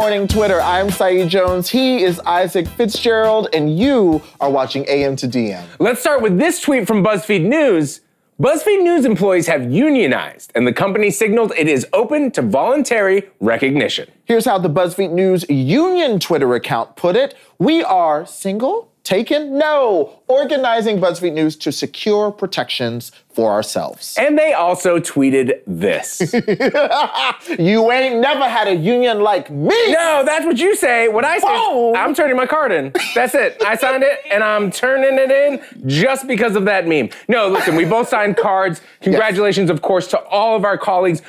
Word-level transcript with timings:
morning, 0.00 0.26
Twitter. 0.26 0.62
I'm 0.62 0.88
Saeed 0.88 1.28
Jones. 1.28 1.68
He 1.68 2.02
is 2.02 2.20
Isaac 2.20 2.66
Fitzgerald, 2.66 3.48
and 3.52 3.78
you 3.78 4.22
are 4.40 4.50
watching 4.50 4.86
AM 4.88 5.14
to 5.16 5.28
DM. 5.28 5.62
Let's 5.78 6.00
start 6.00 6.22
with 6.22 6.38
this 6.38 6.58
tweet 6.58 6.86
from 6.86 7.04
BuzzFeed 7.04 7.44
News. 7.44 8.00
BuzzFeed 8.40 8.82
News 8.82 9.04
employees 9.04 9.46
have 9.46 9.70
unionized, 9.70 10.52
and 10.54 10.66
the 10.66 10.72
company 10.72 11.10
signaled 11.10 11.52
it 11.54 11.68
is 11.68 11.86
open 11.92 12.30
to 12.30 12.40
voluntary 12.40 13.28
recognition. 13.40 14.10
Here's 14.24 14.46
how 14.46 14.56
the 14.56 14.70
BuzzFeed 14.70 15.12
News 15.12 15.44
Union 15.50 16.18
Twitter 16.18 16.54
account 16.54 16.96
put 16.96 17.14
it 17.14 17.34
We 17.58 17.84
are 17.84 18.24
single, 18.24 18.90
taken, 19.04 19.58
no, 19.58 20.22
organizing 20.28 20.98
BuzzFeed 20.98 21.34
News 21.34 21.56
to 21.56 21.70
secure 21.70 22.30
protections 22.30 23.12
for 23.40 23.52
ourselves. 23.52 24.16
And 24.18 24.38
they 24.38 24.52
also 24.52 24.98
tweeted 24.98 25.60
this. 25.66 26.20
you 27.58 27.90
ain't 27.90 28.20
never 28.20 28.46
had 28.46 28.68
a 28.68 28.74
union 28.74 29.22
like 29.22 29.50
me. 29.50 29.92
No, 29.92 30.22
that's 30.26 30.44
what 30.44 30.58
you 30.58 30.76
say. 30.76 31.08
What 31.08 31.24
I 31.24 31.38
say, 31.38 31.46
Whoa. 31.46 31.94
I'm 31.94 32.14
turning 32.14 32.36
my 32.36 32.44
card 32.44 32.70
in. 32.70 32.92
That's 33.14 33.34
it. 33.34 33.56
I 33.64 33.76
signed 33.76 34.02
it 34.02 34.18
and 34.30 34.44
I'm 34.44 34.70
turning 34.70 35.18
it 35.18 35.30
in 35.30 35.88
just 35.88 36.26
because 36.26 36.54
of 36.54 36.66
that 36.66 36.86
meme. 36.86 37.08
No, 37.28 37.48
listen, 37.48 37.76
we 37.76 37.86
both 37.86 38.10
signed 38.10 38.36
cards. 38.36 38.82
Congratulations, 39.00 39.70
of 39.70 39.80
course, 39.80 40.06
to 40.08 40.18
all 40.24 40.54
of 40.54 40.66
our 40.66 40.76
colleagues. 40.76 41.22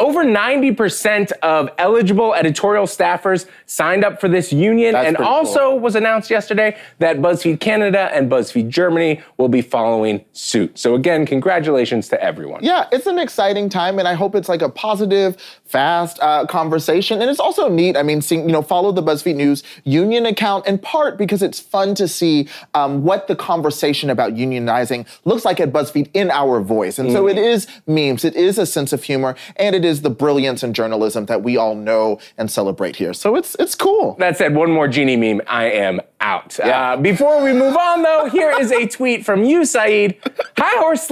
Over 0.00 0.24
90% 0.24 1.32
of 1.42 1.68
eligible 1.76 2.34
editorial 2.34 2.86
staffers 2.86 3.44
signed 3.66 4.04
up 4.06 4.22
for 4.22 4.28
this 4.28 4.54
union. 4.54 4.94
That's 4.94 5.08
and 5.08 5.16
also 5.18 5.74
was 5.74 5.96
announced 5.96 6.30
yesterday 6.30 6.78
that 7.00 7.18
BuzzFeed 7.18 7.60
Canada 7.60 8.08
and 8.14 8.30
BuzzFeed 8.30 8.70
Germany 8.70 9.20
will 9.36 9.50
be 9.50 9.60
following 9.60 10.24
suit. 10.32 10.78
So 10.78 10.94
again, 10.94 11.26
congratulations 11.26 11.57
to 11.64 12.22
everyone. 12.22 12.62
Yeah, 12.62 12.86
it's 12.92 13.06
an 13.06 13.18
exciting 13.18 13.68
time, 13.68 13.98
and 13.98 14.06
I 14.06 14.14
hope 14.14 14.34
it's 14.34 14.48
like 14.48 14.62
a 14.62 14.68
positive, 14.68 15.36
fast 15.64 16.18
uh, 16.20 16.46
conversation. 16.46 17.20
And 17.20 17.30
it's 17.30 17.40
also 17.40 17.68
neat. 17.68 17.96
I 17.96 18.02
mean, 18.02 18.22
seeing 18.22 18.42
you 18.42 18.52
know, 18.52 18.62
follow 18.62 18.92
the 18.92 19.02
BuzzFeed 19.02 19.36
News 19.36 19.62
Union 19.84 20.26
account 20.26 20.66
in 20.66 20.78
part 20.78 21.18
because 21.18 21.42
it's 21.42 21.60
fun 21.60 21.94
to 21.96 22.08
see 22.08 22.48
um, 22.74 23.02
what 23.04 23.28
the 23.28 23.36
conversation 23.36 24.10
about 24.10 24.34
unionizing 24.34 25.06
looks 25.24 25.44
like 25.44 25.60
at 25.60 25.72
BuzzFeed 25.72 26.10
in 26.14 26.30
our 26.30 26.60
voice. 26.60 26.98
And 26.98 27.12
so 27.12 27.28
it 27.28 27.38
is 27.38 27.66
memes, 27.86 28.24
it 28.24 28.34
is 28.34 28.58
a 28.58 28.66
sense 28.66 28.92
of 28.92 29.02
humor, 29.02 29.36
and 29.56 29.74
it 29.74 29.84
is 29.84 30.02
the 30.02 30.10
brilliance 30.10 30.62
in 30.62 30.72
journalism 30.72 31.26
that 31.26 31.42
we 31.42 31.56
all 31.56 31.74
know 31.74 32.18
and 32.36 32.50
celebrate 32.50 32.96
here. 32.96 33.12
So 33.12 33.36
it's 33.36 33.56
it's 33.58 33.74
cool. 33.74 34.16
That 34.18 34.36
said, 34.36 34.54
one 34.54 34.70
more 34.70 34.88
genie 34.88 35.16
meme. 35.16 35.42
I 35.46 35.70
am 35.70 36.00
out. 36.20 36.58
Yeah. 36.58 36.92
Uh, 36.92 36.96
before 36.96 37.42
we 37.42 37.52
move 37.52 37.76
on, 37.76 38.02
though, 38.02 38.28
here 38.28 38.52
is 38.58 38.72
a 38.72 38.86
tweet 38.86 39.24
from 39.24 39.44
you, 39.44 39.64
Saeed. 39.64 40.16
High 40.56 40.78
horse 40.80 41.04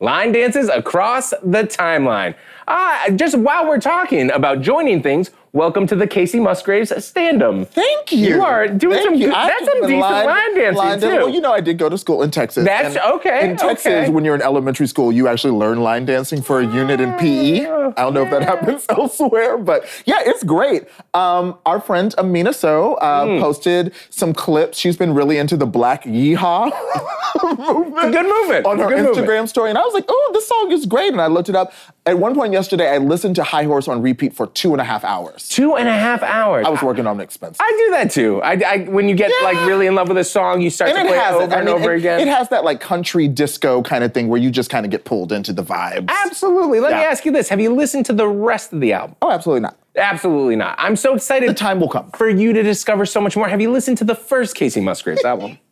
Line 0.00 0.32
dances 0.32 0.68
across 0.68 1.30
the 1.30 1.64
timeline. 1.64 2.34
Ah, 2.66 3.06
just 3.14 3.38
while 3.38 3.66
we're 3.66 3.80
talking 3.80 4.30
about 4.30 4.60
joining 4.60 5.02
things, 5.02 5.30
welcome 5.54 5.86
to 5.86 5.94
the 5.94 6.06
Kacey 6.06 6.42
Musgraves 6.42 6.92
stand-em. 7.04 7.64
Thank 7.64 8.10
you. 8.10 8.18
You 8.34 8.42
are 8.42 8.66
doing 8.66 8.94
Thank 8.98 9.04
some 9.08 9.18
good- 9.18 9.30
that's 9.32 9.64
some 9.64 9.80
decent 9.82 10.00
line 10.00 10.54
dancing, 10.56 10.76
line 10.76 11.00
too. 11.00 11.06
Well, 11.06 11.28
you 11.28 11.40
know, 11.40 11.52
I 11.52 11.60
did 11.60 11.78
go 11.78 11.88
to 11.88 11.96
school 11.96 12.22
in 12.24 12.30
Texas. 12.32 12.64
That's- 12.64 12.96
okay, 13.14 13.48
In 13.50 13.56
Texas, 13.56 13.86
okay. 13.86 14.10
when 14.10 14.24
you're 14.24 14.34
in 14.34 14.42
elementary 14.42 14.88
school, 14.88 15.12
you 15.12 15.28
actually 15.28 15.52
learn 15.56 15.80
line 15.80 16.04
dancing 16.04 16.42
for 16.42 16.58
a 16.60 16.66
unit 16.66 17.00
in 17.00 17.12
PE. 17.14 17.66
I 17.66 17.92
don't 18.02 18.14
know 18.14 18.22
if 18.24 18.30
that 18.30 18.42
happens 18.42 18.84
elsewhere, 18.90 19.56
but 19.56 19.86
yeah, 20.04 20.18
it's 20.26 20.42
great. 20.42 20.84
Um, 21.14 21.56
our 21.64 21.80
friend 21.80 22.12
Amina 22.18 22.52
So 22.52 22.94
uh, 22.94 23.24
Hmm. 23.24 23.40
posted 23.40 23.92
some 24.10 24.32
clips. 24.34 24.76
She's 24.76 24.96
been 24.96 25.14
really 25.14 25.38
into 25.38 25.56
the 25.56 25.66
Black 25.66 26.02
Yeehaw 26.04 26.64
movement. 27.58 28.12
Good 28.12 28.26
movement. 28.26 28.66
On 28.66 28.78
her 28.80 28.86
Instagram 28.86 29.14
movement. 29.16 29.48
story, 29.50 29.70
and 29.70 29.78
I 29.78 29.82
was 29.82 29.94
like, 29.94 30.04
"Oh, 30.08 30.30
this 30.34 30.48
song 30.48 30.72
is 30.72 30.84
great!" 30.86 31.12
And 31.12 31.20
I 31.20 31.28
looked 31.28 31.48
it 31.48 31.54
up. 31.56 31.72
At 32.06 32.18
one 32.18 32.34
point 32.34 32.52
yesterday, 32.52 32.90
I 32.90 32.98
listened 32.98 33.36
to 33.36 33.44
High 33.44 33.64
Horse 33.64 33.88
on 33.88 34.02
repeat 34.02 34.34
for 34.34 34.46
two 34.48 34.72
and 34.72 34.80
a 34.80 34.84
half 34.84 35.04
hours. 35.04 35.43
Two 35.48 35.76
and 35.76 35.86
a 35.88 35.92
half 35.92 36.22
hours. 36.22 36.66
I 36.66 36.70
was 36.70 36.82
working 36.82 37.06
on 37.06 37.16
an 37.16 37.20
expense. 37.20 37.58
I 37.60 37.70
do 37.86 37.90
that 37.92 38.10
too. 38.10 38.42
I, 38.42 38.52
I 38.66 38.78
when 38.88 39.08
you 39.08 39.14
get 39.14 39.30
Yeah. 39.40 39.46
like 39.46 39.66
really 39.66 39.86
in 39.86 39.94
love 39.94 40.08
with 40.08 40.16
a 40.18 40.24
song, 40.24 40.60
you 40.62 40.70
start 40.70 40.90
and 40.90 40.98
to 41.00 41.04
play 41.06 41.18
it 41.18 41.32
over 41.32 41.54
I 41.54 41.56
and 41.58 41.66
mean, 41.66 41.74
over 41.74 41.92
it, 41.94 41.98
again. 41.98 42.20
It 42.20 42.28
has 42.28 42.48
that 42.48 42.64
like 42.64 42.80
country 42.80 43.28
disco 43.28 43.82
kind 43.82 44.02
of 44.04 44.14
thing 44.14 44.28
where 44.28 44.40
you 44.40 44.50
just 44.50 44.70
kind 44.70 44.84
of 44.86 44.90
get 44.90 45.04
pulled 45.04 45.32
into 45.32 45.52
the 45.52 45.62
vibes. 45.62 46.08
Absolutely. 46.24 46.80
Let 46.80 46.92
me 46.96 47.04
ask 47.04 47.24
you 47.24 47.32
this: 47.32 47.48
Have 47.50 47.60
you 47.60 47.74
listened 47.74 48.06
to 48.06 48.12
the 48.12 48.26
rest 48.28 48.72
of 48.72 48.80
the 48.80 48.92
album? 48.94 49.16
Oh, 49.22 49.30
absolutely 49.30 49.60
not. 49.60 49.76
Absolutely 49.96 50.56
not. 50.56 50.74
I'm 50.78 50.96
so 50.96 51.14
excited 51.14 51.48
The 51.48 51.54
time 51.54 51.78
will 51.78 51.88
come. 51.88 52.10
for 52.12 52.28
you 52.28 52.52
to 52.52 52.62
discover 52.62 53.06
so 53.06 53.20
much 53.20 53.36
more. 53.36 53.46
Have 53.48 53.60
you 53.60 53.70
listened 53.70 53.98
to 53.98 54.04
the 54.04 54.14
first 54.16 54.56
Kacey 54.56 54.82
Musgraves 54.82 55.24
album? 55.24 55.58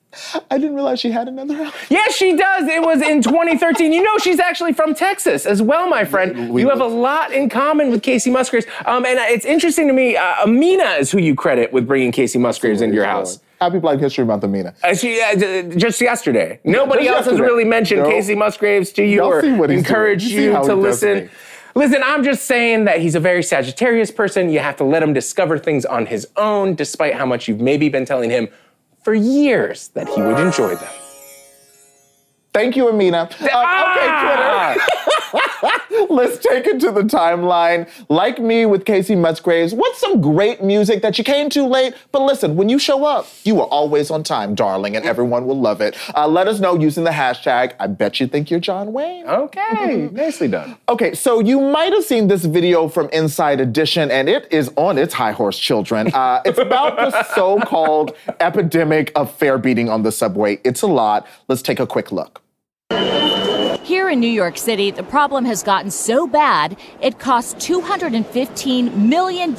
I 0.50 0.58
didn't 0.58 0.74
realize 0.74 1.00
she 1.00 1.10
had 1.10 1.26
another 1.28 1.54
album. 1.54 1.72
yes, 1.88 2.14
she 2.14 2.36
does. 2.36 2.68
It 2.68 2.82
was 2.82 3.00
in 3.00 3.22
2013. 3.22 3.92
You 3.92 4.02
know, 4.02 4.18
she's 4.18 4.38
actually 4.38 4.72
from 4.74 4.94
Texas 4.94 5.46
as 5.46 5.62
well, 5.62 5.88
my 5.88 6.04
friend. 6.04 6.50
We- 6.50 6.62
you 6.62 6.68
have 6.68 6.80
a 6.80 6.86
lot 6.86 7.32
in 7.32 7.48
common 7.48 7.90
with 7.90 8.02
Kacey 8.02 8.30
Musgraves. 8.30 8.66
Um, 8.84 9.04
and 9.06 9.18
it's 9.18 9.44
interesting 9.46 9.86
to 9.88 9.92
me. 9.94 10.16
Uh, 10.16 10.42
Amina 10.44 10.96
is 10.98 11.10
who 11.10 11.18
you 11.18 11.34
credit 11.34 11.72
with 11.72 11.86
bringing 11.86 12.12
Kacey 12.12 12.38
Musgraves 12.38 12.82
into 12.82 12.94
your 12.94 13.06
house. 13.06 13.38
Happy 13.60 13.78
Black 13.78 14.00
History 14.00 14.24
Month, 14.24 14.44
Amina. 14.44 14.74
Uh, 14.82 14.94
she, 14.94 15.20
uh, 15.22 15.62
just 15.76 16.00
yesterday. 16.00 16.58
Nobody 16.64 17.04
Just 17.04 17.16
else 17.16 17.26
has 17.30 17.40
really 17.40 17.64
mentioned 17.64 18.02
No. 18.02 18.10
Kacey 18.10 18.36
Musgraves 18.36 18.92
to 18.92 19.04
you 19.04 19.18
Y'all 19.18 19.28
or 19.28 19.40
see 19.40 19.52
what 19.52 19.70
he's 19.70 19.78
encouraged 19.78 20.28
doing. 20.30 20.44
You 20.52 20.60
see 20.62 20.66
to 20.68 20.74
listen. 20.74 21.30
Listen, 21.74 22.02
I'm 22.04 22.22
just 22.22 22.44
saying 22.44 22.84
that 22.84 23.00
he's 23.00 23.14
a 23.14 23.20
very 23.20 23.42
Sagittarius 23.42 24.10
person. 24.10 24.50
You 24.50 24.58
have 24.58 24.76
to 24.76 24.84
let 24.84 25.02
him 25.02 25.14
discover 25.14 25.58
things 25.58 25.86
on 25.86 26.04
his 26.04 26.28
own, 26.36 26.74
despite 26.74 27.14
how 27.14 27.24
much 27.24 27.48
you've 27.48 27.60
maybe 27.60 27.88
been 27.88 28.04
telling 28.04 28.28
him 28.28 28.48
for 29.02 29.14
years 29.14 29.88
that 29.88 30.08
he 30.08 30.20
would 30.22 30.38
enjoy 30.38 30.74
them. 30.76 30.92
Thank 32.52 32.76
you, 32.76 32.88
Amina. 32.88 33.28
Uh, 33.40 33.48
Ah! 33.52 34.72
Okay, 34.72 35.30
Twitter. 35.30 35.46
Let's 36.10 36.38
take 36.38 36.66
it 36.66 36.80
to 36.80 36.90
the 36.90 37.02
timeline. 37.02 37.88
Like 38.08 38.38
me 38.38 38.66
with 38.66 38.84
Kacey 38.84 39.16
Musgraves, 39.16 39.74
what's 39.74 40.00
some 40.00 40.20
great 40.20 40.62
music 40.62 41.02
that 41.02 41.18
you 41.18 41.24
came 41.24 41.48
too 41.48 41.66
late? 41.66 41.94
But 42.10 42.22
listen, 42.22 42.56
when 42.56 42.68
you 42.68 42.78
show 42.78 43.04
up, 43.04 43.26
you 43.44 43.60
are 43.60 43.66
always 43.66 44.10
on 44.10 44.22
time, 44.22 44.54
darling, 44.54 44.96
and 44.96 45.04
everyone 45.04 45.46
will 45.46 45.58
love 45.58 45.80
it. 45.80 45.96
Uh, 46.16 46.26
let 46.26 46.48
us 46.48 46.60
know 46.60 46.78
using 46.78 47.04
the 47.04 47.10
hashtag. 47.10 47.74
I 47.78 47.86
bet 47.86 48.20
you 48.20 48.26
think 48.26 48.50
you're 48.50 48.60
John 48.60 48.92
Wayne. 48.92 49.26
Okay, 49.26 50.08
nicely 50.12 50.48
done. 50.48 50.76
Okay, 50.88 51.14
so 51.14 51.40
you 51.40 51.60
might 51.60 51.92
have 51.92 52.04
seen 52.04 52.28
this 52.28 52.44
video 52.44 52.88
from 52.88 53.08
Inside 53.10 53.60
Edition, 53.60 54.10
and 54.10 54.28
it 54.28 54.48
is 54.50 54.70
on 54.76 54.98
its 54.98 55.14
high 55.14 55.32
horse 55.32 55.58
children. 55.58 56.12
Uh, 56.12 56.42
it's 56.44 56.58
about 56.58 56.96
the 56.96 57.22
so 57.34 57.58
called 57.60 58.16
epidemic 58.40 59.12
of 59.14 59.32
fare 59.34 59.58
beating 59.58 59.88
on 59.88 60.02
the 60.02 60.12
subway. 60.12 60.60
It's 60.64 60.82
a 60.82 60.86
lot. 60.86 61.26
Let's 61.48 61.62
take 61.62 61.80
a 61.80 61.86
quick 61.86 62.12
look. 62.12 62.42
Here 63.80 64.10
in 64.10 64.20
New 64.20 64.28
York 64.28 64.58
City, 64.58 64.90
the 64.90 65.02
problem 65.02 65.44
has 65.46 65.62
gotten 65.62 65.90
so 65.90 66.26
bad 66.26 66.76
it 67.00 67.18
cost 67.18 67.56
$215 67.56 68.94
million 68.94 69.56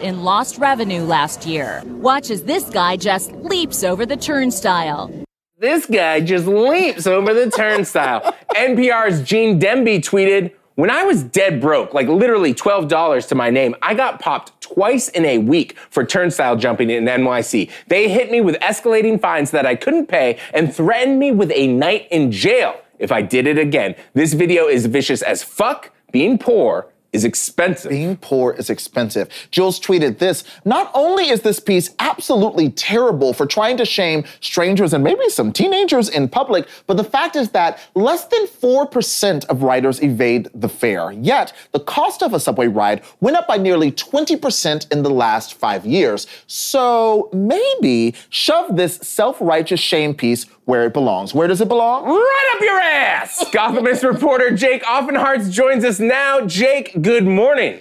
in 0.00 0.22
lost 0.22 0.58
revenue 0.58 1.02
last 1.02 1.44
year. 1.44 1.82
Watch 1.84 2.30
as 2.30 2.44
this 2.44 2.64
guy 2.64 2.96
just 2.96 3.32
leaps 3.32 3.82
over 3.82 4.06
the 4.06 4.16
turnstile. 4.16 5.10
This 5.58 5.86
guy 5.86 6.20
just 6.20 6.46
leaps 6.46 7.06
over 7.06 7.34
the 7.34 7.50
turnstile. 7.50 8.34
NPR's 8.54 9.22
Gene 9.22 9.58
Demby 9.60 9.98
tweeted, 9.98 10.52
when 10.76 10.90
I 10.90 11.02
was 11.02 11.24
dead 11.24 11.60
broke, 11.60 11.92
like 11.92 12.06
literally 12.06 12.54
$12 12.54 13.28
to 13.28 13.34
my 13.34 13.50
name, 13.50 13.74
I 13.82 13.94
got 13.94 14.20
popped 14.20 14.60
twice 14.60 15.08
in 15.08 15.24
a 15.24 15.38
week 15.38 15.76
for 15.90 16.04
turnstile 16.04 16.54
jumping 16.54 16.90
in 16.90 17.04
NYC. 17.06 17.68
They 17.88 18.08
hit 18.08 18.30
me 18.30 18.40
with 18.40 18.54
escalating 18.60 19.20
fines 19.20 19.50
that 19.50 19.66
I 19.66 19.74
couldn't 19.74 20.06
pay 20.06 20.38
and 20.54 20.72
threatened 20.72 21.18
me 21.18 21.32
with 21.32 21.50
a 21.52 21.66
night 21.66 22.06
in 22.12 22.30
jail 22.30 22.80
if 22.98 23.12
I 23.12 23.22
did 23.22 23.46
it 23.46 23.58
again. 23.58 23.94
This 24.14 24.34
video 24.34 24.66
is 24.66 24.86
vicious 24.86 25.22
as 25.22 25.42
fuck. 25.42 25.90
Being 26.10 26.38
poor 26.38 26.88
is 27.12 27.24
expensive. 27.24 27.90
Being 27.90 28.16
poor 28.16 28.52
is 28.52 28.68
expensive. 28.68 29.28
Jules 29.50 29.80
tweeted 29.80 30.18
this 30.18 30.44
Not 30.64 30.90
only 30.94 31.30
is 31.30 31.40
this 31.40 31.58
piece 31.58 31.94
absolutely 31.98 32.70
terrible 32.70 33.32
for 33.32 33.46
trying 33.46 33.76
to 33.78 33.84
shame 33.84 34.24
strangers 34.40 34.92
and 34.92 35.02
maybe 35.02 35.28
some 35.30 35.52
teenagers 35.52 36.08
in 36.08 36.28
public, 36.28 36.68
but 36.86 36.96
the 36.96 37.04
fact 37.04 37.34
is 37.36 37.50
that 37.50 37.80
less 37.94 38.26
than 38.26 38.46
4% 38.46 39.46
of 39.46 39.62
riders 39.62 40.02
evade 40.02 40.48
the 40.54 40.68
fare. 40.68 41.12
Yet, 41.12 41.52
the 41.72 41.80
cost 41.80 42.22
of 42.22 42.34
a 42.34 42.40
subway 42.40 42.66
ride 42.66 43.02
went 43.20 43.36
up 43.36 43.48
by 43.48 43.56
nearly 43.56 43.90
20% 43.90 44.92
in 44.92 45.02
the 45.02 45.10
last 45.10 45.54
five 45.54 45.86
years. 45.86 46.26
So 46.46 47.30
maybe 47.32 48.14
shove 48.28 48.76
this 48.76 48.96
self 48.96 49.40
righteous 49.40 49.80
shame 49.80 50.14
piece 50.14 50.44
where 50.68 50.84
it 50.84 50.92
belongs. 50.92 51.32
Where 51.32 51.48
does 51.48 51.62
it 51.62 51.68
belong? 51.68 52.04
Right 52.04 52.52
up 52.54 52.60
your 52.60 52.78
ass! 52.78 53.42
Gothamist 53.52 54.06
reporter 54.06 54.50
Jake 54.54 54.82
Offenhartz 54.82 55.50
joins 55.50 55.82
us 55.82 55.98
now. 55.98 56.44
Jake, 56.44 57.00
good 57.00 57.26
morning. 57.26 57.80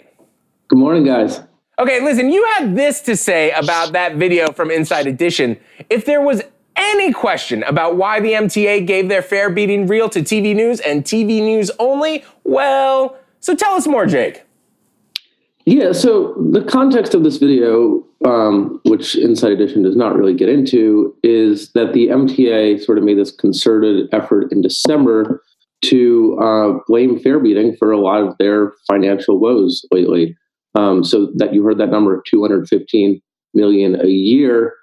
Good 0.69 0.79
morning, 0.79 1.03
guys. 1.03 1.41
Okay, 1.77 2.01
listen, 2.01 2.31
you 2.31 2.45
had 2.55 2.77
this 2.77 3.01
to 3.01 3.17
say 3.17 3.51
about 3.51 3.91
that 3.91 4.15
video 4.15 4.53
from 4.53 4.71
Inside 4.71 5.05
Edition. 5.05 5.57
If 5.89 6.05
there 6.05 6.21
was 6.21 6.41
any 6.77 7.11
question 7.11 7.61
about 7.63 7.97
why 7.97 8.21
the 8.21 8.31
MTA 8.31 8.87
gave 8.87 9.09
their 9.09 9.21
fare 9.21 9.49
beating 9.49 9.85
reel 9.85 10.07
to 10.07 10.21
TV 10.21 10.55
news 10.55 10.79
and 10.79 11.03
TV 11.03 11.41
news 11.41 11.69
only, 11.79 12.23
well, 12.45 13.17
so 13.41 13.53
tell 13.53 13.73
us 13.73 13.85
more, 13.85 14.05
Jake. 14.05 14.45
Yeah, 15.67 15.91
so 15.91 16.33
the 16.49 16.63
context 16.63 17.13
of 17.13 17.25
this 17.25 17.35
video, 17.39 18.01
um, 18.23 18.79
which 18.85 19.17
Inside 19.17 19.51
Edition 19.51 19.83
does 19.83 19.97
not 19.97 20.15
really 20.15 20.33
get 20.33 20.47
into, 20.47 21.13
is 21.23 21.73
that 21.73 21.91
the 21.91 22.07
MTA 22.07 22.81
sort 22.81 22.97
of 22.97 23.03
made 23.03 23.17
this 23.17 23.31
concerted 23.31 24.07
effort 24.13 24.49
in 24.49 24.61
December 24.61 25.43
to 25.83 26.39
uh, 26.41 26.79
blame 26.87 27.19
fare 27.19 27.41
beating 27.41 27.75
for 27.75 27.91
a 27.91 27.99
lot 27.99 28.21
of 28.21 28.37
their 28.37 28.71
financial 28.89 29.41
woes 29.41 29.85
lately. 29.91 30.37
Um, 30.73 31.03
so 31.03 31.33
that 31.35 31.53
you 31.53 31.65
heard 31.65 31.79
that 31.79 31.89
number 31.89 32.15
of 32.15 32.23
215 32.23 33.21
million 33.53 33.99
a 33.99 34.07
year. 34.07 34.73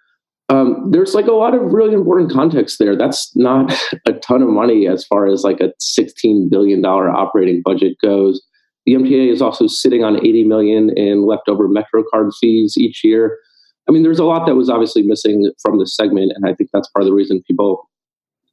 Um, 0.51 0.91
there's 0.91 1.15
like 1.15 1.29
a 1.29 1.33
lot 1.33 1.55
of 1.55 1.63
really 1.63 1.95
important 1.95 2.31
context 2.31 2.79
there. 2.79 2.95
That's 2.95 3.35
not 3.35 3.73
a 4.07 4.13
ton 4.13 4.43
of 4.43 4.51
money 4.51 4.87
as 4.87 5.07
far 5.07 5.29
as 5.29 5.45
like 5.45 5.61
a 5.61 5.73
16 5.79 6.51
billion 6.51 6.83
dollar 6.83 7.09
operating 7.09 7.63
budget 7.65 7.97
goes. 8.03 8.43
The 8.87 8.95
MTA 8.95 9.33
is 9.33 9.41
also 9.41 9.67
sitting 9.67 10.05
on 10.05 10.17
80 10.17 10.45
million 10.45 10.91
in 10.97 11.27
leftover 11.27 11.69
MetroCard 11.69 12.33
fees 12.41 12.77
each 12.77 13.03
year. 13.03 13.39
I 13.89 13.93
mean, 13.93 14.03
there's 14.03 14.19
a 14.19 14.25
lot 14.25 14.47
that 14.47 14.55
was 14.55 14.69
obviously 14.71 15.03
missing 15.03 15.51
from 15.61 15.79
the 15.79 15.87
segment, 15.87 16.33
and 16.35 16.47
I 16.47 16.55
think 16.55 16.71
that's 16.73 16.89
part 16.89 17.03
of 17.03 17.07
the 17.07 17.15
reason 17.15 17.43
people 17.47 17.89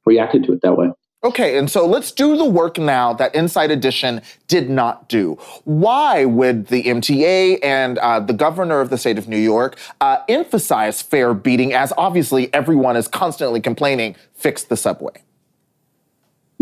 reacted 0.04 0.44
to 0.44 0.52
it 0.52 0.60
that 0.62 0.76
way. 0.76 0.90
Okay, 1.24 1.56
and 1.56 1.70
so 1.70 1.86
let's 1.86 2.10
do 2.10 2.36
the 2.36 2.44
work 2.44 2.78
now 2.78 3.12
that 3.12 3.32
Inside 3.32 3.70
Edition 3.70 4.22
did 4.48 4.68
not 4.68 5.08
do. 5.08 5.34
Why 5.62 6.24
would 6.24 6.66
the 6.66 6.82
MTA 6.82 7.60
and 7.62 7.98
uh, 7.98 8.18
the 8.18 8.32
governor 8.32 8.80
of 8.80 8.90
the 8.90 8.98
state 8.98 9.18
of 9.18 9.28
New 9.28 9.38
York 9.38 9.78
uh, 10.00 10.18
emphasize 10.28 11.00
fare 11.00 11.32
beating 11.32 11.72
as 11.72 11.92
obviously 11.96 12.52
everyone 12.52 12.96
is 12.96 13.06
constantly 13.06 13.60
complaining, 13.60 14.16
fix 14.34 14.64
the 14.64 14.76
subway? 14.76 15.12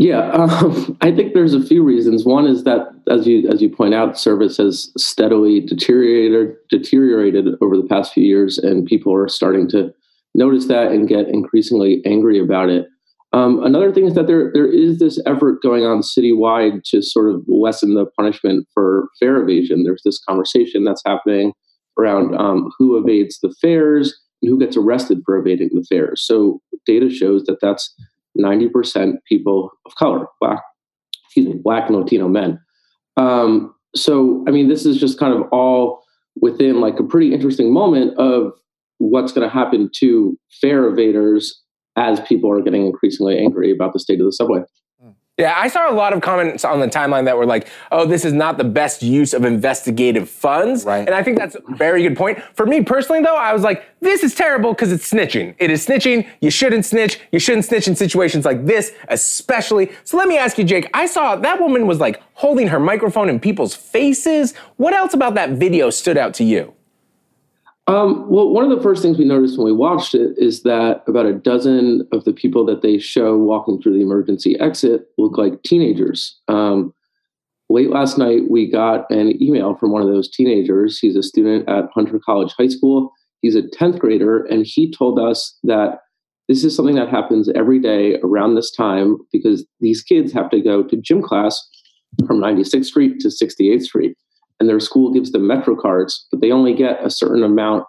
Yeah, 0.01 0.31
um, 0.31 0.97
I 1.03 1.15
think 1.15 1.35
there's 1.35 1.53
a 1.53 1.63
few 1.63 1.85
reasons. 1.85 2.25
One 2.25 2.47
is 2.47 2.65
that, 2.65 2.89
as 3.11 3.27
you 3.27 3.47
as 3.51 3.61
you 3.61 3.69
point 3.69 3.93
out, 3.95 4.19
service 4.19 4.57
has 4.57 4.91
steadily 4.97 5.61
deteriorated 5.61 6.57
deteriorated 6.71 7.49
over 7.61 7.77
the 7.77 7.87
past 7.87 8.15
few 8.15 8.25
years, 8.25 8.57
and 8.57 8.87
people 8.87 9.15
are 9.15 9.29
starting 9.29 9.69
to 9.69 9.93
notice 10.35 10.67
that 10.69 10.91
and 10.91 11.07
get 11.07 11.29
increasingly 11.29 12.01
angry 12.07 12.41
about 12.41 12.71
it. 12.71 12.89
Um, 13.35 13.63
another 13.63 13.93
thing 13.93 14.07
is 14.07 14.15
that 14.15 14.27
there 14.27 14.51
there 14.55 14.67
is 14.67 15.01
this 15.01 15.21
effort 15.27 15.63
going 15.63 15.85
on 15.85 16.01
citywide 16.01 16.83
to 16.85 17.03
sort 17.03 17.29
of 17.29 17.43
lessen 17.47 17.93
the 17.93 18.07
punishment 18.07 18.67
for 18.73 19.11
fare 19.21 19.37
evasion. 19.37 19.85
There's 19.85 20.03
this 20.03 20.19
conversation 20.27 20.83
that's 20.83 21.03
happening 21.05 21.53
around 21.99 22.35
um, 22.41 22.71
who 22.79 22.97
evades 22.97 23.39
the 23.43 23.55
fares 23.61 24.19
and 24.41 24.49
who 24.51 24.59
gets 24.59 24.79
arrested 24.79 25.19
for 25.27 25.37
evading 25.37 25.69
the 25.75 25.85
fares. 25.91 26.23
So 26.25 26.63
data 26.87 27.11
shows 27.11 27.45
that 27.45 27.61
that's 27.61 27.95
90% 28.39 29.15
people 29.29 29.71
of 29.87 29.95
color, 29.97 30.27
black, 30.41 30.63
excuse 31.25 31.49
me, 31.49 31.61
black 31.63 31.89
and 31.89 31.97
Latino 31.97 32.29
men. 32.29 32.61
Um, 33.17 33.75
so 33.95 34.45
I 34.47 34.51
mean, 34.51 34.69
this 34.69 34.87
is 34.87 34.99
just 34.99 35.19
kind 35.19 35.35
of 35.35 35.43
all 35.53 36.03
within 36.41 36.81
like 36.81 36.99
a 36.99 37.05
pretty 37.05 37.35
interesting 37.35 37.73
moment 37.73 38.17
of 38.19 38.53
what's 38.99 39.33
going 39.33 39.49
to 39.49 39.53
happen 39.53 39.91
to 39.97 40.39
fare 40.61 40.91
evaders 40.91 41.49
as 41.97 42.21
people 42.21 42.51
are 42.51 42.63
getting 42.63 42.87
increasingly 42.87 43.39
angry 43.39 43.73
about 43.73 43.93
the 43.93 43.99
state 43.99 44.21
of 44.21 44.27
the 44.27 44.33
subway. 44.33 44.61
Yeah, 45.41 45.55
I 45.57 45.69
saw 45.69 45.91
a 45.91 45.95
lot 45.95 46.13
of 46.13 46.21
comments 46.21 46.65
on 46.65 46.81
the 46.81 46.87
timeline 46.87 47.25
that 47.25 47.37
were 47.37 47.47
like, 47.47 47.67
"Oh, 47.91 48.05
this 48.05 48.25
is 48.25 48.33
not 48.33 48.59
the 48.59 48.65
best 48.65 49.03
use 49.03 49.33
of 49.33 49.45
investigative 49.45 50.29
funds." 50.29 50.85
Right. 50.85 51.07
And 51.07 51.15
I 51.15 51.23
think 51.23 51.39
that's 51.39 51.55
a 51.55 51.63
very 51.71 52.03
good 52.03 52.17
point. 52.17 52.43
For 52.55 52.67
me 52.67 52.83
personally, 52.83 53.23
though, 53.23 53.37
I 53.37 53.53
was 53.55 53.63
like, 53.63 53.85
"This 54.01 54.23
is 54.23 54.35
terrible 54.35 54.75
because 54.75 54.93
it's 54.93 55.11
snitching. 55.11 55.55
It 55.59 55.71
is 55.71 55.87
snitching. 55.87 56.27
You 56.41 56.51
shouldn't 56.51 56.85
snitch. 56.85 57.19
You 57.33 57.39
shouldn't 57.39 57.65
snitch 57.65 57.89
in 57.89 57.97
situations 57.97 58.45
like 58.45 58.67
this, 58.67 58.93
especially." 59.09 59.91
So 60.05 60.17
let 60.19 60.29
me 60.29 60.37
ask 60.37 60.59
you, 60.59 60.65
Jake. 60.65 60.89
I 60.93 61.07
saw 61.07 61.37
that 61.37 61.61
woman 61.61 61.87
was 61.87 62.01
like 62.01 62.21
holding 62.35 62.69
her 62.69 62.81
microphone 62.81 63.31
in 63.31 63.41
people's 63.41 63.75
faces. 63.75 64.55
What 64.77 64.93
else 64.93 65.15
about 65.15 65.35
that 65.37 65.51
video 65.51 65.91
stood 65.91 66.19
out 66.19 66.35
to 66.35 66.45
you? 66.45 66.75
Um, 67.91 68.31
well, 68.31 68.51
one 68.51 68.63
of 68.63 68.71
the 68.71 68.81
first 68.81 69.03
things 69.03 69.19
we 69.19 69.25
noticed 69.25 69.59
when 69.59 69.65
we 69.65 69.73
watched 69.73 70.15
it 70.15 70.39
is 70.39 70.63
that 70.63 71.03
about 71.09 71.27
a 71.27 71.33
dozen 71.33 72.07
of 72.13 72.23
the 72.23 72.33
people 72.33 72.65
that 72.67 72.83
they 72.83 72.99
show 73.01 73.37
walking 73.37 73.83
through 73.83 73.95
the 73.95 74.03
emergency 74.03 74.57
exit 74.61 75.09
look 75.19 75.37
like 75.37 75.65
teenagers. 75.65 76.39
Um, 76.47 76.95
late 77.69 77.91
last 77.91 78.17
night, 78.17 78.49
we 78.49 78.71
got 78.71 79.11
an 79.11 79.43
email 79.43 79.75
from 79.75 79.91
one 79.91 80.03
of 80.03 80.09
those 80.09 80.31
teenagers. 80.31 81.01
He's 81.01 81.17
a 81.17 81.23
student 81.23 81.69
at 81.69 81.87
Hunter 81.93 82.21
College 82.25 82.55
High 82.57 82.69
School. 82.69 83.13
He's 83.43 83.57
a 83.57 83.63
10th 83.63 83.99
grader, 83.99 84.45
and 84.45 84.65
he 84.65 84.93
told 84.93 85.19
us 85.19 85.59
that 85.65 85.99
this 86.47 86.63
is 86.63 86.77
something 86.77 86.95
that 86.95 87.09
happens 87.09 87.49
every 87.57 87.81
day 87.81 88.21
around 88.23 88.55
this 88.55 88.71
time 88.71 89.19
because 89.33 89.67
these 89.81 90.01
kids 90.01 90.33
have 90.33 90.49
to 90.51 90.61
go 90.61 90.85
to 90.85 90.97
gym 90.97 91.23
class 91.23 91.61
from 92.25 92.41
96th 92.41 92.85
Street 92.85 93.19
to 93.19 93.29
68th 93.29 93.83
Street 93.83 94.17
and 94.61 94.69
their 94.69 94.81
school 94.81 95.13
gives 95.13 95.33
them 95.33 95.47
metro 95.47 95.75
cards 95.75 96.27
but 96.31 96.41
they 96.41 96.53
only 96.53 96.75
get 96.75 97.05
a 97.05 97.11
certain 97.11 97.43
amount 97.43 97.85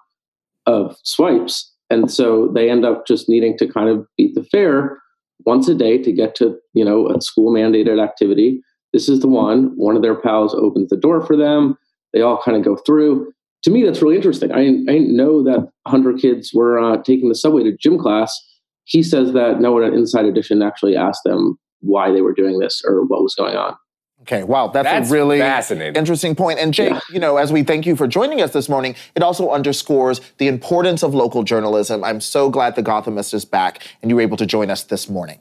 of 0.65 0.95
swipes. 1.03 1.71
And 1.89 2.11
so 2.11 2.47
they 2.53 2.69
end 2.69 2.85
up 2.85 3.05
just 3.05 3.27
needing 3.27 3.57
to 3.57 3.67
kind 3.67 3.89
of 3.89 4.05
beat 4.17 4.35
the 4.35 4.43
fare 4.43 5.01
once 5.45 5.67
a 5.67 5.75
day 5.75 5.97
to 5.97 6.11
get 6.11 6.35
to 6.35 6.57
you 6.73 6.85
know 6.85 7.09
a 7.09 7.21
school 7.21 7.53
mandated 7.53 8.01
activity. 8.01 8.61
This 8.93 9.09
is 9.09 9.19
the 9.19 9.27
one 9.27 9.73
one 9.75 9.95
of 9.95 10.01
their 10.01 10.15
pals 10.15 10.53
opens 10.55 10.89
the 10.89 10.97
door 10.97 11.25
for 11.25 11.35
them. 11.35 11.77
They 12.13 12.21
all 12.21 12.41
kind 12.43 12.57
of 12.57 12.63
go 12.63 12.77
through. 12.85 13.31
To 13.63 13.71
me 13.71 13.83
that's 13.83 14.01
really 14.01 14.15
interesting. 14.15 14.51
I, 14.51 14.61
I 14.61 14.93
didn't 14.93 15.15
know 15.15 15.43
that 15.43 15.59
100 15.83 16.19
kids 16.19 16.51
were 16.53 16.79
uh, 16.79 16.97
taking 17.03 17.29
the 17.29 17.35
subway 17.35 17.63
to 17.63 17.75
gym 17.77 17.99
class. 17.99 18.39
He 18.85 19.03
says 19.03 19.33
that 19.33 19.59
no 19.59 19.71
one 19.71 19.83
at 19.83 19.93
inside 19.93 20.25
edition 20.25 20.61
actually 20.61 20.95
asked 20.95 21.21
them 21.23 21.57
why 21.81 22.11
they 22.11 22.21
were 22.21 22.33
doing 22.33 22.59
this 22.59 22.81
or 22.85 23.03
what 23.05 23.23
was 23.23 23.35
going 23.35 23.55
on 23.55 23.75
Okay, 24.21 24.43
wow, 24.43 24.67
that's, 24.67 24.85
That's 24.85 25.09
a 25.09 25.13
really 25.13 25.39
fascinating. 25.39 25.95
interesting 25.95 26.35
point. 26.35 26.59
And 26.59 26.73
Jake, 26.73 26.91
Yeah. 26.91 26.99
you 27.11 27.19
know, 27.19 27.37
as 27.37 27.51
we 27.51 27.63
thank 27.63 27.85
you 27.85 27.95
for 27.95 28.07
joining 28.07 28.41
us 28.41 28.53
this 28.53 28.69
morning, 28.69 28.95
it 29.15 29.23
also 29.23 29.49
underscores 29.49 30.21
the 30.37 30.47
importance 30.47 31.01
of 31.03 31.15
local 31.15 31.43
journalism. 31.43 32.03
I'm 32.03 32.21
so 32.21 32.49
glad 32.49 32.75
the 32.75 32.83
Gothamist 32.83 33.33
is 33.33 33.45
back 33.45 33.81
and 34.01 34.09
you 34.11 34.15
were 34.15 34.21
able 34.21 34.37
to 34.37 34.45
join 34.45 34.69
us 34.69 34.83
this 34.83 35.09
morning. 35.09 35.39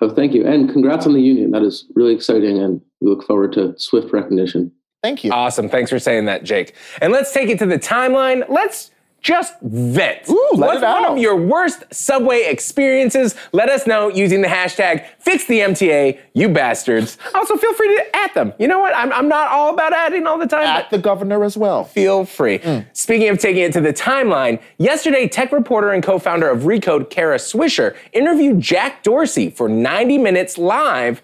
oh 0.00 0.08
thank 0.10 0.32
you 0.32 0.46
and 0.46 0.70
congrats 0.70 1.06
on 1.06 1.12
the 1.14 1.20
union 1.20 1.50
that 1.50 1.62
is 1.62 1.84
really 1.94 2.14
exciting 2.14 2.58
and 2.58 2.80
we 3.00 3.08
look 3.10 3.22
forward 3.26 3.52
to 3.54 3.74
swift 3.78 4.12
recognition 4.12 4.72
Thank 5.02 5.24
you. 5.24 5.32
Awesome. 5.32 5.68
Thanks 5.68 5.90
for 5.90 5.98
saying 5.98 6.26
that, 6.26 6.44
Jake. 6.44 6.74
And 7.00 7.12
let's 7.12 7.32
take 7.32 7.48
it 7.48 7.58
to 7.58 7.66
the 7.66 7.76
timeline. 7.76 8.48
Let's 8.48 8.91
just 9.22 9.54
vent. 9.62 10.28
Ooh, 10.28 10.50
let 10.54 10.66
What's 10.66 10.82
one 10.82 11.04
of 11.04 11.16
your 11.16 11.36
worst 11.36 11.84
subway 11.92 12.44
experiences? 12.44 13.36
Let 13.52 13.68
us 13.68 13.86
know 13.86 14.08
using 14.08 14.42
the 14.42 14.48
hashtag 14.48 15.06
FixTheMTA, 15.24 16.18
you 16.34 16.48
bastards. 16.48 17.18
Also, 17.34 17.56
feel 17.56 17.72
free 17.74 17.96
to 17.96 18.16
at 18.16 18.34
them. 18.34 18.52
You 18.58 18.66
know 18.68 18.80
what? 18.80 18.94
I'm, 18.96 19.12
I'm 19.12 19.28
not 19.28 19.48
all 19.48 19.72
about 19.72 19.92
adding 19.92 20.26
all 20.26 20.38
the 20.38 20.46
time. 20.46 20.64
At 20.64 20.90
the 20.90 20.98
governor 20.98 21.44
as 21.44 21.56
well. 21.56 21.84
Feel 21.84 22.24
free. 22.24 22.58
Mm. 22.58 22.84
Speaking 22.92 23.28
of 23.28 23.38
taking 23.38 23.62
it 23.62 23.72
to 23.74 23.80
the 23.80 23.92
timeline, 23.92 24.60
yesterday, 24.78 25.28
tech 25.28 25.52
reporter 25.52 25.92
and 25.92 26.02
co 26.02 26.18
founder 26.18 26.50
of 26.50 26.62
Recode, 26.62 27.08
Kara 27.08 27.38
Swisher, 27.38 27.96
interviewed 28.12 28.60
Jack 28.60 29.04
Dorsey 29.04 29.50
for 29.50 29.68
90 29.68 30.18
minutes 30.18 30.58
live 30.58 31.22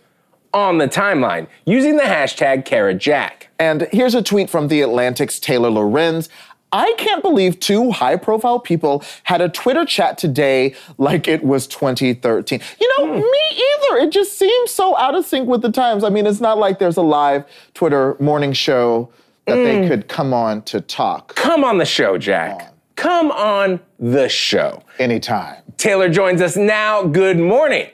on 0.54 0.78
the 0.78 0.88
timeline 0.88 1.46
using 1.66 1.96
the 1.96 2.04
hashtag 2.04 2.64
KaraJack. 2.64 3.48
And 3.58 3.88
here's 3.92 4.14
a 4.14 4.22
tweet 4.22 4.48
from 4.48 4.68
The 4.68 4.82
Atlantic's 4.82 5.40
Taylor 5.40 5.70
Lorenz. 5.70 6.28
I 6.72 6.94
can't 6.98 7.22
believe 7.22 7.60
two 7.60 7.90
high 7.90 8.16
profile 8.16 8.58
people 8.58 9.02
had 9.24 9.40
a 9.40 9.48
Twitter 9.48 9.84
chat 9.84 10.18
today 10.18 10.74
like 10.98 11.26
it 11.26 11.42
was 11.42 11.66
2013. 11.66 12.60
You 12.80 12.98
know, 12.98 13.14
hmm. 13.14 13.20
me 13.20 13.40
either. 13.50 14.06
It 14.06 14.10
just 14.10 14.38
seems 14.38 14.70
so 14.70 14.96
out 14.98 15.14
of 15.14 15.24
sync 15.24 15.48
with 15.48 15.62
the 15.62 15.72
times. 15.72 16.04
I 16.04 16.10
mean, 16.10 16.26
it's 16.26 16.40
not 16.40 16.58
like 16.58 16.78
there's 16.78 16.96
a 16.96 17.02
live 17.02 17.44
Twitter 17.74 18.16
morning 18.20 18.52
show 18.52 19.10
that 19.46 19.56
they 19.56 19.82
hmm. 19.82 19.88
could 19.88 20.08
come 20.08 20.34
on 20.34 20.62
to 20.62 20.80
talk 20.80 21.34
Come 21.34 21.64
on 21.64 21.78
the 21.78 21.86
show, 21.86 22.18
Jack. 22.18 22.74
Come 22.96 23.30
on 23.30 23.80
the 23.98 24.28
show. 24.28 24.82
anytime. 24.98 25.62
Taylor 25.76 26.08
joins 26.08 26.42
us 26.42 26.56
now. 26.56 27.04
Good 27.04 27.38
morning. 27.38 27.88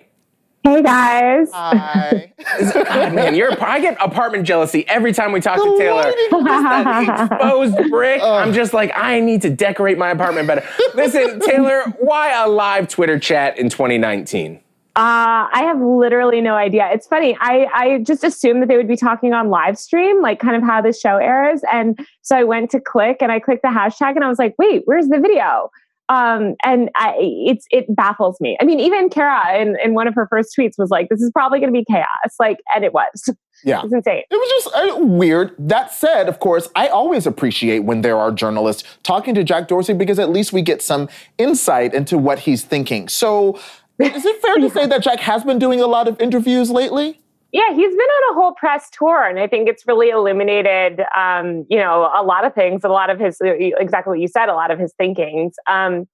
Hey 0.65 0.83
guys. 0.83 1.51
Hi. 1.53 2.33
God, 2.73 3.13
man, 3.13 3.35
you're, 3.35 3.53
I 3.63 3.81
get 3.81 3.99
apartment 4.01 4.47
jealousy 4.47 4.89
every 4.89 5.13
time 5.13 5.31
we 5.31 5.41
talk 5.43 5.57
to 5.57 5.77
Taylor. 5.79 6.05
lighting. 6.05 6.29
Just 6.31 6.43
that 6.47 7.31
exposed 7.33 7.91
brick. 7.91 8.23
I'm 8.23 8.55
just 8.55 8.73
like, 8.73 8.91
I 8.97 9.21
need 9.21 9.43
to 9.43 9.51
decorate 9.51 9.99
my 9.99 10.11
apartment 10.11 10.47
better. 10.47 10.67
Listen, 10.95 11.39
Taylor, 11.47 11.83
why 11.99 12.33
a 12.33 12.49
live 12.49 12.89
Twitter 12.89 13.19
chat 13.19 13.59
in 13.59 13.69
2019? 13.69 14.57
Uh, 14.97 15.51
I 15.53 15.65
have 15.67 15.83
literally 15.83 16.41
no 16.41 16.55
idea. 16.55 16.89
It's 16.93 17.07
funny. 17.07 17.37
I, 17.41 17.67
I 17.75 17.99
just 17.99 18.25
assumed 18.25 18.63
that 18.63 18.69
they 18.69 18.79
would 18.79 18.89
be 18.89 18.97
talking 18.97 19.35
on 19.35 19.51
live 19.51 19.77
stream, 19.77 20.23
like 20.23 20.39
kind 20.39 20.57
of 20.57 20.63
how 20.63 20.81
the 20.81 20.95
show 20.95 21.19
airs. 21.19 21.61
And 21.71 21.99
so 22.23 22.37
I 22.39 22.45
went 22.45 22.71
to 22.71 22.81
click 22.81 23.19
and 23.21 23.31
I 23.31 23.39
clicked 23.39 23.63
the 23.63 23.69
hashtag 23.69 24.15
and 24.15 24.25
I 24.25 24.29
was 24.29 24.39
like, 24.39 24.55
wait, 24.57 24.83
where's 24.87 25.09
the 25.09 25.19
video? 25.19 25.71
Um, 26.09 26.55
and 26.65 26.91
I, 26.97 27.15
it's 27.19 27.67
it 27.71 27.87
baffles 27.95 28.39
me. 28.41 28.59
I 28.61 28.65
mean, 28.65 28.79
even 28.81 29.09
Kara 29.09 29.59
in, 29.59 29.77
in 29.83 29.95
one 29.95 30.07
of 30.07 30.15
her 30.15 30.27
first 30.29 30.55
tweets 30.59 30.75
was 30.77 30.91
like, 30.91 31.09
"This 31.09 31.23
is 31.23 31.31
probably 31.33 31.61
going 31.61 31.73
to 31.73 31.79
be 31.79 31.85
chaos." 31.85 32.07
Like, 32.39 32.59
and 32.75 32.85
it 32.85 32.93
was. 32.93 33.31
Yeah. 33.63 33.81
It's 33.83 33.95
insane. 33.95 34.23
It 34.31 34.35
was 34.35 34.65
just 34.65 34.77
uh, 34.77 35.07
weird. 35.07 35.55
That 35.59 35.91
said, 35.91 36.29
of 36.29 36.39
course, 36.39 36.69
I 36.77 36.89
always 36.89 37.27
appreciate 37.27 37.79
when 37.81 38.03
there 38.03 38.19
are 38.19 38.31
journalists 38.31 38.85
talking 39.03 39.35
to 39.37 39.45
Jack 39.45 39.69
Dorsey 39.69 39.95
because 39.95 40.19
at 40.19 40.29
least 40.29 40.53
we 40.53 40.61
get 40.61 40.83
some 40.83 41.09
insight 41.39 41.95
into 41.95 42.19
what 42.19 42.41
he's 42.41 42.63
thinking. 42.63 43.09
So, 43.09 43.55
is 43.99 44.25
it 44.27 44.43
fair 44.43 44.57
to 44.57 44.69
say 44.75 44.87
that 44.87 45.03
Jack 45.03 45.21
has 45.21 45.45
been 45.45 45.59
doing 45.59 45.81
a 45.81 45.87
lot 45.87 46.09
of 46.09 46.21
interviews 46.21 46.71
lately? 46.71 47.23
Yeah, 47.55 47.69
he's 47.73 47.91
been 47.91 48.01
on 48.01 48.33
a 48.33 48.35
whole 48.35 48.53
press 48.53 48.91
tour, 48.91 49.23
and 49.23 49.39
I 49.39 49.47
think 49.47 49.69
it's 49.69 49.87
really 49.87 50.09
eliminated, 50.09 51.03
um, 51.17 51.65
you 51.71 51.79
know, 51.79 52.11
a 52.13 52.25
lot 52.25 52.45
of 52.45 52.53
things, 52.53 52.83
a 52.83 52.89
lot 52.89 53.11
of 53.11 53.21
his, 53.21 53.39
exactly 53.41 54.11
what 54.11 54.19
you 54.19 54.27
said, 54.27 54.49
a 54.49 54.55
lot 54.55 54.73
of 54.73 54.81
his 54.81 54.93
thinkings, 54.99 55.55
um, 55.69 56.07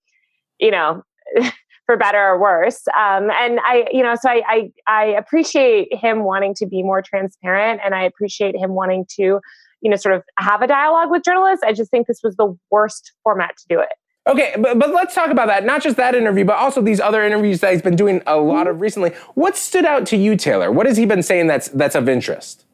you 0.58 0.70
know, 0.70 1.02
for 1.86 1.96
better 1.96 2.18
or 2.18 2.38
worse. 2.38 2.86
Um, 2.88 3.30
and 3.30 3.58
I, 3.64 3.86
you 3.90 4.02
know, 4.02 4.16
so 4.20 4.28
I, 4.28 4.42
I, 4.46 4.70
I 4.86 5.04
appreciate 5.06 5.88
him 5.94 6.24
wanting 6.24 6.52
to 6.56 6.66
be 6.66 6.82
more 6.82 7.00
transparent, 7.00 7.80
and 7.82 7.94
I 7.94 8.02
appreciate 8.02 8.54
him 8.54 8.74
wanting 8.74 9.06
to 9.16 9.40
you 9.80 9.90
know, 9.90 9.96
sort 9.96 10.14
of 10.14 10.22
have 10.38 10.60
a 10.60 10.66
dialogue 10.66 11.10
with 11.10 11.24
journalists. 11.24 11.64
I 11.66 11.72
just 11.72 11.90
think 11.90 12.06
this 12.06 12.20
was 12.22 12.36
the 12.36 12.54
worst 12.70 13.12
format 13.22 13.56
to 13.56 13.64
do 13.66 13.80
it. 13.80 13.88
Okay, 14.30 14.54
but, 14.56 14.78
but 14.78 14.94
let's 14.94 15.12
talk 15.12 15.30
about 15.30 15.48
that. 15.48 15.64
Not 15.64 15.82
just 15.82 15.96
that 15.96 16.14
interview, 16.14 16.44
but 16.44 16.56
also 16.56 16.80
these 16.80 17.00
other 17.00 17.24
interviews 17.24 17.58
that 17.60 17.72
he's 17.72 17.82
been 17.82 17.96
doing 17.96 18.22
a 18.28 18.36
lot 18.36 18.68
of 18.68 18.80
recently. 18.80 19.10
What 19.34 19.56
stood 19.56 19.84
out 19.84 20.06
to 20.06 20.16
you, 20.16 20.36
Taylor? 20.36 20.70
What 20.70 20.86
has 20.86 20.96
he 20.96 21.04
been 21.04 21.22
saying 21.22 21.48
that's 21.48 21.68
that's 21.68 21.96
of 21.96 22.08
interest? 22.08 22.64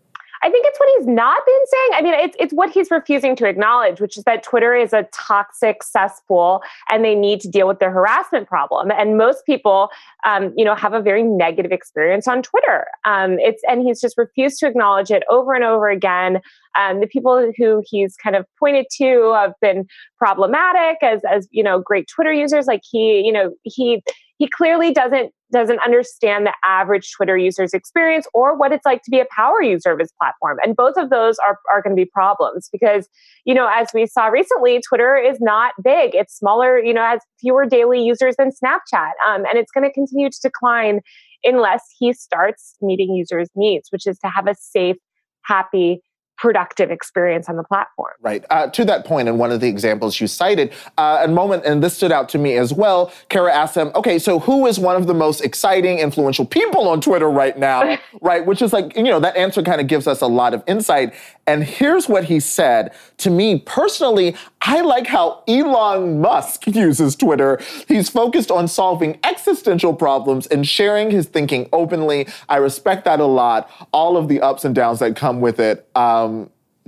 I 0.46 0.50
think 0.50 0.64
it's 0.64 0.78
what 0.78 0.88
he's 0.96 1.08
not 1.08 1.44
been 1.44 1.66
saying. 1.66 1.90
I 1.94 2.02
mean, 2.02 2.14
it's 2.14 2.36
it's 2.38 2.54
what 2.54 2.70
he's 2.70 2.88
refusing 2.88 3.34
to 3.34 3.46
acknowledge, 3.46 4.00
which 4.00 4.16
is 4.16 4.22
that 4.24 4.44
Twitter 4.44 4.76
is 4.76 4.92
a 4.92 5.08
toxic 5.12 5.82
cesspool, 5.82 6.62
and 6.88 7.04
they 7.04 7.16
need 7.16 7.40
to 7.40 7.48
deal 7.48 7.66
with 7.66 7.80
their 7.80 7.90
harassment 7.90 8.46
problem. 8.46 8.92
And 8.92 9.18
most 9.18 9.44
people, 9.44 9.88
um, 10.24 10.52
you 10.56 10.64
know, 10.64 10.76
have 10.76 10.92
a 10.92 11.00
very 11.00 11.24
negative 11.24 11.72
experience 11.72 12.28
on 12.28 12.42
Twitter. 12.42 12.86
Um, 13.04 13.40
it's 13.40 13.60
and 13.68 13.82
he's 13.82 14.00
just 14.00 14.16
refused 14.16 14.60
to 14.60 14.68
acknowledge 14.68 15.10
it 15.10 15.24
over 15.28 15.52
and 15.52 15.64
over 15.64 15.88
again. 15.88 16.40
Um, 16.78 17.00
the 17.00 17.08
people 17.08 17.50
who 17.56 17.82
he's 17.84 18.16
kind 18.16 18.36
of 18.36 18.46
pointed 18.60 18.86
to 18.98 19.32
have 19.34 19.54
been 19.60 19.88
problematic 20.16 21.02
as 21.02 21.22
as 21.28 21.48
you 21.50 21.64
know 21.64 21.80
great 21.80 22.06
Twitter 22.06 22.32
users. 22.32 22.66
Like 22.66 22.82
he, 22.88 23.20
you 23.20 23.32
know, 23.32 23.50
he 23.64 24.00
he 24.38 24.46
clearly 24.46 24.92
doesn't 24.92 25.32
doesn't 25.52 25.78
understand 25.80 26.46
the 26.46 26.54
average 26.64 27.12
Twitter 27.16 27.36
user's 27.36 27.72
experience 27.72 28.26
or 28.34 28.56
what 28.56 28.72
it's 28.72 28.84
like 28.84 29.02
to 29.02 29.10
be 29.10 29.20
a 29.20 29.26
power 29.34 29.62
user 29.62 29.92
of 29.92 29.98
his 29.98 30.12
platform. 30.20 30.58
And 30.62 30.74
both 30.74 30.96
of 30.96 31.10
those 31.10 31.36
are, 31.38 31.58
are 31.72 31.82
going 31.82 31.96
to 31.96 32.00
be 32.00 32.08
problems 32.12 32.68
because, 32.72 33.08
you 33.44 33.54
know, 33.54 33.68
as 33.72 33.88
we 33.94 34.06
saw 34.06 34.26
recently, 34.26 34.80
Twitter 34.80 35.16
is 35.16 35.38
not 35.40 35.72
big. 35.82 36.14
It's 36.14 36.36
smaller, 36.36 36.78
you 36.78 36.92
know, 36.92 37.02
has 37.02 37.20
fewer 37.40 37.64
daily 37.66 38.02
users 38.02 38.36
than 38.36 38.50
Snapchat. 38.50 39.12
Um, 39.28 39.44
and 39.46 39.56
it's 39.56 39.70
going 39.70 39.84
to 39.84 39.92
continue 39.92 40.30
to 40.30 40.38
decline 40.42 41.00
unless 41.44 41.82
he 41.98 42.12
starts 42.12 42.76
meeting 42.80 43.14
users' 43.14 43.48
needs, 43.54 43.88
which 43.90 44.06
is 44.06 44.18
to 44.18 44.28
have 44.28 44.48
a 44.48 44.54
safe, 44.54 44.96
happy, 45.44 46.00
productive 46.36 46.90
experience 46.90 47.48
on 47.48 47.56
the 47.56 47.64
platform. 47.64 48.12
Right. 48.20 48.44
Uh, 48.50 48.68
to 48.68 48.84
that 48.84 49.06
and 49.10 49.38
one 49.38 49.50
of 49.50 49.60
the 49.60 49.68
examples 49.68 50.20
you 50.20 50.26
cited, 50.26 50.72
uh, 50.98 51.22
a 51.22 51.28
moment, 51.28 51.64
and 51.64 51.82
this 51.82 51.96
stood 51.96 52.12
out 52.12 52.28
to 52.30 52.38
me 52.38 52.56
as 52.56 52.72
well. 52.72 53.12
Kara 53.28 53.54
asked 53.54 53.76
him, 53.76 53.90
"Okay, 53.94 54.18
so 54.18 54.40
who 54.40 54.66
is 54.66 54.78
one 54.78 54.96
of 54.96 55.06
the 55.06 55.14
most 55.14 55.40
exciting, 55.40 55.98
influential 55.98 56.44
people 56.44 56.88
on 56.88 57.00
Twitter 57.00 57.30
right 57.30 57.56
now?" 57.58 57.98
right, 58.20 58.44
which 58.44 58.60
is 58.62 58.72
like, 58.72 58.96
you 58.96 59.04
know, 59.04 59.20
that 59.20 59.36
answer 59.36 59.62
kind 59.62 59.80
of 59.80 59.86
gives 59.86 60.06
us 60.06 60.20
a 60.20 60.26
lot 60.26 60.52
of 60.54 60.62
insight. 60.66 61.14
And 61.46 61.62
here's 61.62 62.08
what 62.08 62.24
he 62.24 62.40
said 62.40 62.92
to 63.18 63.30
me 63.30 63.60
personally. 63.60 64.34
I 64.60 64.80
like 64.80 65.06
how 65.06 65.44
Elon 65.46 66.20
Musk 66.20 66.66
uses 66.66 67.14
Twitter. 67.14 67.60
He's 67.86 68.08
focused 68.08 68.50
on 68.50 68.66
solving 68.66 69.18
existential 69.22 69.94
problems 69.94 70.48
and 70.48 70.66
sharing 70.66 71.10
his 71.12 71.26
thinking 71.26 71.68
openly. 71.72 72.26
I 72.48 72.56
respect 72.56 73.04
that 73.04 73.20
a 73.20 73.26
lot. 73.26 73.70
All 73.92 74.16
of 74.16 74.26
the 74.26 74.40
ups 74.40 74.64
and 74.64 74.74
downs 74.74 74.98
that 74.98 75.14
come 75.14 75.40
with 75.40 75.60
it. 75.60 75.88
Um, 75.94 76.25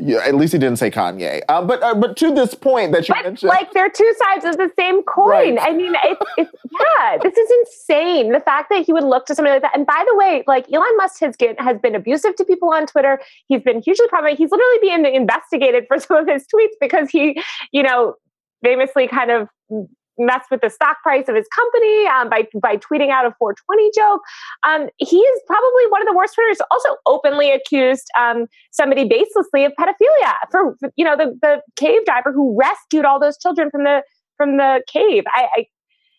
yeah, 0.00 0.18
at 0.18 0.36
least 0.36 0.52
he 0.52 0.58
didn't 0.60 0.78
say 0.78 0.90
Kanye. 0.92 1.42
Um, 1.48 1.66
but 1.66 1.82
uh, 1.82 1.94
but 1.94 2.16
to 2.18 2.32
this 2.32 2.54
point 2.54 2.92
that 2.92 3.08
you 3.08 3.14
but, 3.14 3.24
mentioned, 3.24 3.48
like 3.48 3.72
they're 3.72 3.90
two 3.90 4.14
sides 4.26 4.44
of 4.44 4.56
the 4.56 4.70
same 4.78 5.02
coin. 5.02 5.56
Right. 5.56 5.58
I 5.60 5.72
mean, 5.72 5.92
it's, 6.04 6.22
it's 6.36 6.52
yeah, 6.80 7.18
this 7.20 7.36
is 7.36 7.50
insane. 7.60 8.32
The 8.32 8.40
fact 8.40 8.68
that 8.70 8.86
he 8.86 8.92
would 8.92 9.02
look 9.02 9.26
to 9.26 9.34
somebody 9.34 9.54
like 9.54 9.62
that. 9.62 9.76
And 9.76 9.84
by 9.84 10.04
the 10.08 10.14
way, 10.14 10.44
like 10.46 10.72
Elon 10.72 10.96
Musk 10.98 11.20
has 11.20 11.36
get, 11.36 11.60
has 11.60 11.78
been 11.78 11.96
abusive 11.96 12.36
to 12.36 12.44
people 12.44 12.72
on 12.72 12.86
Twitter. 12.86 13.20
He's 13.48 13.62
been 13.62 13.82
hugely 13.82 14.06
problematic. 14.08 14.38
He's 14.38 14.52
literally 14.52 14.78
being 14.80 15.14
investigated 15.14 15.86
for 15.88 15.98
some 15.98 16.16
of 16.16 16.28
his 16.28 16.44
tweets 16.44 16.74
because 16.80 17.10
he, 17.10 17.42
you 17.72 17.82
know, 17.82 18.14
famously 18.62 19.08
kind 19.08 19.32
of 19.32 19.48
mess 20.18 20.44
with 20.50 20.60
the 20.60 20.70
stock 20.70 20.96
price 21.02 21.28
of 21.28 21.34
his 21.34 21.46
company 21.54 22.06
um, 22.06 22.28
by 22.28 22.46
by 22.60 22.76
tweeting 22.76 23.10
out 23.10 23.26
a 23.26 23.34
420 23.38 23.90
joke. 23.94 24.20
Um, 24.64 24.88
he 24.98 25.18
is 25.18 25.40
probably 25.46 25.86
one 25.88 26.02
of 26.02 26.08
the 26.08 26.14
worst 26.14 26.34
tweeters. 26.38 26.64
Also, 26.70 26.96
openly 27.06 27.50
accused 27.50 28.08
um, 28.18 28.46
somebody 28.70 29.08
baselessly 29.08 29.66
of 29.66 29.72
pedophilia 29.78 30.34
for 30.50 30.76
you 30.96 31.04
know 31.04 31.16
the 31.16 31.38
the 31.42 31.62
cave 31.76 32.04
diver 32.06 32.32
who 32.32 32.58
rescued 32.58 33.04
all 33.04 33.20
those 33.20 33.38
children 33.38 33.70
from 33.70 33.84
the 33.84 34.02
from 34.36 34.56
the 34.56 34.82
cave. 34.86 35.24
I, 35.34 35.48
I 35.56 35.66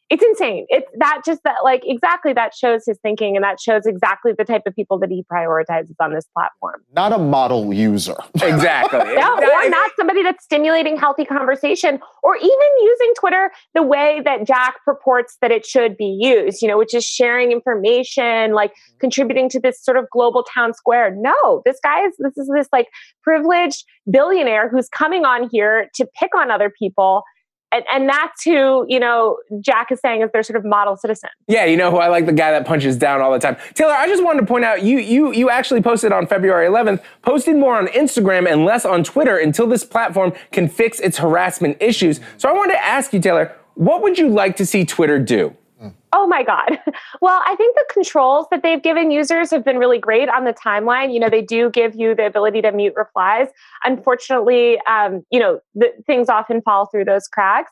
it's 0.10 0.24
insane. 0.24 0.66
It's 0.70 0.88
that 0.98 1.22
just 1.24 1.44
that 1.44 1.58
like 1.64 1.84
exactly 1.86 2.34
that 2.34 2.56
shows 2.56 2.84
his 2.86 2.98
thinking 3.04 3.36
and 3.36 3.44
that 3.44 3.60
shows 3.60 3.86
exactly 3.86 4.34
the 4.36 4.44
type 4.44 4.64
of 4.66 4.76
people 4.76 4.98
that 5.00 5.10
he 5.10 5.24
prioritizes 5.32 5.94
on 6.00 6.14
this 6.14 6.26
platform. 6.34 6.82
not 6.94 7.14
a 7.14 7.18
model 7.18 7.74
user. 7.74 8.16
Exactly. 8.50 9.00
No, 9.00 9.36
or 9.36 9.70
not 9.70 9.92
somebody 9.96 10.24
that's 10.24 10.44
stimulating 10.44 10.98
healthy 10.98 11.24
conversation, 11.24 12.00
or 12.24 12.36
even 12.36 12.70
using 12.82 13.14
Twitter 13.20 13.52
the 13.74 13.84
way 13.84 14.22
that 14.26 14.46
Jack 14.48 14.76
purports 14.84 15.38
that 15.42 15.52
it 15.52 15.66
should 15.66 15.96
be 15.96 16.18
used, 16.20 16.62
you 16.62 16.68
know, 16.68 16.78
which 16.78 16.94
is 16.94 17.06
sharing 17.06 17.52
information, 17.52 18.54
like 18.54 18.72
mm-hmm. 18.72 18.98
contributing 19.00 19.50
to 19.50 19.60
this 19.60 19.84
sort 19.84 19.98
of 19.98 20.10
global 20.12 20.44
town 20.44 20.74
square. 20.74 21.16
No, 21.16 21.62
this 21.66 21.78
guy 21.84 22.06
is 22.06 22.14
this 22.18 22.38
is 22.38 22.50
this 22.54 22.68
like 22.74 22.88
privileged 23.24 23.86
billionaire 24.10 24.68
who's 24.70 24.90
coming 24.90 25.26
on 25.26 25.48
here 25.52 25.90
to 25.96 26.08
pick 26.20 26.34
on 26.36 26.50
other 26.50 26.72
people. 26.78 27.24
And, 27.72 27.84
and 27.92 28.10
that's 28.10 28.44
who, 28.44 28.86
you 28.88 29.00
know, 29.00 29.38
Jack 29.62 29.92
is 29.92 30.00
saying 30.00 30.22
is 30.22 30.32
their 30.32 30.42
sort 30.44 30.58
of 30.58 30.66
model 30.66 30.98
citizen. 30.98 31.30
Yeah, 31.48 31.66
you 31.66 31.78
know 31.78 31.92
who 31.92 31.98
I 31.98 32.08
like 32.08 32.26
the 32.26 32.34
guy 32.34 32.52
that 32.52 32.66
punches 32.66 32.98
down 32.98 33.22
all 33.22 33.32
the 33.32 33.40
time. 33.40 33.58
Taylor, 33.76 33.94
I 33.94 34.08
just 34.08 34.24
wanted 34.24 34.42
to 34.42 34.48
point 34.48 34.66
out 34.66 34.82
you 34.84 34.98
you 34.98 35.32
you 35.34 35.50
actually 35.50 35.82
posted 35.82 36.12
on 36.12 36.26
February 36.26 36.68
11th, 36.68 37.04
posted 37.22 37.56
more 37.56 37.76
on 37.76 37.88
Instagram 37.88 38.52
and 38.52 38.66
less 38.66 38.86
on 38.86 39.04
Twitter 39.04 39.38
until 39.38 39.68
this 39.68 39.84
platform 39.84 40.34
can 40.52 40.68
fix 40.68 41.00
its 41.00 41.18
harassment 41.18 41.78
issues. 41.80 42.20
So 42.38 42.50
I 42.50 42.54
wanted 42.54 42.74
to 42.74 42.84
ask 42.84 43.14
you, 43.14 43.20
Taylor, 43.20 43.56
what 43.76 44.02
would 44.02 44.18
you 44.18 44.30
like 44.30 44.56
to 44.58 44.66
see 44.66 44.84
Twitter 44.84 45.20
do? 45.20 45.56
Oh 46.14 46.28
my 46.28 46.44
God. 46.44 46.80
Well, 47.22 47.42
I 47.46 47.56
think 47.56 47.76
the 47.76 47.86
controls 47.92 48.46
that 48.50 48.64
they've 48.64 48.82
given 48.82 49.12
users 49.12 49.52
have 49.52 49.66
been 49.66 49.78
really 49.78 49.98
great 50.00 50.30
on 50.30 50.46
the 50.46 50.54
timeline. 50.54 51.14
You 51.14 51.20
know, 51.20 51.30
they 51.30 51.42
do 51.42 51.70
give 51.70 51.94
you 51.96 52.16
the 52.16 52.26
ability 52.26 52.62
to 52.62 52.72
mute 52.72 52.94
replies. 52.96 53.48
Unfortunately, 53.84 54.80
um, 54.88 55.24
you 55.32 55.40
know, 55.40 55.60
the, 55.76 55.88
things 56.06 56.30
often 56.30 56.62
fall 56.62 56.86
through 56.86 57.06
those 57.06 57.28
cracks. 57.28 57.72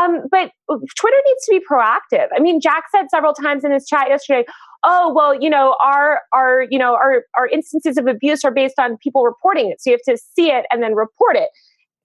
Um, 0.00 0.22
but 0.30 0.50
Twitter 0.68 1.16
needs 1.26 1.44
to 1.44 1.50
be 1.50 1.60
proactive. 1.60 2.26
I 2.34 2.40
mean, 2.40 2.60
Jack 2.60 2.84
said 2.90 3.06
several 3.08 3.34
times 3.34 3.64
in 3.64 3.70
his 3.70 3.86
chat 3.86 4.08
yesterday, 4.08 4.44
oh 4.84 5.12
well 5.12 5.34
you 5.34 5.50
know 5.50 5.76
our 5.84 6.20
our 6.32 6.66
you 6.70 6.78
know 6.78 6.94
our 6.94 7.24
our 7.36 7.48
instances 7.48 7.96
of 7.96 8.06
abuse 8.06 8.44
are 8.44 8.52
based 8.52 8.78
on 8.78 8.96
people 8.98 9.24
reporting 9.24 9.70
it 9.70 9.80
so 9.80 9.90
you 9.90 9.94
have 9.96 10.16
to 10.16 10.22
see 10.36 10.50
it 10.50 10.66
and 10.70 10.82
then 10.82 10.94
report 10.94 11.36
it 11.36 11.48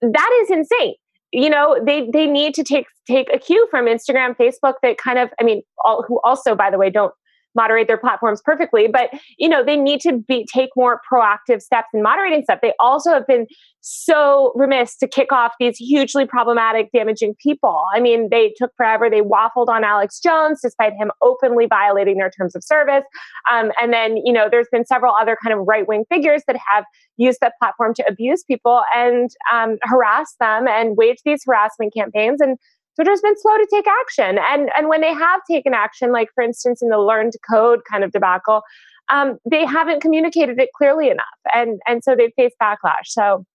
that 0.01 0.39
is 0.41 0.49
insane 0.49 0.95
you 1.31 1.49
know 1.49 1.79
they 1.85 2.09
they 2.11 2.25
need 2.25 2.53
to 2.53 2.63
take 2.63 2.85
take 3.07 3.33
a 3.33 3.39
cue 3.39 3.67
from 3.69 3.85
instagram 3.85 4.35
facebook 4.37 4.73
that 4.81 4.97
kind 4.97 5.19
of 5.19 5.29
i 5.39 5.43
mean 5.43 5.61
all, 5.83 6.03
who 6.07 6.19
also 6.23 6.55
by 6.55 6.69
the 6.69 6.77
way 6.77 6.89
don't 6.89 7.13
moderate 7.55 7.87
their 7.87 7.97
platforms 7.97 8.41
perfectly 8.43 8.87
but 8.87 9.09
you 9.37 9.47
know 9.47 9.63
they 9.63 9.75
need 9.75 9.99
to 10.01 10.19
be 10.27 10.45
take 10.51 10.69
more 10.75 10.99
proactive 11.11 11.61
steps 11.61 11.87
in 11.93 12.01
moderating 12.01 12.43
stuff. 12.43 12.59
They 12.61 12.73
also 12.79 13.11
have 13.11 13.27
been 13.27 13.47
so 13.81 14.53
remiss 14.55 14.95
to 14.97 15.07
kick 15.07 15.31
off 15.31 15.53
these 15.59 15.77
hugely 15.77 16.25
problematic 16.25 16.89
damaging 16.93 17.35
people. 17.41 17.83
I 17.93 17.99
mean 17.99 18.29
they 18.31 18.53
took 18.57 18.71
forever. 18.75 19.09
They 19.09 19.21
waffled 19.21 19.67
on 19.67 19.83
alex 19.83 20.19
jones 20.19 20.59
despite 20.61 20.93
him 20.93 21.11
openly 21.21 21.65
violating 21.67 22.17
their 22.17 22.31
terms 22.31 22.55
of 22.55 22.63
service. 22.63 23.03
Um, 23.51 23.71
and 23.81 23.93
then 23.93 24.17
you 24.17 24.33
know 24.33 24.47
there's 24.49 24.69
been 24.71 24.85
several 24.85 25.13
other 25.19 25.37
kind 25.41 25.57
of 25.57 25.65
right-wing 25.67 26.05
figures 26.09 26.43
that 26.47 26.57
have 26.71 26.85
used 27.17 27.39
that 27.41 27.53
platform 27.59 27.93
to 27.95 28.03
abuse 28.09 28.43
people 28.43 28.83
and 28.95 29.29
um, 29.51 29.77
harass 29.83 30.35
them 30.39 30.67
and 30.67 30.97
wage 30.97 31.17
these 31.25 31.43
harassment 31.45 31.93
campaigns. 31.93 32.41
And 32.41 32.57
Twitter's 32.95 33.21
been 33.21 33.37
slow 33.37 33.57
to 33.57 33.67
take 33.71 33.85
action. 34.01 34.37
And, 34.49 34.69
and 34.77 34.87
when 34.87 35.01
they 35.01 35.13
have 35.13 35.41
taken 35.49 35.73
action, 35.73 36.11
like 36.11 36.29
for 36.35 36.43
instance, 36.43 36.81
in 36.81 36.89
the 36.89 36.99
learn 36.99 37.31
to 37.31 37.39
code 37.49 37.81
kind 37.89 38.03
of 38.03 38.11
debacle, 38.11 38.61
um, 39.11 39.37
they 39.49 39.65
haven't 39.65 40.01
communicated 40.01 40.59
it 40.59 40.69
clearly 40.77 41.09
enough. 41.09 41.25
And, 41.53 41.79
and 41.87 42.03
so 42.03 42.15
they've 42.15 42.31
faced 42.35 42.55
backlash. 42.61 43.05
So 43.07 43.45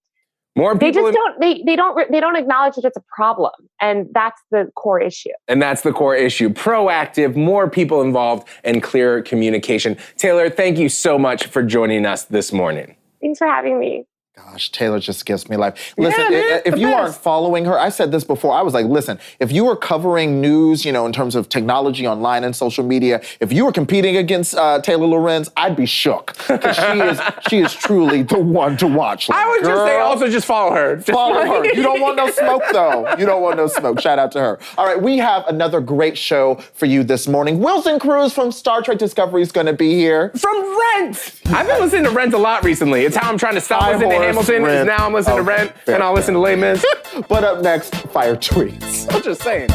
More 0.56 0.74
they 0.74 0.90
just 0.90 1.06
in- 1.06 1.14
don't, 1.14 1.40
they, 1.40 1.62
they 1.64 1.76
don't 1.76 2.10
they 2.10 2.20
don't 2.20 2.36
acknowledge 2.36 2.74
that 2.74 2.84
it's 2.84 2.96
a 2.96 3.04
problem. 3.14 3.52
And 3.80 4.08
that's 4.12 4.42
the 4.50 4.70
core 4.74 5.00
issue. 5.00 5.30
And 5.46 5.62
that's 5.62 5.82
the 5.82 5.92
core 5.92 6.16
issue. 6.16 6.48
Proactive, 6.50 7.36
more 7.36 7.70
people 7.70 8.02
involved, 8.02 8.48
and 8.64 8.82
clear 8.82 9.22
communication. 9.22 9.96
Taylor, 10.16 10.50
thank 10.50 10.78
you 10.78 10.88
so 10.88 11.18
much 11.18 11.46
for 11.46 11.62
joining 11.62 12.04
us 12.04 12.24
this 12.24 12.52
morning. 12.52 12.96
Thanks 13.20 13.38
for 13.38 13.46
having 13.46 13.78
me. 13.78 14.04
Gosh, 14.44 14.70
Taylor 14.70 14.98
just 15.00 15.26
gives 15.26 15.48
me 15.48 15.56
life. 15.56 15.94
Listen, 15.98 16.20
Yeah, 16.32 16.40
man, 16.40 16.62
if 16.64 16.78
you 16.78 16.88
aren't 16.92 17.14
following 17.14 17.64
her, 17.64 17.78
I 17.78 17.88
said 17.88 18.12
this 18.12 18.24
before. 18.24 18.54
I 18.54 18.62
was 18.62 18.72
like, 18.74 18.86
listen, 18.86 19.18
if 19.40 19.50
you 19.50 19.64
were 19.64 19.76
covering 19.76 20.40
news, 20.40 20.84
you 20.84 20.92
know, 20.92 21.06
in 21.06 21.12
terms 21.12 21.34
of 21.34 21.48
technology 21.48 22.06
online 22.06 22.44
and 22.44 22.54
social 22.54 22.84
media, 22.84 23.20
if 23.40 23.52
you 23.52 23.64
were 23.64 23.72
competing 23.72 24.16
against 24.16 24.54
uh, 24.54 24.80
Taylor 24.80 25.06
Lorenz, 25.06 25.50
I'd 25.56 25.76
be 25.76 25.86
shook 25.86 26.36
because 26.48 26.76
she 26.76 26.82
is 27.00 27.20
she 27.48 27.58
is 27.58 27.74
truly 27.74 28.22
the 28.22 28.38
one 28.38 28.76
to 28.78 28.86
watch. 28.86 29.28
I 29.30 29.48
would 29.48 29.64
just 29.64 29.84
say 29.84 29.98
also 29.98 30.28
just 30.28 30.46
follow 30.46 30.72
her. 30.72 30.96
Just 30.96 31.08
Follow 31.18 31.40
her. 31.44 31.64
You 31.66 31.82
don't 31.82 32.00
want 32.00 32.16
no 32.16 32.30
smoke, 32.30 32.62
though. 32.72 33.14
You 33.18 33.26
don't 33.26 33.42
want 33.42 33.56
no 33.56 33.66
smoke. 33.66 34.00
Shout 34.00 34.18
out 34.18 34.30
to 34.32 34.40
her. 34.40 34.58
All 34.76 34.86
right, 34.86 35.00
we 35.00 35.18
have 35.18 35.46
another 35.48 35.80
great 35.80 36.16
show 36.16 36.56
for 36.74 36.86
you 36.86 37.02
this 37.02 37.26
morning. 37.26 37.58
Wilson 37.58 37.98
Cruz 37.98 38.32
from 38.32 38.52
Star 38.52 38.82
Trek 38.82 38.98
Discovery 38.98 39.42
is 39.42 39.50
going 39.52 39.66
to 39.66 39.72
be 39.72 39.94
here. 39.94 40.30
From 40.36 40.78
Rent. 40.94 41.40
I've 41.46 41.66
been 41.66 41.80
listening 41.80 42.04
to 42.04 42.10
Rent 42.10 42.34
a 42.34 42.38
lot 42.38 42.62
recently. 42.62 43.04
It's 43.04 43.16
how 43.16 43.30
I'm 43.30 43.38
trying 43.38 43.54
to 43.54 43.60
stop 43.60 43.82
listening 43.92 44.22
Hamilton. 44.28 44.54
Is 44.56 44.62
Rent. 44.62 44.86
now 44.86 45.06
I'm 45.06 45.12
listening 45.12 45.36
to 45.36 45.42
oh, 45.42 45.44
Rent, 45.44 45.72
fair, 45.78 45.94
and 45.94 46.04
I'll 46.04 46.14
listen 46.14 46.34
to 46.34 46.40
Les 46.40 46.56
Mis. 46.56 46.84
But 47.28 47.42
up 47.42 47.62
next, 47.62 47.94
fire 48.12 48.36
tweets. 48.36 49.12
I'm 49.12 49.22
just 49.22 49.42
saying. 49.42 49.70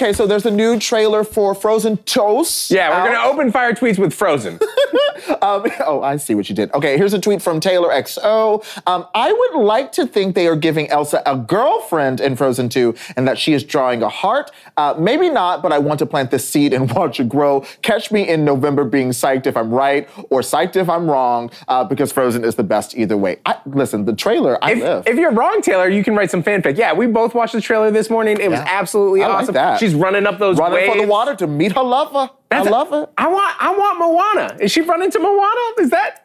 Okay, 0.00 0.12
so 0.12 0.28
there's 0.28 0.46
a 0.46 0.50
new 0.52 0.78
trailer 0.78 1.24
for 1.24 1.56
Frozen 1.56 1.96
Toast. 1.98 2.70
Yeah, 2.70 2.88
we're 2.90 3.10
out. 3.10 3.14
gonna 3.14 3.28
open 3.28 3.50
fire 3.50 3.72
tweets 3.72 3.98
with 3.98 4.14
Frozen. 4.14 4.60
Um, 5.42 5.66
oh, 5.80 6.02
I 6.02 6.16
see 6.16 6.34
what 6.34 6.48
you 6.48 6.54
did. 6.54 6.72
Okay, 6.72 6.96
here's 6.96 7.12
a 7.12 7.20
tweet 7.20 7.42
from 7.42 7.60
Taylor 7.60 7.90
XO. 7.90 8.64
Um, 8.86 9.06
I 9.14 9.32
would 9.32 9.62
like 9.62 9.92
to 9.92 10.06
think 10.06 10.34
they 10.34 10.46
are 10.46 10.56
giving 10.56 10.88
Elsa 10.88 11.22
a 11.26 11.36
girlfriend 11.36 12.20
in 12.20 12.36
Frozen 12.36 12.70
2 12.70 12.94
and 13.16 13.26
that 13.28 13.38
she 13.38 13.52
is 13.52 13.64
drawing 13.64 14.02
a 14.02 14.08
heart. 14.08 14.50
Uh, 14.76 14.94
maybe 14.98 15.28
not, 15.28 15.62
but 15.62 15.72
I 15.72 15.78
want 15.78 15.98
to 16.00 16.06
plant 16.06 16.30
this 16.30 16.48
seed 16.48 16.72
and 16.72 16.90
watch 16.94 17.20
it 17.20 17.28
grow. 17.28 17.64
Catch 17.82 18.10
me 18.10 18.28
in 18.28 18.44
November 18.44 18.84
being 18.84 19.10
psyched 19.10 19.46
if 19.46 19.56
I'm 19.56 19.70
right 19.70 20.08
or 20.30 20.40
psyched 20.40 20.76
if 20.76 20.88
I'm 20.88 21.10
wrong 21.10 21.50
uh, 21.68 21.84
because 21.84 22.12
Frozen 22.12 22.44
is 22.44 22.54
the 22.54 22.64
best 22.64 22.96
either 22.96 23.16
way. 23.16 23.38
I, 23.44 23.58
listen, 23.66 24.04
the 24.04 24.14
trailer, 24.14 24.62
I 24.62 24.74
live. 24.74 25.06
If, 25.06 25.14
if 25.14 25.18
you're 25.18 25.32
wrong, 25.32 25.60
Taylor, 25.62 25.88
you 25.88 26.02
can 26.04 26.14
write 26.14 26.30
some 26.30 26.42
fanfic. 26.42 26.76
Yeah, 26.78 26.92
we 26.92 27.06
both 27.06 27.34
watched 27.34 27.52
the 27.52 27.60
trailer 27.60 27.90
this 27.90 28.10
morning. 28.10 28.38
It 28.40 28.50
was 28.50 28.60
absolutely 28.60 29.22
I 29.22 29.28
like 29.28 29.42
awesome. 29.42 29.54
that. 29.54 29.78
She's 29.78 29.87
running 29.94 30.26
up 30.26 30.38
those 30.38 30.58
Running 30.58 30.74
waves. 30.74 30.92
for 30.94 31.00
the 31.02 31.06
water 31.08 31.34
to 31.36 31.46
meet 31.46 31.72
her 31.72 31.82
lover. 31.82 32.30
That's 32.50 32.66
I 32.66 32.70
love 32.70 32.92
it. 32.92 33.10
I 33.18 33.28
want 33.28 33.56
I 33.60 33.74
want 33.76 33.98
Moana. 33.98 34.56
Is 34.60 34.72
she 34.72 34.80
running 34.82 35.10
to 35.10 35.18
Moana? 35.18 35.72
Is 35.80 35.90
that? 35.90 36.24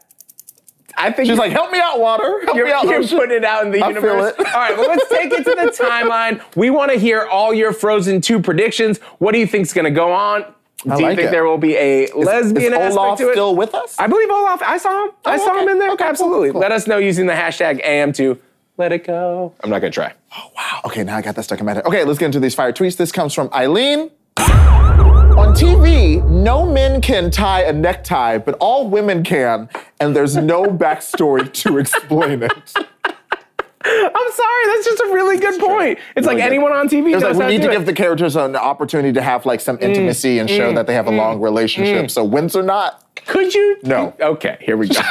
I 0.96 1.12
think 1.12 1.28
She's 1.28 1.40
like, 1.40 1.52
help 1.52 1.72
me 1.72 1.80
out, 1.80 2.00
water. 2.00 2.42
Help 2.46 2.56
You're, 2.56 2.68
me 2.68 2.72
out, 2.72 2.84
you're 2.84 3.00
ocean." 3.00 3.18
putting 3.18 3.38
it 3.38 3.44
out 3.44 3.66
in 3.66 3.72
the 3.72 3.82
I 3.82 3.88
universe. 3.88 4.34
All 4.38 4.46
right, 4.54 4.78
well, 4.78 4.88
let's 4.88 5.10
take 5.10 5.32
it 5.34 5.44
to 5.44 5.56
the 5.56 5.84
timeline. 5.84 6.40
We 6.56 6.70
want 6.70 6.92
to 6.92 7.00
hear 7.00 7.24
all 7.26 7.52
your 7.52 7.74
Frozen 7.74 8.22
2 8.22 8.40
predictions. 8.42 9.00
What 9.18 9.32
do 9.32 9.40
you 9.40 9.48
think's 9.48 9.74
going 9.74 9.86
to 9.86 9.92
go 9.92 10.12
on? 10.12 10.44
I 10.44 10.96
do 10.98 11.02
you 11.02 11.08
like 11.08 11.16
think 11.16 11.30
it. 11.30 11.32
there 11.32 11.46
will 11.46 11.58
be 11.58 11.76
a 11.78 12.12
lesbian 12.14 12.74
is 12.74 12.80
aspect 12.80 12.98
Olaf 12.98 13.18
to 13.18 13.30
it? 13.30 13.32
still 13.34 13.56
with 13.56 13.74
us? 13.74 13.98
I 13.98 14.06
believe 14.06 14.30
Olaf. 14.30 14.62
I 14.62 14.78
saw 14.78 15.06
him. 15.06 15.12
I 15.26 15.36
Oh, 15.36 15.38
saw 15.46 15.58
him 15.60 15.70
in 15.70 15.80
there. 15.80 15.90
Okay, 15.94 16.04
cool, 16.04 16.08
Absolutely. 16.10 16.52
cool. 16.52 16.62
Let 16.62 16.72
us 16.72 16.86
know 16.86 16.98
using 17.00 17.26
the 17.26 17.34
hashtag 17.34 17.84
AM2. 17.84 18.38
Let 18.78 18.92
it 18.92 19.06
go. 19.06 19.54
I'm 19.64 19.70
not 19.70 19.80
going 19.82 19.92
to 19.92 19.96
try. 19.96 20.14
Oh 20.36 20.52
wow. 20.56 20.82
Okay, 20.86 21.04
now 21.04 21.16
I 21.18 21.22
got 21.22 21.36
that 21.36 21.44
stuck 21.44 21.60
in 21.60 21.66
my 21.66 21.74
head. 21.74 21.86
Okay, 21.86 22.04
let's 22.04 22.18
get 22.18 22.28
into 22.28 22.40
these 22.40 22.56
fire 22.56 22.74
tweets. 22.74 22.98
This 22.98 23.12
comes 23.12 23.34
from 23.34 23.50
Eileen. 23.54 24.10
On 24.38 25.54
TV, 25.56 26.24
no 26.28 26.66
men 26.66 27.02
can 27.02 27.30
tie 27.32 27.64
a 27.64 27.74
necktie, 27.74 28.38
but 28.38 28.56
all 28.60 28.88
women 28.88 29.24
can, 29.24 29.68
and 30.00 30.16
there's 30.16 30.36
no 30.36 30.64
backstory 30.68 31.52
to 31.54 31.78
explain 31.80 32.44
it. 32.44 32.52
I'm 33.86 34.32
sorry. 34.32 34.66
That's 34.68 34.86
just 34.86 35.02
a 35.02 35.10
really 35.12 35.38
good 35.38 35.60
point. 35.60 36.00
It's 36.16 36.26
like 36.26 36.38
good. 36.38 36.44
anyone 36.44 36.72
on 36.72 36.88
TV 36.88 37.12
It 37.12 37.16
was 37.16 37.24
knows 37.24 37.36
like 37.36 37.38
we 37.38 37.44
how 37.44 37.50
need 37.50 37.62
to 37.64 37.68
do 37.68 37.74
give 37.74 37.86
the 37.86 37.94
characters 37.94 38.36
an 38.36 38.56
opportunity 38.56 39.12
to 39.14 39.22
have 39.22 39.46
like 39.46 39.60
some 39.60 39.78
mm, 39.78 39.84
intimacy 39.84 40.40
and 40.40 40.50
show 40.50 40.72
mm, 40.72 40.76
that 40.76 40.88
they 40.88 40.94
have 40.94 41.08
a 41.08 41.12
mm, 41.12 41.18
long 41.18 41.42
relationship. 41.42 42.10
So 42.10 42.24
wins 42.24 42.56
or 42.56 42.64
not, 42.64 43.04
Could 43.26 43.54
you? 43.54 43.80
No. 43.84 44.14
Okay, 44.22 44.58
here 44.62 44.78
we 44.78 44.88
go. 44.88 45.02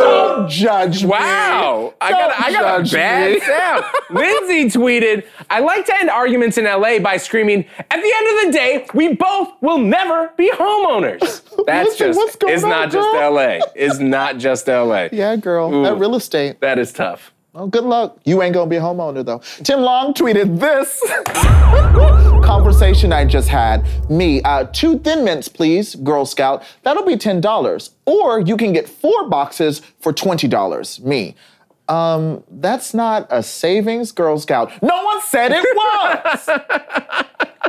don't 0.42 0.50
judge 0.50 1.04
me. 1.04 1.10
Wow. 1.10 1.94
I 2.02 2.12
Don't 2.12 2.20
got, 2.20 2.42
I 2.42 2.52
got 2.52 2.80
a 2.80 2.84
judge 2.84 2.92
bad 2.94 3.32
me. 3.34 3.40
sound. 3.42 3.86
Lindsay 4.10 4.78
tweeted, 4.80 5.26
I 5.50 5.60
like 5.60 5.86
to 5.88 5.96
end 5.96 6.10
arguments 6.10 6.58
in 6.58 6.66
LA 6.66 7.00
by 7.00 7.18
screaming, 7.18 7.66
at 7.78 8.02
the 8.02 8.14
end 8.16 8.40
of 8.40 8.46
the 8.46 8.52
day, 8.58 8.88
we 8.94 9.14
both 9.16 9.50
will 9.62 9.78
never 9.78 10.32
be 10.38 10.52
homeowners. 10.52 11.42
That's 11.66 12.00
Lindsay, 12.00 12.20
just, 12.22 12.38
it's 12.44 12.64
on, 12.64 12.70
not 12.70 12.92
just? 12.92 13.08
LA. 13.14 13.60
It's 13.76 14.00
not 14.00 14.38
just 14.38 14.68
LA. 14.68 15.10
Yeah, 15.12 15.36
girl, 15.36 15.84
that 15.84 15.98
real 15.98 16.16
estate. 16.16 16.62
That 16.62 16.80
is 16.80 16.92
tough. 16.92 17.31
Oh, 17.54 17.68
good 17.68 17.84
luck. 17.84 18.18
You 18.24 18.42
ain't 18.42 18.54
gonna 18.54 18.70
be 18.70 18.78
a 18.78 18.82
homeowner 18.82 19.26
though. 19.26 19.40
Tim 19.64 19.82
Long 19.82 20.14
tweeted 20.14 20.58
this 20.60 21.02
conversation 22.46 23.12
I 23.12 23.26
just 23.26 23.50
had. 23.50 23.86
Me, 24.10 24.42
uh, 24.44 24.66
two 24.72 25.00
thin 25.00 25.26
mints, 25.26 25.50
please, 25.50 25.96
Girl 25.96 26.26
Scout. 26.26 26.64
That'll 26.84 27.06
be 27.06 27.18
ten 27.18 27.42
dollars. 27.42 27.92
Or 28.06 28.40
you 28.40 28.56
can 28.56 28.72
get 28.72 28.88
four 28.88 29.28
boxes 29.28 29.82
for 30.00 30.14
twenty 30.14 30.48
dollars. 30.48 31.02
Me. 31.02 31.36
Um, 31.90 32.46
that's 32.50 32.94
not 32.94 33.28
a 33.30 33.44
savings, 33.44 34.14
Girl 34.14 34.40
Scout. 34.40 34.72
No 34.82 35.04
one 35.04 35.22
said 35.22 35.52
it 35.54 35.66
was. 35.76 36.50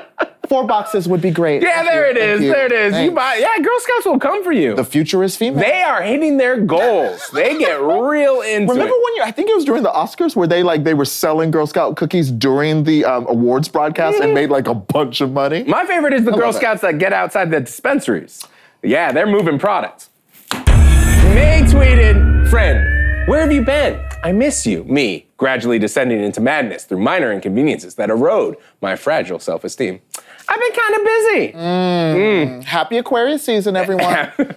four 0.53 0.65
boxes 0.67 1.09
would 1.09 1.23
be 1.23 1.31
great. 1.31 1.63
Yeah, 1.63 1.83
there 1.83 2.05
you, 2.05 2.11
it 2.11 2.17
is. 2.19 2.43
you. 2.43 2.53
There 2.53 2.67
it 2.67 2.73
is. 2.73 2.93
You 2.93 2.99
Thanks. 2.99 3.15
buy, 3.15 3.37
yeah, 3.37 3.57
Girl 3.65 3.81
Scouts 3.81 4.05
will 4.05 4.19
come 4.19 4.45
for 4.45 4.53
you. 4.53 4.77
The 4.77 4.85
future 4.85 5.25
is 5.25 5.35
female. 5.35 5.63
they 5.63 5.81
are 5.81 6.03
hitting 6.03 6.37
their 6.37 6.59
goals. 6.61 7.27
They 7.33 7.57
get 7.57 7.81
real 7.81 8.43
into 8.43 8.71
Remember 8.71 8.95
it. 8.95 9.03
when 9.05 9.15
you? 9.17 9.23
I 9.23 9.31
think 9.31 9.49
it 9.49 9.57
was 9.57 9.65
during 9.65 9.83
the 9.83 9.91
Oscars 9.91 10.37
where 10.37 10.47
they 10.47 10.63
like 10.63 10.85
they 10.85 10.93
were 10.93 11.07
selling 11.07 11.51
Girl 11.51 11.67
Scout 11.67 11.97
cookies 11.97 12.31
during 12.31 12.85
the 12.85 13.03
um, 13.07 13.27
awards 13.31 13.67
broadcast 13.67 14.21
and 14.21 14.35
made 14.35 14.51
like 14.51 14.69
a 14.69 14.75
bunch 14.75 15.23
of 15.23 15.33
money. 15.33 15.65
My 15.65 15.87
favorite 15.87 16.13
is 16.13 16.27
the 16.27 16.33
Girl 16.33 16.49
love 16.49 16.57
it. 16.57 16.59
Scouts 16.59 16.83
that 16.83 16.99
get 16.99 17.15
outside 17.15 17.51
the 17.51 17.61
dispensaries. 17.61 18.47
Yeah, 18.83 19.11
they're 19.11 19.27
moving 19.27 19.59
products. 19.59 20.11
May 20.53 21.63
tweeted, 21.65 22.47
friend, 22.51 23.27
where 23.27 23.41
have 23.41 23.53
you 23.53 23.63
been? 23.63 24.07
I 24.23 24.33
miss 24.33 24.67
you. 24.67 24.85
Me, 24.85 25.27
gradually 25.39 25.79
descending 25.79 26.23
into 26.23 26.41
madness 26.41 26.85
through 26.85 27.01
minor 27.01 27.33
inconveniences 27.33 27.95
that 27.95 28.11
erode 28.11 28.57
my 28.83 28.97
fragile 28.97 29.39
self 29.39 29.65
esteem. 29.65 30.01
I've 30.49 30.61
been 30.61 30.73
kind 30.73 30.95
of 30.95 31.05
busy. 31.05 31.53
Mm. 31.53 32.15
Mm. 32.61 32.65
Happy 32.65 32.99
Aquarius 32.99 33.45
season, 33.45 33.77
everyone. 33.77 34.33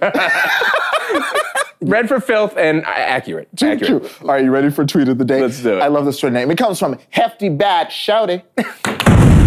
Read 1.81 2.07
for 2.07 2.19
filth 2.19 2.55
and 2.57 2.83
accurate. 2.85 3.47
accurate. 3.61 4.21
All 4.21 4.29
right, 4.29 4.43
you 4.43 4.51
ready 4.51 4.71
for 4.71 4.85
tweet 4.85 5.07
of 5.07 5.17
the 5.17 5.25
day? 5.25 5.41
Let's 5.41 5.61
do 5.61 5.77
it. 5.77 5.81
I 5.81 5.87
love 5.87 6.05
this 6.05 6.19
tweet 6.19 6.33
name. 6.33 6.49
It 6.49 6.57
comes 6.57 6.79
from 6.79 6.97
Hefty 7.11 7.49
Bad 7.49 7.89
Shouty. 7.89 8.41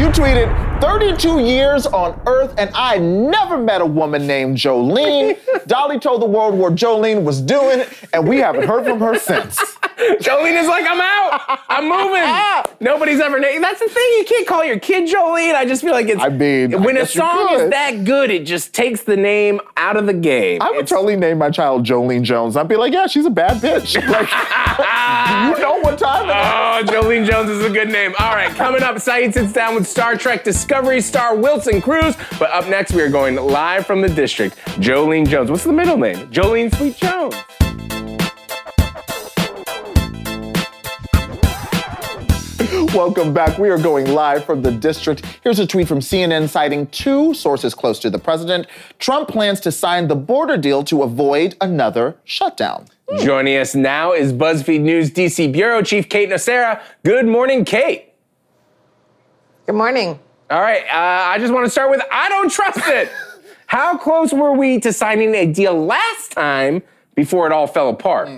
you 0.00 0.06
tweeted 0.12 0.80
32 0.80 1.40
years 1.40 1.86
on 1.86 2.18
Earth, 2.26 2.54
and 2.56 2.70
I 2.74 2.96
never 2.96 3.58
met 3.58 3.82
a 3.82 3.86
woman 3.86 4.26
named 4.26 4.56
Jolene. 4.56 5.36
Dolly 5.66 5.98
told 5.98 6.22
the 6.22 6.26
world 6.26 6.54
what 6.54 6.74
Jolene 6.74 7.22
was 7.22 7.42
doing, 7.42 7.84
and 8.14 8.26
we 8.26 8.38
haven't 8.38 8.66
heard 8.66 8.84
from 8.86 8.98
her 9.00 9.14
since. 9.18 9.58
Jolene 10.22 10.58
is 10.58 10.66
like, 10.66 10.86
I'm 10.88 10.98
out. 11.00 11.60
I'm 11.68 11.84
moving. 11.86 12.76
Nobody's 12.80 13.20
ever 13.20 13.38
named. 13.38 13.62
That's 13.62 13.78
the 13.78 13.88
thing. 13.90 14.02
You 14.18 14.24
can't 14.26 14.46
call 14.46 14.64
your 14.64 14.78
kid 14.78 15.06
Jolene. 15.06 15.54
I 15.54 15.66
just 15.66 15.82
feel 15.82 15.92
like 15.92 16.08
it's. 16.08 16.22
I 16.22 16.30
mean, 16.30 16.82
when 16.82 16.96
a 16.96 17.04
song 17.04 17.48
is 17.52 17.68
that 17.70 18.04
good, 18.04 18.30
it 18.30 18.46
just 18.46 18.72
takes 18.72 19.02
the 19.02 19.16
name 19.18 19.60
out 19.76 19.98
of 19.98 20.06
the 20.06 20.14
game. 20.14 20.62
I 20.62 20.70
would 20.70 20.76
It's- 20.84 20.88
totally 20.88 21.16
name 21.16 21.36
my 21.36 21.50
child 21.50 21.84
Jolene 21.84 22.22
Jones. 22.22 22.56
I'd 22.56 22.68
be 22.68 22.76
like, 22.76 22.94
yeah, 22.94 23.06
she's 23.06 23.26
a 23.26 23.30
bad 23.30 23.58
bitch. 23.58 23.96
Like, 24.08 24.30
you 25.58 25.62
know 25.62 25.78
what 25.80 25.98
time 25.98 26.24
it 26.30 26.32
is. 26.32 26.90
Oh, 26.90 27.02
Jolene 27.02 27.30
Jones 27.30 27.50
is 27.50 27.62
a 27.64 27.68
good 27.70 27.90
name. 27.90 28.14
All 28.18 28.34
right, 28.34 28.50
coming 28.54 28.82
up, 28.82 28.98
Saeed 28.98 29.34
sits 29.34 29.52
down 29.52 29.74
with 29.74 29.86
Star 29.90 30.16
Trek 30.16 30.44
Discovery 30.44 31.00
star 31.00 31.34
Wilson 31.34 31.82
Cruz. 31.82 32.16
But 32.38 32.50
up 32.50 32.68
next, 32.68 32.92
we 32.92 33.02
are 33.02 33.08
going 33.08 33.34
live 33.34 33.86
from 33.86 34.00
the 34.00 34.08
district. 34.08 34.56
Jolene 34.78 35.26
Jones. 35.26 35.50
What's 35.50 35.64
the 35.64 35.72
middle 35.72 35.96
name? 35.96 36.30
Jolene 36.30 36.72
Sweet 36.76 36.96
Jones. 36.96 37.34
Welcome 42.94 43.34
back. 43.34 43.58
We 43.58 43.68
are 43.68 43.78
going 43.78 44.12
live 44.12 44.44
from 44.44 44.62
the 44.62 44.70
district. 44.70 45.24
Here's 45.42 45.58
a 45.58 45.66
tweet 45.66 45.88
from 45.88 45.98
CNN 45.98 46.48
citing 46.48 46.86
two 46.88 47.34
sources 47.34 47.74
close 47.74 47.98
to 48.00 48.10
the 48.10 48.18
president. 48.18 48.68
Trump 49.00 49.28
plans 49.28 49.58
to 49.60 49.72
sign 49.72 50.06
the 50.06 50.16
border 50.16 50.56
deal 50.56 50.84
to 50.84 51.02
avoid 51.02 51.56
another 51.60 52.16
shutdown. 52.24 52.86
Joining 53.18 53.56
us 53.56 53.74
now 53.74 54.12
is 54.12 54.32
BuzzFeed 54.32 54.82
News 54.82 55.10
DC 55.10 55.52
Bureau 55.52 55.82
Chief 55.82 56.08
Kate 56.08 56.30
Nocera. 56.30 56.80
Good 57.04 57.26
morning, 57.26 57.64
Kate. 57.64 58.09
Good 59.70 59.76
morning. 59.76 60.18
All 60.50 60.60
right, 60.60 60.82
uh, 60.86 61.30
I 61.30 61.38
just 61.38 61.54
want 61.54 61.64
to 61.64 61.70
start 61.70 61.92
with 61.92 62.02
I 62.10 62.28
don't 62.28 62.50
trust 62.50 62.80
it. 62.88 63.08
How 63.68 63.96
close 63.96 64.32
were 64.32 64.52
we 64.52 64.80
to 64.80 64.92
signing 64.92 65.32
a 65.36 65.46
deal 65.46 65.86
last 65.86 66.32
time 66.32 66.82
before 67.14 67.46
it 67.46 67.52
all 67.52 67.68
fell 67.68 67.88
apart? 67.88 68.28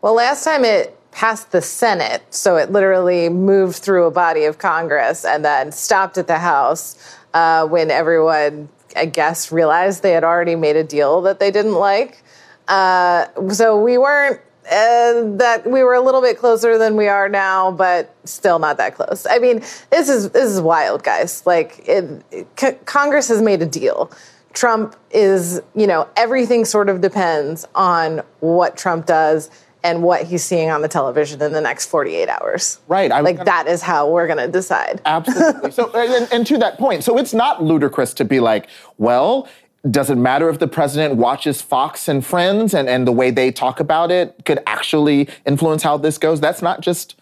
Well, 0.00 0.14
last 0.14 0.44
time 0.44 0.64
it 0.64 0.98
passed 1.10 1.52
the 1.52 1.60
Senate, 1.60 2.22
so 2.30 2.56
it 2.56 2.72
literally 2.72 3.28
moved 3.28 3.76
through 3.76 4.06
a 4.06 4.10
body 4.10 4.44
of 4.44 4.56
Congress 4.56 5.26
and 5.26 5.44
then 5.44 5.72
stopped 5.72 6.16
at 6.16 6.26
the 6.26 6.38
House 6.38 7.14
uh, 7.34 7.66
when 7.66 7.90
everyone, 7.90 8.70
I 8.96 9.04
guess, 9.04 9.52
realized 9.52 10.02
they 10.02 10.12
had 10.12 10.24
already 10.24 10.56
made 10.56 10.76
a 10.76 10.84
deal 10.84 11.20
that 11.20 11.38
they 11.38 11.50
didn't 11.50 11.74
like. 11.74 12.22
Uh, 12.66 13.26
so 13.50 13.78
we 13.78 13.98
weren't. 13.98 14.40
Uh, 14.70 15.36
that 15.36 15.62
we 15.64 15.82
were 15.84 15.94
a 15.94 16.00
little 16.00 16.20
bit 16.20 16.36
closer 16.38 16.76
than 16.76 16.96
we 16.96 17.06
are 17.06 17.28
now, 17.28 17.70
but 17.70 18.12
still 18.24 18.58
not 18.58 18.76
that 18.78 18.94
close. 18.96 19.24
I 19.30 19.38
mean, 19.38 19.60
this 19.90 20.08
is 20.08 20.30
this 20.30 20.50
is 20.50 20.60
wild, 20.60 21.04
guys. 21.04 21.44
Like, 21.46 21.84
it, 21.88 22.24
C- 22.58 22.72
Congress 22.84 23.28
has 23.28 23.40
made 23.40 23.62
a 23.62 23.66
deal. 23.66 24.10
Trump 24.54 24.96
is, 25.12 25.60
you 25.74 25.86
know, 25.86 26.08
everything 26.16 26.64
sort 26.64 26.88
of 26.88 27.00
depends 27.00 27.66
on 27.74 28.22
what 28.40 28.76
Trump 28.76 29.06
does 29.06 29.50
and 29.84 30.02
what 30.02 30.24
he's 30.24 30.42
seeing 30.42 30.68
on 30.70 30.82
the 30.82 30.88
television 30.88 31.40
in 31.42 31.52
the 31.52 31.60
next 31.60 31.86
48 31.86 32.28
hours. 32.28 32.80
Right, 32.88 33.12
I 33.12 33.20
was 33.20 33.24
like 33.24 33.36
gonna- 33.36 33.44
that 33.44 33.66
is 33.68 33.82
how 33.82 34.10
we're 34.10 34.26
going 34.26 34.38
to 34.44 34.48
decide. 34.48 35.00
Absolutely. 35.04 35.70
so, 35.70 35.92
and, 35.92 36.26
and 36.32 36.44
to 36.46 36.58
that 36.58 36.76
point, 36.76 37.04
so 37.04 37.18
it's 37.18 37.34
not 37.34 37.62
ludicrous 37.62 38.12
to 38.14 38.24
be 38.24 38.40
like, 38.40 38.66
well, 38.98 39.46
does 39.90 40.10
it 40.10 40.16
matter 40.16 40.48
if 40.48 40.58
the 40.58 40.68
president 40.68 41.16
watches 41.16 41.60
Fox 41.62 42.08
and 42.08 42.24
Friends 42.24 42.74
and, 42.74 42.88
and 42.88 43.06
the 43.06 43.12
way 43.12 43.30
they 43.30 43.50
talk 43.52 43.80
about 43.80 44.10
it 44.10 44.34
could 44.44 44.60
actually 44.66 45.28
influence 45.46 45.82
how 45.82 45.96
this 45.96 46.18
goes? 46.18 46.40
That's 46.40 46.62
not 46.62 46.80
just 46.80 47.16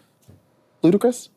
ludicrous? 0.81 1.29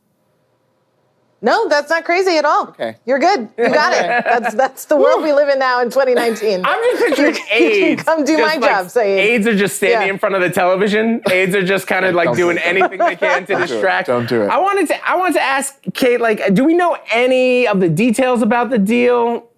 No, 1.41 1.69
that's 1.69 1.89
not 1.89 2.05
crazy 2.05 2.37
at 2.37 2.45
all. 2.45 2.67
Okay. 2.71 2.97
You're 3.07 3.21
good. 3.21 3.49
You 3.57 3.69
got 3.73 3.93
it. 3.93 4.25
That's 4.25 4.55
that's 4.57 4.85
the 4.87 4.97
world 4.97 5.23
we 5.23 5.33
live 5.33 5.49
in 5.49 5.61
now 5.61 5.81
in 5.81 5.89
2019. 5.89 6.65
I'm 6.65 6.83
just 6.83 7.05
picturing 7.05 7.35
You 7.35 7.41
can 7.43 7.63
aides. 7.63 8.03
come 8.03 8.25
do 8.25 8.37
just 8.37 8.43
my 8.43 8.61
like, 8.61 8.61
job, 8.71 8.91
Saeed. 8.91 9.19
Aides 9.21 9.47
are 9.47 9.57
just 9.57 9.77
standing 9.77 10.09
Yeah. 10.09 10.13
in 10.15 10.19
front 10.19 10.35
of 10.35 10.41
the 10.41 10.51
television. 10.51 11.23
Aides 11.31 11.55
are 11.55 11.63
just 11.65 11.87
kind 11.87 12.05
of 12.05 12.17
like 12.17 12.27
Don't 12.27 12.37
do 12.37 12.43
doing 12.43 12.57
it. 12.57 12.67
anything 12.67 12.99
they 12.99 13.15
can 13.15 13.47
to 13.47 13.53
Don't 13.53 13.61
do 13.61 13.67
distract. 13.69 14.09
Don't 14.09 14.29
do 14.29 14.43
it. 14.43 14.49
I 14.49 14.59
wanted 14.59 14.89
to. 14.89 15.09
I 15.09 15.15
wanted 15.17 15.35
to 15.35 15.43
ask 15.43 15.79
Kate. 15.95 16.21
Like, 16.21 16.55
do 16.55 16.65
we 16.65 16.75
know 16.75 16.99
any 17.13 17.69
of 17.69 17.79
the 17.79 17.89
details 17.89 18.43
about 18.43 18.71
the 18.71 18.79
deal? 18.79 19.49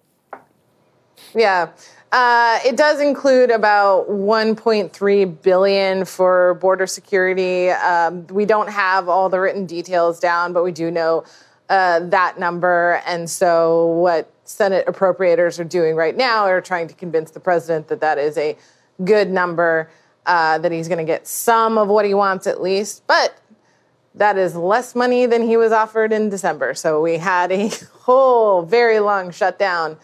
Yeah. 1.33 1.69
Uh, 2.11 2.59
it 2.65 2.75
does 2.75 2.99
include 2.99 3.51
about 3.51 4.09
1.3 4.09 5.41
billion 5.41 6.03
for 6.03 6.55
border 6.55 6.85
security. 6.85 7.69
Um, 7.69 8.27
we 8.27 8.45
don't 8.45 8.69
have 8.69 9.07
all 9.07 9.29
the 9.29 9.39
written 9.39 9.65
details 9.65 10.19
down, 10.19 10.51
but 10.51 10.63
we 10.63 10.73
do 10.73 10.91
know 10.91 11.23
uh, 11.69 11.99
that 11.99 12.37
number. 12.37 13.01
And 13.05 13.29
so, 13.29 13.85
what 13.87 14.29
Senate 14.43 14.85
appropriators 14.87 15.57
are 15.57 15.63
doing 15.63 15.95
right 15.95 16.15
now 16.15 16.43
are 16.43 16.59
trying 16.59 16.89
to 16.89 16.93
convince 16.93 17.31
the 17.31 17.39
president 17.39 17.87
that 17.87 18.01
that 18.01 18.17
is 18.17 18.37
a 18.37 18.57
good 19.05 19.31
number, 19.31 19.89
uh, 20.25 20.57
that 20.57 20.71
he's 20.73 20.89
going 20.89 20.97
to 20.97 21.05
get 21.05 21.25
some 21.25 21.77
of 21.77 21.87
what 21.87 22.03
he 22.03 22.13
wants 22.13 22.45
at 22.45 22.61
least. 22.61 23.07
But 23.07 23.39
that 24.15 24.37
is 24.37 24.53
less 24.53 24.95
money 24.95 25.25
than 25.27 25.43
he 25.43 25.55
was 25.55 25.71
offered 25.71 26.11
in 26.11 26.27
December. 26.29 26.73
So 26.73 27.01
we 27.01 27.17
had 27.17 27.53
a 27.53 27.69
whole 27.93 28.63
very 28.63 28.99
long 28.99 29.31
shutdown 29.31 29.97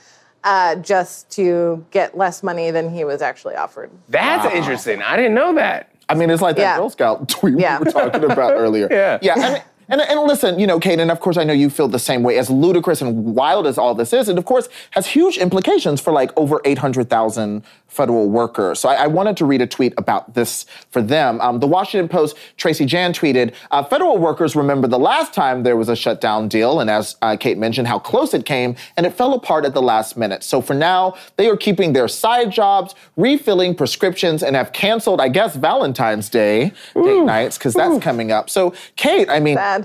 uh, 0.48 0.76
just 0.76 1.30
to 1.32 1.86
get 1.92 2.18
less 2.18 2.42
money 2.42 2.72
than 2.72 2.90
he 2.90 3.04
was 3.04 3.22
actually 3.22 3.56
offered. 3.56 3.92
That's 4.08 4.46
interesting. 4.56 5.02
I 5.02 5.18
didn't 5.18 5.34
know 5.36 5.54
that. 5.56 5.92
I 6.08 6.14
mean, 6.16 6.30
it's 6.30 6.42
like 6.42 6.56
that 6.56 6.62
Yeah. 6.62 6.78
Girl 6.78 6.90
Scout 6.90 7.28
tweet 7.30 7.60
Yeah. 7.60 7.80
we 7.80 7.84
were 7.86 7.92
talking 7.92 8.24
about 8.24 8.54
earlier. 8.54 8.88
Yeah. 8.92 9.20
Yeah. 9.22 9.34
And, 9.56 9.64
and, 9.90 10.02
and 10.02 10.20
listen, 10.24 10.60
you 10.60 10.68
know, 10.68 10.80
Kate, 10.80 11.00
and 11.00 11.10
of 11.12 11.20
course 11.20 11.38
I 11.38 11.44
know 11.44 11.54
you 11.54 11.70
feel 11.70 11.88
the 11.88 12.00
same 12.00 12.24
way, 12.24 12.38
as 12.38 12.50
ludicrous 12.50 13.02
and 13.02 13.36
wild 13.36 13.68
as 13.68 13.78
all 13.78 13.96
this 13.96 14.14
is, 14.14 14.30
it 14.30 14.38
of 14.38 14.46
course 14.46 14.68
has 14.92 15.08
huge 15.08 15.38
implications 15.38 16.02
for 16.02 16.12
like 16.12 16.32
over 16.38 16.62
800,000 16.66 17.64
federal 17.88 18.30
workers. 18.30 18.80
So 18.80 18.90
I, 18.90 18.96
I 18.96 19.08
wanted 19.08 19.38
to 19.38 19.46
read 19.46 19.62
a 19.62 19.68
tweet 19.68 19.94
about 19.98 20.34
this 20.34 20.66
for 20.92 21.02
them. 21.02 21.40
Um, 21.42 21.60
the 21.60 21.68
Washington 21.68 22.10
Post, 22.10 22.38
Tracy 22.58 22.86
Jan 22.86 23.14
tweeted, 23.14 23.54
uh, 23.72 23.84
federal 23.84 24.18
workers 24.18 24.56
remember 24.56 24.88
the 24.88 25.00
last 25.00 25.34
time 25.34 25.64
there 25.64 25.78
was 25.78 25.90
a 25.90 25.96
shutdown 25.96 26.48
deal, 26.48 26.80
and 26.80 26.90
as 26.90 27.16
uh, 27.22 27.38
Kate 27.38 27.58
mentioned, 27.58 27.88
how 27.88 27.98
close 27.98 28.34
it 28.34 28.46
came, 28.46 28.76
and 28.98 29.06
it 29.06 29.14
fell 29.14 29.34
apart 29.34 29.66
at 29.66 29.74
the 29.74 29.82
last 29.82 30.18
minute. 30.18 30.44
So 30.44 30.62
for 30.62 30.74
now, 30.74 31.16
they 31.38 31.48
are 31.48 31.58
keeping 31.58 31.94
their 31.94 32.08
side 32.08 32.52
jobs, 32.52 32.94
refilling 33.16 33.74
prescriptions, 33.74 34.44
and 34.44 34.56
have 34.56 34.74
canceled, 34.74 35.22
I 35.22 35.30
guess, 35.30 35.56
Valentine's 35.56 36.30
Day 36.30 36.74
date 36.94 37.24
nights, 37.24 37.58
because 37.58 37.74
that's 37.74 38.04
coming 38.04 38.32
up. 38.32 38.50
So, 38.50 38.74
Kate, 38.96 39.30
I 39.30 39.40
mean, 39.40 39.56
Sad. 39.56 39.77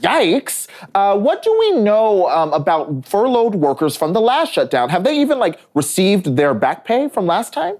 Yikes! 0.00 0.68
Uh, 0.94 1.16
what 1.18 1.42
do 1.42 1.56
we 1.58 1.72
know 1.72 2.28
um, 2.28 2.52
about 2.52 3.06
furloughed 3.06 3.54
workers 3.54 3.96
from 3.96 4.12
the 4.12 4.20
last 4.20 4.52
shutdown? 4.52 4.88
Have 4.88 5.04
they 5.04 5.18
even 5.20 5.38
like 5.38 5.58
received 5.74 6.36
their 6.36 6.54
back 6.54 6.84
pay 6.84 7.08
from 7.08 7.26
last 7.26 7.52
time? 7.52 7.78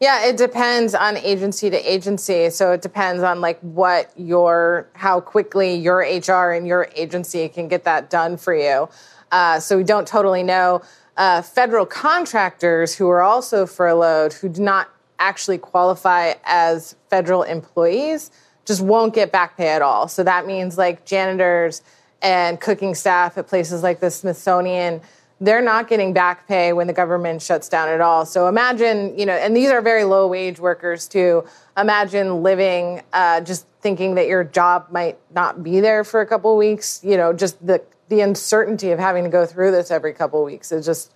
Yeah, 0.00 0.26
it 0.26 0.36
depends 0.36 0.94
on 0.94 1.16
agency 1.16 1.70
to 1.70 1.92
agency. 1.92 2.50
So 2.50 2.72
it 2.72 2.82
depends 2.82 3.22
on 3.22 3.40
like 3.40 3.58
what 3.60 4.12
your, 4.16 4.88
how 4.94 5.20
quickly 5.20 5.74
your 5.74 5.98
HR 5.98 6.52
and 6.52 6.66
your 6.66 6.88
agency 6.94 7.48
can 7.48 7.66
get 7.66 7.84
that 7.84 8.08
done 8.08 8.36
for 8.36 8.54
you. 8.54 8.88
Uh, 9.32 9.58
so 9.58 9.76
we 9.76 9.84
don't 9.84 10.06
totally 10.06 10.44
know. 10.44 10.82
Uh, 11.16 11.42
federal 11.42 11.84
contractors 11.84 12.94
who 12.94 13.08
are 13.08 13.22
also 13.22 13.66
furloughed, 13.66 14.32
who 14.34 14.48
do 14.48 14.62
not 14.62 14.88
actually 15.18 15.58
qualify 15.58 16.34
as 16.44 16.94
federal 17.10 17.42
employees, 17.42 18.30
just 18.68 18.80
won't 18.80 19.12
get 19.12 19.32
back 19.32 19.56
pay 19.56 19.68
at 19.68 19.82
all. 19.82 20.06
So 20.06 20.22
that 20.22 20.46
means 20.46 20.78
like 20.78 21.04
janitors 21.04 21.82
and 22.22 22.60
cooking 22.60 22.94
staff 22.94 23.36
at 23.36 23.48
places 23.48 23.82
like 23.82 23.98
the 23.98 24.10
Smithsonian 24.10 25.00
they're 25.40 25.62
not 25.62 25.88
getting 25.88 26.12
back 26.12 26.48
pay 26.48 26.72
when 26.72 26.86
the 26.86 26.92
government 26.92 27.40
shuts 27.40 27.68
down 27.68 27.88
at 27.88 28.00
all. 28.00 28.26
So 28.26 28.48
imagine, 28.48 29.16
you 29.16 29.24
know, 29.24 29.34
and 29.34 29.56
these 29.56 29.70
are 29.70 29.80
very 29.80 30.04
low 30.04 30.26
wage 30.26 30.58
workers 30.58 31.06
too. 31.06 31.44
Imagine 31.76 32.42
living 32.42 33.02
uh, 33.12 33.40
just 33.42 33.66
thinking 33.80 34.16
that 34.16 34.26
your 34.26 34.42
job 34.42 34.88
might 34.90 35.18
not 35.32 35.62
be 35.62 35.80
there 35.80 36.02
for 36.02 36.20
a 36.20 36.26
couple 36.26 36.56
weeks. 36.56 37.00
You 37.04 37.16
know, 37.16 37.32
just 37.32 37.64
the 37.64 37.82
the 38.08 38.20
uncertainty 38.20 38.90
of 38.90 38.98
having 38.98 39.24
to 39.24 39.30
go 39.30 39.44
through 39.44 39.70
this 39.70 39.90
every 39.90 40.12
couple 40.12 40.42
weeks 40.42 40.72
is 40.72 40.84
just 40.84 41.12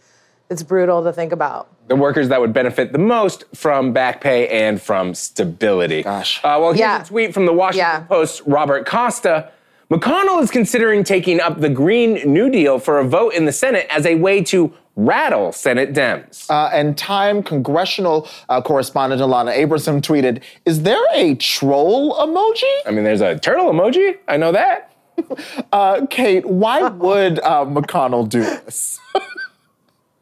it's 0.53 0.63
brutal 0.63 1.03
to 1.03 1.13
think 1.13 1.33
about. 1.33 1.69
The 1.89 1.97
workers 1.97 2.29
that 2.29 2.41
would 2.41 2.53
benefit 2.53 2.93
the 2.93 2.99
most 2.99 3.45
from 3.55 3.93
back 3.93 4.21
pay 4.21 4.47
and 4.49 4.81
from 4.81 5.15
stability. 5.15 6.03
Gosh. 6.05 6.39
Uh, 6.45 6.57
well, 6.61 6.69
here's 6.73 6.79
Yeah. 6.79 7.03
a 7.03 7.05
tweet 7.05 7.35
from 7.35 7.47
the 7.47 7.53
Washington 7.53 8.03
Yeah. 8.03 8.07
Post, 8.07 8.43
Robert 8.47 8.87
Costa. 8.87 9.49
McConnell 9.91 10.41
is 10.43 10.51
considering 10.51 11.05
taking 11.05 11.41
up 11.41 11.61
the 11.61 11.69
Green 11.69 12.15
New 12.25 12.49
Deal 12.49 12.79
for 12.79 12.99
a 12.99 13.05
vote 13.05 13.35
in 13.35 13.45
the 13.45 13.53
Senate 13.53 13.87
as 13.91 14.07
a 14.07 14.15
way 14.15 14.43
to 14.45 14.73
rattle 14.97 15.53
Senate 15.53 15.93
Dems. 15.93 16.49
Uh, 16.51 16.71
and 16.73 16.97
Time 16.97 17.43
congressional 17.43 18.29
uh, 18.49 18.61
correspondent 18.63 19.21
Alana 19.21 19.55
Abramson 19.57 20.01
tweeted, 20.01 20.43
"Is 20.65 20.83
there 20.83 21.03
a 21.15 21.35
troll 21.35 22.15
emoji?" 22.17 22.63
I 22.87 22.91
mean, 22.91 23.05
there's 23.05 23.21
a 23.23 23.39
turtle 23.39 23.71
emoji. 23.71 24.17
I 24.29 24.37
know 24.37 24.53
that. 24.53 24.89
Uh, 25.73 26.07
Kate, 26.11 26.45
why 26.47 26.83
would 26.89 27.39
uh, 27.41 27.65
McConnell 27.65 28.29
do 28.29 28.41
this? 28.41 28.99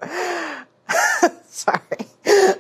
Sorry. 1.45 2.07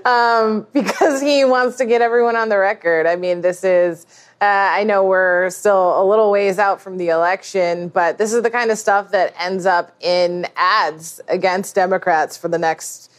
Um, 0.04 0.66
because 0.72 1.20
he 1.20 1.44
wants 1.44 1.76
to 1.78 1.86
get 1.86 2.02
everyone 2.02 2.36
on 2.36 2.48
the 2.48 2.58
record. 2.58 3.06
I 3.06 3.16
mean, 3.16 3.40
this 3.40 3.64
is, 3.64 4.06
uh, 4.40 4.44
I 4.44 4.84
know 4.84 5.04
we're 5.04 5.50
still 5.50 6.02
a 6.02 6.04
little 6.04 6.30
ways 6.30 6.58
out 6.58 6.80
from 6.80 6.96
the 6.96 7.08
election, 7.08 7.88
but 7.88 8.18
this 8.18 8.32
is 8.32 8.42
the 8.42 8.50
kind 8.50 8.70
of 8.70 8.78
stuff 8.78 9.10
that 9.12 9.34
ends 9.38 9.66
up 9.66 9.94
in 10.00 10.46
ads 10.56 11.20
against 11.28 11.74
Democrats 11.74 12.36
for 12.36 12.48
the 12.48 12.58
next 12.58 13.10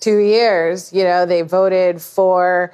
two 0.00 0.18
years. 0.18 0.92
You 0.92 1.04
know, 1.04 1.26
they 1.26 1.42
voted 1.42 2.00
for, 2.00 2.72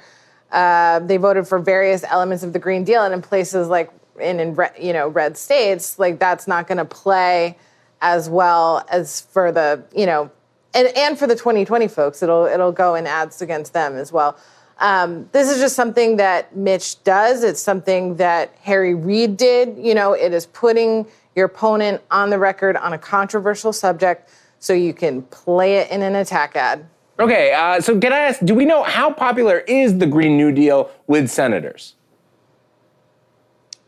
uh, 0.51 0.99
they 0.99 1.17
voted 1.17 1.47
for 1.47 1.59
various 1.59 2.03
elements 2.03 2.43
of 2.43 2.53
the 2.53 2.59
Green 2.59 2.83
Deal, 2.83 3.03
and 3.03 3.13
in 3.13 3.21
places 3.21 3.67
like 3.67 3.91
in, 4.19 4.39
in 4.39 4.55
re- 4.55 4.71
you 4.79 4.93
know 4.93 5.07
red 5.07 5.37
states, 5.37 5.99
like 5.99 6.19
that's 6.19 6.47
not 6.47 6.67
going 6.67 6.77
to 6.77 6.85
play 6.85 7.57
as 8.01 8.29
well 8.29 8.85
as 8.89 9.21
for 9.21 9.51
the 9.51 9.83
you 9.95 10.05
know 10.05 10.31
and, 10.75 10.95
and 10.95 11.17
for 11.17 11.25
the 11.25 11.35
2020 11.35 11.87
folks, 11.87 12.21
it'll 12.21 12.45
it'll 12.45 12.71
go 12.71 12.95
in 12.95 13.07
ads 13.07 13.41
against 13.41 13.73
them 13.73 13.95
as 13.95 14.11
well. 14.11 14.37
Um, 14.77 15.29
this 15.31 15.49
is 15.49 15.59
just 15.59 15.75
something 15.75 16.17
that 16.17 16.55
Mitch 16.55 17.01
does. 17.03 17.43
It's 17.43 17.61
something 17.61 18.15
that 18.17 18.53
Harry 18.61 18.93
Reid 18.93 19.37
did. 19.37 19.77
You 19.77 19.95
know, 19.95 20.13
it 20.13 20.33
is 20.33 20.45
putting 20.47 21.07
your 21.35 21.45
opponent 21.45 22.01
on 22.11 22.29
the 22.29 22.37
record 22.37 22.75
on 22.75 22.93
a 22.93 22.97
controversial 22.97 23.71
subject 23.71 24.29
so 24.59 24.73
you 24.73 24.93
can 24.93 25.21
play 25.23 25.77
it 25.77 25.91
in 25.91 26.01
an 26.01 26.15
attack 26.15 26.55
ad. 26.55 26.85
Okay, 27.19 27.53
uh, 27.53 27.79
so 27.79 27.97
can 27.97 28.11
I 28.11 28.19
ask, 28.19 28.43
do 28.43 28.53
we 28.53 28.65
know 28.65 28.83
how 28.83 29.11
popular 29.11 29.59
is 29.59 29.97
the 29.99 30.05
Green 30.05 30.35
New 30.35 30.51
Deal 30.51 30.91
with 31.07 31.29
senators? 31.29 31.95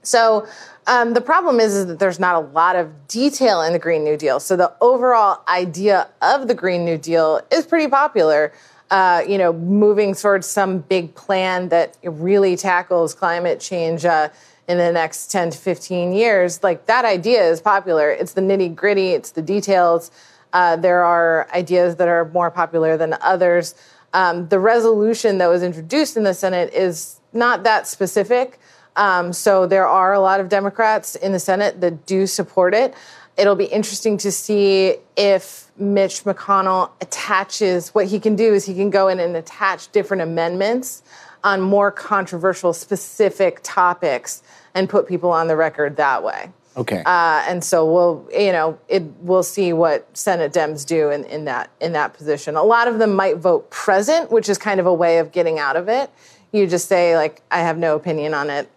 So 0.01 0.47
um, 0.87 1.13
the 1.13 1.21
problem 1.21 1.59
is, 1.59 1.75
is 1.75 1.85
that 1.87 1.99
there's 1.99 2.19
not 2.19 2.35
a 2.35 2.39
lot 2.39 2.77
of 2.77 3.07
detail 3.07 3.61
in 3.61 3.73
the 3.73 3.79
Green 3.79 4.05
New 4.05 4.15
Deal. 4.15 4.39
So 4.39 4.55
the 4.55 4.73
overall 4.79 5.43
idea 5.47 6.07
of 6.21 6.47
the 6.47 6.55
Green 6.55 6.85
New 6.85 6.97
Deal 6.97 7.41
is 7.51 7.65
pretty 7.65 7.89
popular. 7.89 8.53
Uh, 8.89 9.21
you 9.27 9.37
know, 9.37 9.51
moving 9.51 10.15
towards 10.15 10.47
some 10.47 10.79
big 10.79 11.13
plan 11.13 11.67
that 11.69 11.97
really 12.03 12.55
tackles 12.55 13.13
climate 13.13 13.59
change 13.59 14.05
uh, 14.05 14.29
in 14.69 14.77
the 14.77 14.91
next 14.93 15.29
10 15.29 15.49
to 15.51 15.57
15 15.57 16.13
years. 16.13 16.63
Like 16.63 16.85
that 16.85 17.03
idea 17.03 17.43
is 17.43 17.59
popular. 17.59 18.09
It's 18.09 18.31
the 18.31 18.41
nitty 18.41 18.73
gritty. 18.73 19.09
It's 19.09 19.31
the 19.31 19.41
details. 19.41 20.09
Uh, 20.53 20.77
there 20.77 21.03
are 21.03 21.49
ideas 21.53 21.97
that 21.97 22.07
are 22.07 22.25
more 22.29 22.49
popular 22.49 22.95
than 22.95 23.15
others. 23.19 23.75
Um, 24.13 24.47
the 24.47 24.59
resolution 24.59 25.37
that 25.39 25.47
was 25.47 25.63
introduced 25.63 26.15
in 26.15 26.23
the 26.23 26.33
Senate 26.33 26.73
is 26.73 27.19
not 27.33 27.63
that 27.63 27.87
specific. 27.87 28.57
Um, 28.97 29.31
so 29.31 29.65
there 29.65 29.87
are 29.87 30.13
a 30.13 30.19
lot 30.19 30.39
of 30.39 30.49
Democrats 30.49 31.15
in 31.15 31.31
the 31.31 31.39
Senate 31.39 31.79
that 31.81 32.05
do 32.05 32.27
support 32.27 32.73
it. 32.73 32.93
It'll 33.37 33.55
be 33.55 33.65
interesting 33.65 34.17
to 34.17 34.31
see 34.31 34.95
if 35.15 35.71
Mitch 35.77 36.23
McConnell 36.23 36.89
attaches 36.99 37.89
what 37.89 38.07
he 38.07 38.19
can 38.19 38.35
do 38.35 38.53
is 38.53 38.65
he 38.65 38.73
can 38.73 38.89
go 38.89 39.07
in 39.07 39.19
and 39.19 39.35
attach 39.35 39.91
different 39.91 40.23
amendments 40.23 41.03
on 41.43 41.61
more 41.61 41.91
controversial, 41.91 42.73
specific 42.73 43.59
topics 43.61 44.41
and 44.73 44.89
put 44.89 45.07
people 45.07 45.31
on 45.31 45.47
the 45.47 45.55
record 45.55 45.97
that 45.97 46.23
way. 46.23 46.51
Okay. 46.75 47.01
Uh, 47.05 47.43
and 47.47 47.63
so 47.63 47.91
we'll, 47.91 48.27
you 48.31 48.51
know, 48.51 48.77
it, 48.87 49.03
we'll 49.21 49.43
see 49.43 49.73
what 49.73 50.15
Senate 50.15 50.53
Dems 50.53 50.85
do 50.85 51.09
in, 51.09 51.23
in 51.25 51.45
that 51.45 51.71
in 51.81 51.93
that 51.93 52.13
position. 52.13 52.55
A 52.55 52.63
lot 52.63 52.87
of 52.87 52.99
them 52.99 53.15
might 53.15 53.37
vote 53.37 53.69
present, 53.71 54.31
which 54.31 54.47
is 54.47 54.57
kind 54.59 54.79
of 54.79 54.85
a 54.85 54.93
way 54.93 55.17
of 55.17 55.31
getting 55.31 55.57
out 55.57 55.75
of 55.75 55.89
it. 55.89 56.11
You 56.51 56.67
just 56.67 56.87
say 56.87 57.15
like, 57.15 57.41
I 57.49 57.59
have 57.59 57.77
no 57.77 57.95
opinion 57.95 58.33
on 58.33 58.49
it. 58.49 58.69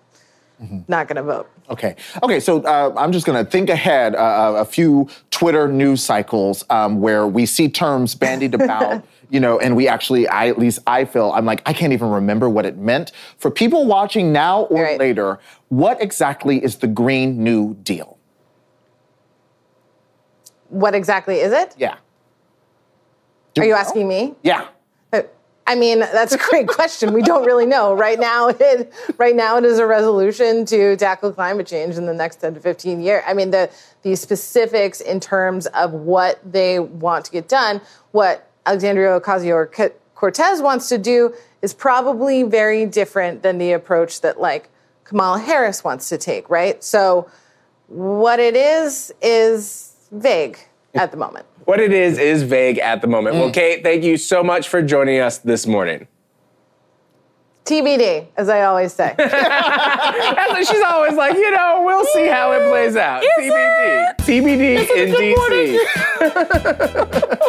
Not 0.89 1.09
going 1.09 1.17
to 1.17 1.23
vote. 1.23 1.49
Okay. 1.71 1.97
Okay. 2.23 2.39
So 2.39 2.61
uh, 2.63 2.93
I'm 2.97 3.13
just 3.13 3.25
going 3.25 3.43
to 3.43 3.51
think 3.51 3.71
ahead 3.71 4.15
uh, 4.15 4.55
a 4.59 4.65
few 4.65 5.09
Twitter 5.31 5.67
news 5.69 6.03
cycles 6.03 6.65
um, 6.69 7.01
where 7.01 7.27
we 7.27 7.47
see 7.47 7.69
terms 7.71 8.15
bandied 8.15 8.53
about, 8.55 9.03
you 9.31 9.41
know, 9.41 9.59
and 9.59 9.75
we 9.75 9.89
actually, 9.89 10.29
I 10.29 10.49
at 10.49 10.59
least 10.59 10.81
I 10.87 11.07
feel, 11.07 11.33
I'm 11.33 11.47
like, 11.47 11.63
I 11.65 11.73
can't 11.73 11.95
even 11.95 12.11
remember 12.11 12.51
what 12.51 12.67
it 12.67 12.77
meant. 12.77 13.13
For 13.39 13.51
people 13.51 13.87
watching 13.87 14.33
now 14.33 14.65
or 14.65 14.83
Right. 14.83 14.99
later, 14.99 15.39
what 15.71 16.03
exactly 16.03 16.63
is 16.63 16.77
the 16.77 16.87
Green 16.89 17.43
New 17.43 17.75
Deal? 17.83 18.19
What 20.69 20.95
exactly 20.95 21.41
is 21.41 21.53
it? 21.53 21.75
Yeah. 21.79 21.97
Do 23.55 23.63
Are 23.63 23.65
you 23.65 23.73
know? 23.73 23.79
asking 23.79 24.07
me? 24.09 24.35
Yeah. 24.43 24.69
I 25.71 25.77
mean, 25.77 26.01
that's 26.01 26.33
a 26.33 26.39
great 26.51 26.67
question. 26.67 27.13
We 27.13 27.23
don't 27.23 27.47
really 27.47 27.65
know. 27.65 27.95
Right 27.95 28.19
now, 28.19 28.49
it 28.49 28.93
right 29.19 29.37
now 29.37 29.57
it 29.57 29.65
is 29.65 29.79
a 29.79 29.87
resolution 29.87 30.65
to 30.67 30.97
tackle 30.97 31.33
climate 31.33 31.69
change 31.69 31.95
in 31.95 32.07
the 32.07 32.13
next 32.13 32.37
10 32.41 32.55
to 32.55 32.61
15 32.61 33.01
years. 33.01 33.23
I 33.25 33.35
mean, 33.35 33.53
the 33.53 33.71
the 34.03 34.17
specifics 34.17 35.01
in 35.01 35.21
terms 35.21 35.67
of 35.67 35.93
what 35.93 36.41
they 36.45 36.81
want 36.81 37.25
to 37.27 37.31
get 37.31 37.49
done, 37.49 37.81
what 38.11 38.51
Alexandria 38.67 39.21
Ocasio 39.21 39.93
Cortez 40.17 40.61
wants 40.61 40.89
to 40.89 40.99
do 40.99 41.33
is 41.63 41.73
probably 41.73 42.43
very 42.43 42.85
different 42.85 43.45
than 43.45 43.59
the 43.59 43.71
approach 43.71 44.23
that 44.23 44.41
like 44.41 44.71
Kamala 45.05 45.39
Harris 45.39 45.85
wants 45.85 46.09
to 46.09 46.19
take, 46.19 46.51
right? 46.51 46.83
So 46.83 47.31
what 47.87 48.41
it 48.41 48.57
is 48.57 49.13
is 49.23 49.95
vague 50.11 50.59
at 50.95 51.11
the 51.11 51.17
moment. 51.17 51.47
What 51.65 51.81
it 51.81 51.93
is 51.93 52.19
is 52.19 52.43
vague 52.43 52.79
at 52.79 53.01
the 53.01 53.07
moment. 53.07 53.37
Well, 53.37 53.51
Kate, 53.51 53.83
thank 53.83 54.03
you 54.03 54.17
so 54.17 54.43
much 54.43 54.69
for 54.69 54.83
joining 54.83 55.21
us 55.21 55.39
this 55.39 55.67
morning. 55.67 56.09
TBD, 57.65 58.27
as 58.37 58.49
I 58.49 58.63
always 58.63 58.93
say. 58.93 59.15
She's 59.19 60.83
always 60.83 61.15
like, 61.15 61.35
you 61.37 61.51
know, 61.53 61.83
we'll 61.85 62.05
see 62.07 62.27
how 62.27 62.53
it 62.53 62.69
plays 62.71 62.97
out. 62.97 63.23
TBD. 63.23 64.17
TBD 64.19 64.89
in 64.97 65.15
DC. 65.15 65.79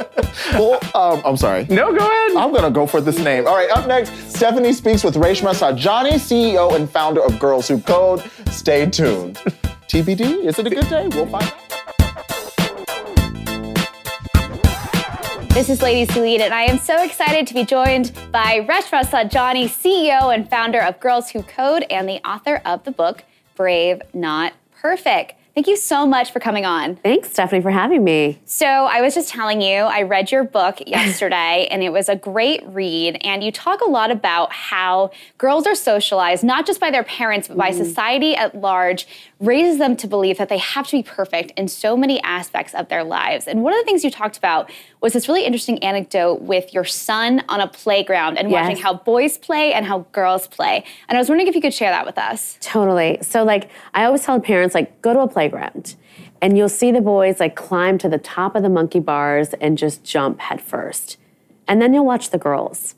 Well, 0.54 0.80
um, 0.96 1.22
I'm 1.26 1.38
sorry. 1.38 1.66
No, 1.70 1.92
go 1.92 2.00
ahead. 2.00 2.36
I'm 2.38 2.54
gonna 2.54 2.72
go 2.72 2.86
for 2.86 3.02
this 3.02 3.18
name. 3.20 3.48
All 3.48 3.56
right, 3.56 3.70
up 3.70 3.88
next, 3.88 4.12
Stephanie 4.34 4.74
speaks 4.74 5.04
with 5.04 5.16
Reshma 5.16 5.54
Saujani, 5.54 6.14
CEO 6.14 6.76
and 6.76 6.90
founder 6.90 7.22
of 7.24 7.40
Girls 7.40 7.68
Who 7.68 7.80
Code. 7.80 8.22
Stay 8.50 8.86
tuned. 8.86 9.36
TBD, 9.88 10.46
is 10.46 10.60
it 10.60 10.68
a 10.68 10.70
good 10.70 10.88
day? 10.90 11.08
We'll 11.10 11.28
find 11.28 11.44
out. 11.46 11.71
This 15.54 15.68
is 15.68 15.82
Ladies 15.82 16.16
Who 16.16 16.22
Lead, 16.22 16.40
and 16.40 16.54
I 16.54 16.64
am 16.64 16.80
so 16.80 17.04
excited 17.04 17.46
to 17.48 17.54
be 17.54 17.66
joined 17.66 18.14
by 18.32 18.66
Reshma 18.70 19.04
Saujani, 19.04 19.66
CEO 19.66 20.34
and 20.34 20.50
founder 20.50 20.82
of 20.82 20.98
Girls 21.02 21.30
Who 21.32 21.44
Code 21.44 21.86
and 21.90 22.08
the 22.08 22.26
author 22.26 22.62
of 22.64 22.86
the 22.86 22.92
book 22.92 23.26
Brave 23.56 24.02
Not 24.14 24.54
Perfect. 24.82 25.34
Thank 25.54 25.68
you 25.68 25.76
so 25.76 26.08
much 26.08 26.32
for 26.32 26.40
coming 26.40 26.66
on. 26.66 26.96
Thanks, 26.96 27.30
Stephanie, 27.32 27.62
for 27.62 27.72
having 27.72 28.06
me. 28.06 28.40
So, 28.46 28.66
I 28.66 29.02
was 29.02 29.14
just 29.14 29.28
telling 29.28 29.62
you, 29.62 29.80
I 29.82 30.04
read 30.04 30.32
your 30.32 30.46
book 30.46 30.78
yesterday, 30.88 31.68
and 31.70 31.84
it 31.84 31.92
was 31.92 32.08
a 32.08 32.16
great 32.16 32.66
read. 32.68 33.18
And 33.20 33.44
you 33.44 33.52
talk 33.52 33.82
a 33.82 33.90
lot 33.90 34.10
about 34.10 34.54
how 34.54 35.12
girls 35.38 35.68
are 35.68 35.76
socialized, 35.76 36.46
not 36.46 36.66
just 36.66 36.80
by 36.80 36.90
their 36.92 37.04
parents, 37.04 37.50
but 37.50 37.58
by 37.58 37.72
mm. 37.72 37.78
society 37.78 38.38
at 38.38 38.56
large, 38.56 39.06
raises 39.42 39.80
them 39.80 39.98
to 39.98 40.08
believe 40.08 40.38
that 40.38 40.50
they 40.50 40.60
have 40.60 40.86
to 40.88 40.98
be 40.98 41.04
perfect 41.04 41.52
in 41.58 41.68
so 41.68 41.98
many 41.98 42.22
aspects 42.22 42.76
of 42.76 42.88
their 42.90 43.04
lives. 43.04 43.48
And 43.48 43.64
one 43.64 43.74
of 43.74 43.80
the 43.80 43.84
things 43.86 44.04
you 44.04 44.12
talked 44.12 44.38
about 44.38 44.72
was 45.02 45.14
this 45.14 45.28
really 45.28 45.46
interesting 45.46 45.84
anecdote 45.84 46.42
with 46.42 46.74
your 46.76 46.84
son 46.84 47.44
on 47.50 47.60
a 47.60 47.68
playground 47.68 48.38
and 48.38 48.52
Yes. 48.52 48.62
watching 48.62 48.82
how 48.84 48.94
boys 48.94 49.40
play 49.40 49.74
and 49.74 49.86
how 49.86 50.06
girls 50.12 50.48
play. 50.48 50.84
And 51.10 51.18
I 51.18 51.20
was 51.20 51.28
wondering 51.28 51.48
if 51.48 51.56
you 51.56 51.62
could 51.62 51.74
share 51.74 51.90
that 51.90 52.06
with 52.06 52.20
us. 52.20 52.58
Totally. 52.62 53.18
So, 53.24 53.44
like, 53.44 53.70
I 53.96 54.06
always 54.06 54.24
tell 54.24 54.40
parents, 54.40 54.76
like, 54.76 55.02
go 55.02 55.12
to 55.12 55.22
a 55.22 55.28
playground 55.28 55.96
and 56.40 56.56
you'll 56.56 56.70
see 56.70 56.92
the 56.92 57.02
boys, 57.02 57.40
like, 57.40 57.56
climb 57.56 57.98
to 57.98 58.10
the 58.10 58.20
top 58.20 58.56
of 58.56 58.62
the 58.62 58.70
monkey 58.70 59.00
bars 59.00 59.54
and 59.56 59.76
just 59.76 60.04
jump 60.04 60.40
headfirst. 60.40 61.18
And 61.68 61.82
then 61.82 61.96
you'll 61.96 62.06
watch 62.06 62.30
the 62.30 62.38
girls. 62.38 62.94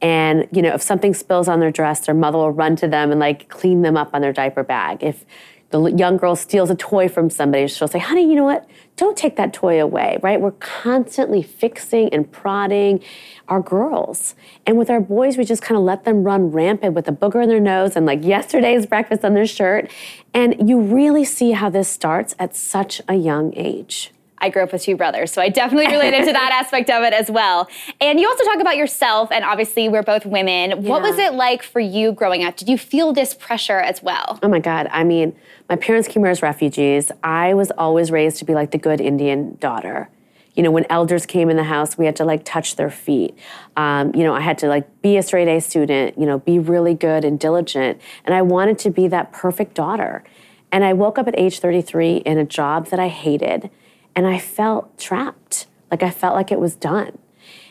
And, 0.00 0.46
you 0.52 0.62
know, 0.62 0.74
if 0.74 0.82
something 0.82 1.12
spills 1.12 1.48
on 1.48 1.58
their 1.58 1.72
dress, 1.72 2.06
their 2.06 2.14
mother 2.14 2.38
will 2.38 2.52
run 2.52 2.76
to 2.76 2.86
them 2.86 3.10
and, 3.10 3.18
like, 3.18 3.48
clean 3.48 3.82
them 3.82 3.96
up 3.96 4.10
on 4.12 4.20
their 4.20 4.32
diaper 4.32 4.62
bag. 4.62 5.02
If 5.02 5.24
the 5.70 5.92
young 5.92 6.16
girl 6.16 6.34
steals 6.34 6.70
a 6.70 6.74
toy 6.74 7.08
from 7.08 7.28
somebody, 7.28 7.66
she'll 7.68 7.88
say, 7.88 7.98
honey, 7.98 8.22
you 8.22 8.34
know 8.34 8.44
what? 8.44 8.68
Don't 8.96 9.16
take 9.16 9.36
that 9.36 9.52
toy 9.52 9.80
away, 9.80 10.18
right? 10.22 10.40
We're 10.40 10.52
constantly 10.52 11.42
fixing 11.42 12.08
and 12.12 12.30
prodding 12.30 13.02
our 13.48 13.60
girls. 13.60 14.34
And 14.66 14.78
with 14.78 14.88
our 14.88 15.00
boys, 15.00 15.36
we 15.36 15.44
just 15.44 15.62
kind 15.62 15.76
of 15.76 15.84
let 15.84 16.04
them 16.04 16.24
run 16.24 16.50
rampant 16.50 16.94
with 16.94 17.06
a 17.06 17.12
booger 17.12 17.42
in 17.42 17.48
their 17.50 17.60
nose 17.60 17.96
and 17.96 18.06
like 18.06 18.24
yesterday's 18.24 18.86
breakfast 18.86 19.24
on 19.24 19.34
their 19.34 19.46
shirt. 19.46 19.90
And 20.32 20.68
you 20.68 20.80
really 20.80 21.24
see 21.24 21.52
how 21.52 21.68
this 21.68 21.88
starts 21.88 22.34
at 22.38 22.56
such 22.56 23.02
a 23.06 23.14
young 23.14 23.52
age. 23.54 24.12
I 24.40 24.50
grew 24.50 24.62
up 24.62 24.72
with 24.72 24.82
two 24.82 24.96
brothers, 24.96 25.32
so 25.32 25.42
I 25.42 25.48
definitely 25.48 25.86
related 25.94 26.24
to 26.26 26.32
that 26.32 26.52
aspect 26.52 26.90
of 26.90 27.02
it 27.02 27.12
as 27.12 27.30
well. 27.30 27.68
And 28.00 28.18
you 28.20 28.28
also 28.28 28.44
talk 28.44 28.60
about 28.60 28.76
yourself, 28.76 29.30
and 29.30 29.44
obviously 29.44 29.88
we're 29.88 30.02
both 30.02 30.26
women. 30.26 30.84
What 30.84 31.02
was 31.02 31.18
it 31.18 31.34
like 31.34 31.62
for 31.62 31.80
you 31.80 32.12
growing 32.12 32.44
up? 32.44 32.56
Did 32.56 32.68
you 32.68 32.78
feel 32.78 33.12
this 33.12 33.34
pressure 33.34 33.78
as 33.78 34.02
well? 34.02 34.38
Oh 34.42 34.48
my 34.48 34.60
God. 34.60 34.88
I 34.90 35.04
mean, 35.04 35.34
my 35.68 35.76
parents 35.76 36.08
came 36.08 36.22
here 36.22 36.30
as 36.30 36.42
refugees. 36.42 37.12
I 37.22 37.54
was 37.54 37.70
always 37.72 38.10
raised 38.10 38.38
to 38.38 38.44
be 38.44 38.54
like 38.54 38.70
the 38.70 38.78
good 38.78 39.00
Indian 39.00 39.56
daughter. 39.60 40.08
You 40.54 40.64
know, 40.64 40.70
when 40.72 40.86
elders 40.90 41.24
came 41.24 41.50
in 41.50 41.56
the 41.56 41.64
house, 41.64 41.96
we 41.96 42.06
had 42.06 42.16
to 42.16 42.24
like 42.24 42.44
touch 42.44 42.76
their 42.76 42.90
feet. 42.90 43.38
Um, 43.76 44.12
you 44.14 44.24
know, 44.24 44.34
I 44.34 44.40
had 44.40 44.58
to 44.58 44.68
like 44.68 45.02
be 45.02 45.16
a 45.16 45.22
straight 45.22 45.46
A 45.46 45.60
student, 45.60 46.18
you 46.18 46.26
know, 46.26 46.38
be 46.40 46.58
really 46.58 46.94
good 46.94 47.24
and 47.24 47.38
diligent. 47.38 48.00
And 48.24 48.34
I 48.34 48.42
wanted 48.42 48.78
to 48.80 48.90
be 48.90 49.06
that 49.08 49.32
perfect 49.32 49.74
daughter. 49.74 50.24
And 50.72 50.84
I 50.84 50.94
woke 50.94 51.18
up 51.18 51.28
at 51.28 51.38
age 51.38 51.60
33 51.60 52.16
in 52.18 52.38
a 52.38 52.44
job 52.44 52.88
that 52.88 52.98
I 52.98 53.08
hated, 53.08 53.70
and 54.18 54.26
I 54.26 54.40
felt 54.40 54.98
trapped. 54.98 55.68
Like 55.92 56.02
I 56.02 56.10
felt 56.10 56.34
like 56.34 56.50
it 56.50 56.58
was 56.58 56.74
done. 56.74 57.18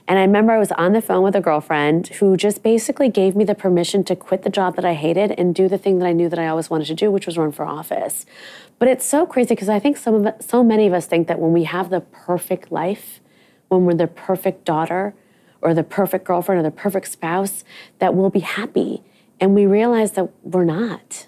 And 0.08 0.18
I 0.18 0.22
remember 0.22 0.54
I 0.54 0.60
was 0.60 0.72
on 0.72 0.94
the 0.94 1.02
phone 1.02 1.22
with 1.22 1.36
a 1.36 1.42
girlfriend 1.42 2.08
who 2.08 2.38
just 2.38 2.64
basically 2.64 3.10
gave 3.10 3.36
me 3.36 3.44
the 3.44 3.54
permission 3.54 4.06
to 4.06 4.16
quit 4.16 4.44
the 4.44 4.50
job 4.50 4.78
that 4.78 4.86
I 4.86 4.94
hated 4.94 5.32
and 5.32 5.54
do 5.54 5.68
the 5.68 5.78
thing 5.78 6.00
that 6.00 6.06
I 6.06 6.14
knew 6.14 6.30
that 6.30 6.40
I 6.40 6.48
always 6.48 6.70
wanted 6.70 6.86
to 6.86 6.94
do, 6.94 7.12
which 7.12 7.26
was 7.26 7.38
run 7.38 7.52
for 7.52 7.66
office. 7.66 8.26
But 8.80 8.88
it's 8.88 9.06
so 9.06 9.26
crazy 9.26 9.56
because 9.56 9.68
I 9.68 9.80
think 9.80 9.98
some 9.98 10.14
of 10.14 10.26
it, 10.26 10.42
so 10.42 10.64
many 10.64 10.88
of 10.88 10.94
us 10.94 11.06
think 11.06 11.28
that 11.28 11.38
when 11.38 11.52
we 11.52 11.66
have 11.66 11.90
the 11.90 12.00
perfect 12.00 12.72
life, 12.72 13.20
when 13.68 13.84
we're 13.84 13.96
the 13.96 14.08
perfect 14.08 14.64
daughter 14.64 15.16
or 15.62 15.74
the 15.74 15.84
perfect 15.84 16.24
girlfriend 16.24 16.62
or 16.62 16.64
the 16.64 16.72
perfect 16.72 17.10
spouse, 17.10 17.66
that 18.00 18.16
we'll 18.16 18.30
be 18.30 18.40
happy. 18.40 19.04
And 19.42 19.54
we 19.54 19.66
realize 19.66 20.14
that 20.14 20.30
we're 20.44 20.64
not. 20.64 21.28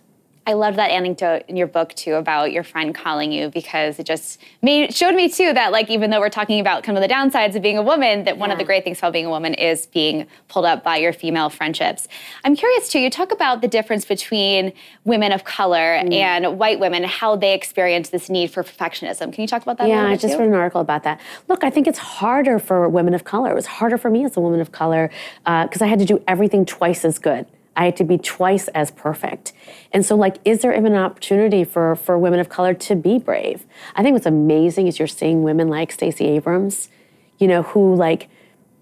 I 0.50 0.54
loved 0.54 0.80
that 0.80 0.90
anecdote 0.90 1.44
in 1.48 1.56
your 1.56 1.68
book 1.68 1.94
too 1.94 2.16
about 2.16 2.52
your 2.52 2.64
friend 2.64 2.96
calling 2.96 3.32
you 3.32 3.50
because 3.50 4.00
it 4.00 4.08
just 4.08 4.42
made 4.64 4.96
showed 4.96 5.14
me 5.14 5.30
too 5.30 5.54
that 5.54 5.72
like 5.72 5.92
even 5.92 6.10
though 6.10 6.20
we're 6.20 6.32
talking 6.32 6.60
about 6.60 6.82
kind 6.82 6.98
of 6.98 7.04
the 7.04 7.08
downsides 7.08 7.54
of 7.54 7.62
being 7.62 7.78
a 7.78 7.84
woman, 7.84 8.24
that 8.24 8.40
one 8.40 8.50
of 8.50 8.58
the 8.58 8.64
great 8.64 8.84
things 8.84 8.98
about 8.98 9.14
being 9.14 9.28
a 9.28 9.30
woman 9.30 9.54
is 9.54 9.86
being 9.86 10.26
pulled 10.48 10.66
up 10.66 10.84
by 10.84 10.98
your 10.98 11.14
female 11.14 11.52
friendships. 11.52 12.08
I'm 12.44 12.56
curious 12.56 12.90
too. 12.90 12.98
You 12.98 13.12
talk 13.12 13.32
about 13.32 13.62
the 13.62 13.68
difference 13.68 14.06
between 14.06 14.74
women 15.04 15.32
of 15.32 15.44
color 15.44 16.00
mm. 16.02 16.12
and 16.12 16.58
white 16.58 16.80
women, 16.80 17.04
how 17.04 17.36
they 17.36 17.54
experience 17.54 18.10
this 18.10 18.28
need 18.28 18.50
for 18.50 18.64
perfectionism. 18.64 19.32
Can 19.32 19.44
you 19.44 19.48
talk 19.48 19.62
about 19.62 19.78
that? 19.78 19.86
a 19.86 19.90
Yeah, 19.90 20.08
I 20.08 20.16
just 20.16 20.34
too? 20.34 20.40
read 20.40 20.48
an 20.48 20.56
article 20.56 20.82
about 20.82 21.04
that. 21.04 21.22
Look, 21.48 21.64
I 21.64 21.70
think 21.70 21.86
it's 21.86 22.00
harder 22.00 22.58
for 22.58 22.90
women 22.90 23.14
of 23.14 23.24
color. 23.24 23.52
It 23.52 23.56
was 23.56 23.68
harder 23.68 24.00
for 24.00 24.10
me 24.10 24.26
as 24.26 24.36
a 24.36 24.40
woman 24.40 24.62
of 24.62 24.72
color 24.72 25.12
uh, 25.46 25.68
because 25.68 25.84
I 25.84 25.86
had 25.86 26.00
to 26.00 26.06
do 26.06 26.24
everything 26.28 26.66
twice 26.66 27.06
as 27.06 27.20
good. 27.20 27.46
I 27.80 27.86
had 27.86 27.96
to 27.96 28.04
be 28.04 28.18
twice 28.18 28.68
as 28.70 28.92
perfect. 28.92 29.54
And 29.94 30.06
so, 30.06 30.14
like, 30.18 30.36
is 30.44 30.62
there 30.62 30.74
even 30.74 30.92
an 30.92 31.02
opportunity 31.02 31.64
for, 31.64 31.96
for 31.96 32.18
women 32.18 32.42
of 32.42 32.50
color 32.50 32.74
to 32.74 32.94
be 32.94 33.18
brave? 33.18 33.66
I 33.96 34.04
think 34.04 34.14
what's 34.14 34.26
amazing 34.26 34.88
is 34.88 35.00
you're 35.00 35.08
seeing 35.08 35.44
women 35.44 35.70
like 35.70 35.94
Stacey 35.94 36.26
Abrams, 36.26 36.90
you 37.38 37.48
know, 37.48 37.64
who 37.64 37.96
like 37.96 38.28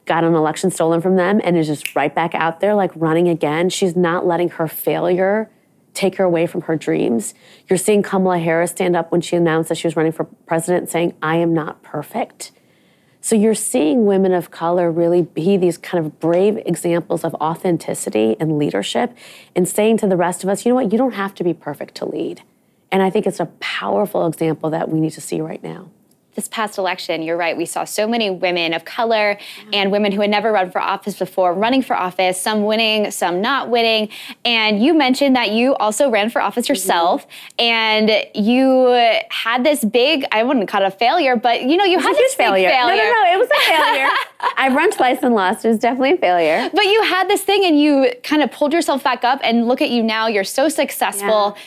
got 0.05 0.23
an 0.23 0.33
election 0.33 0.71
stolen 0.71 0.99
from 0.99 1.15
them 1.15 1.39
and 1.43 1.55
is 1.55 1.67
just 1.67 1.95
right 1.95 2.13
back 2.13 2.33
out 2.33 2.59
there, 2.59 2.73
like 2.73 2.89
running 2.95 3.29
again. 3.29 3.69
She's 3.69 3.95
not 3.95 4.25
letting 4.25 4.49
her 4.49 4.67
failure 4.67 5.51
take 5.93 6.15
her 6.15 6.23
away 6.23 6.47
from 6.47 6.61
her 6.61 6.75
dreams. 6.75 7.35
You're 7.69 7.77
seeing 7.77 8.01
Kamala 8.01 8.39
Harris 8.39 8.71
stand 8.71 8.95
up 8.95 9.11
when 9.11 9.21
she 9.21 9.35
announced 9.35 9.69
that 9.69 9.77
she 9.77 9.85
was 9.85 9.95
running 9.95 10.11
for 10.11 10.23
president 10.23 10.89
saying, 10.89 11.13
I 11.21 11.35
am 11.35 11.53
not 11.53 11.83
perfect. 11.83 12.51
So 13.27 13.35
you're 13.35 13.55
seeing 13.55 14.05
women 14.05 14.31
of 14.31 14.51
color 14.51 14.89
really 14.89 15.21
be 15.21 15.57
these 15.57 15.77
kind 15.77 16.05
of 16.05 16.17
brave 16.17 16.55
examples 16.65 17.25
of 17.25 17.33
authenticity 17.33 18.37
and 18.39 18.57
leadership 18.57 19.13
and 19.53 19.67
saying 19.67 19.97
to 19.97 20.07
the 20.07 20.15
rest 20.15 20.45
of 20.45 20.49
us, 20.49 20.65
you 20.65 20.69
know 20.69 20.75
what, 20.75 20.93
you 20.93 20.97
don't 20.97 21.11
have 21.11 21.35
to 21.35 21.43
be 21.43 21.53
perfect 21.53 21.95
to 21.95 22.05
lead. 22.05 22.41
And 22.89 23.03
I 23.03 23.09
think 23.09 23.27
it's 23.27 23.41
a 23.41 23.47
powerful 23.59 24.25
example 24.27 24.69
that 24.69 24.87
we 24.87 25.01
need 25.01 25.11
to 25.11 25.19
see 25.19 25.41
right 25.41 25.61
now. 25.61 25.89
This 26.37 26.47
past 26.49 26.77
election, 26.77 27.23
you're 27.23 27.35
right, 27.35 27.57
we 27.57 27.65
saw 27.65 27.83
so 27.83 28.07
many 28.07 28.29
women 28.29 28.71
of 28.71 28.85
color 28.85 29.39
and 29.73 29.91
women 29.91 30.11
who 30.11 30.21
had 30.21 30.29
never 30.29 30.51
run 30.51 30.69
for 30.69 30.79
office 30.79 31.17
before 31.17 31.51
running 31.51 31.81
for 31.81 31.95
office, 31.95 32.39
some 32.39 32.63
winning, 32.63 33.09
some 33.09 33.41
not 33.41 33.71
winning. 33.71 34.07
And 34.45 34.81
you 34.81 34.93
mentioned 34.93 35.35
that 35.35 35.49
you 35.49 35.73
also 35.77 36.11
ran 36.11 36.29
for 36.29 36.39
office 36.39 36.65
mm-hmm. 36.65 36.73
yourself 36.73 37.25
and 37.57 38.11
you 38.35 38.85
had 39.31 39.63
this 39.63 39.83
big, 39.83 40.25
I 40.31 40.43
wouldn't 40.43 40.69
call 40.69 40.83
it 40.83 40.85
a 40.85 40.91
failure, 40.91 41.35
but 41.35 41.63
you 41.63 41.75
know, 41.75 41.85
you 41.85 41.97
had 41.97 42.15
this 42.15 42.35
failure. 42.35 42.69
failure. 42.69 43.03
No, 43.03 43.03
no, 43.03 43.23
no, 43.23 43.33
it 43.33 43.39
was 43.39 43.49
a 43.49 43.71
failure. 43.71 44.09
I've 44.57 44.75
run 44.75 44.91
twice 44.91 45.23
and 45.23 45.33
lost. 45.33 45.65
It 45.65 45.69
was 45.69 45.79
definitely 45.79 46.13
a 46.13 46.17
failure. 46.17 46.69
But 46.71 46.85
you 46.85 47.01
had 47.01 47.27
this 47.27 47.41
thing 47.41 47.65
and 47.65 47.81
you 47.81 48.11
kind 48.23 48.43
of 48.43 48.51
pulled 48.51 48.73
yourself 48.73 49.03
back 49.03 49.23
up 49.23 49.39
and 49.41 49.67
look 49.67 49.81
at 49.81 49.89
you 49.89 50.03
now, 50.03 50.27
you're 50.27 50.43
so 50.43 50.69
successful. 50.69 51.57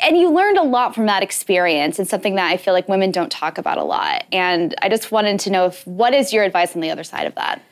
And 0.00 0.16
you 0.16 0.30
learned 0.30 0.58
a 0.58 0.62
lot 0.62 0.94
from 0.94 1.06
that 1.06 1.22
experience. 1.22 1.98
and 1.98 2.08
something 2.08 2.34
that 2.36 2.50
I 2.50 2.56
feel 2.56 2.74
like 2.74 2.88
women 2.88 3.10
don't 3.10 3.30
talk 3.30 3.58
about 3.58 3.78
a 3.78 3.84
lot. 3.84 4.24
And 4.32 4.74
I 4.82 4.88
just 4.88 5.12
wanted 5.12 5.40
to 5.40 5.50
know 5.50 5.66
if 5.66 5.86
what 5.86 6.14
is 6.14 6.32
your 6.32 6.44
advice 6.44 6.74
on 6.74 6.80
the 6.80 6.90
other 6.90 7.04
side 7.04 7.26
of 7.26 7.34
that? 7.34 7.62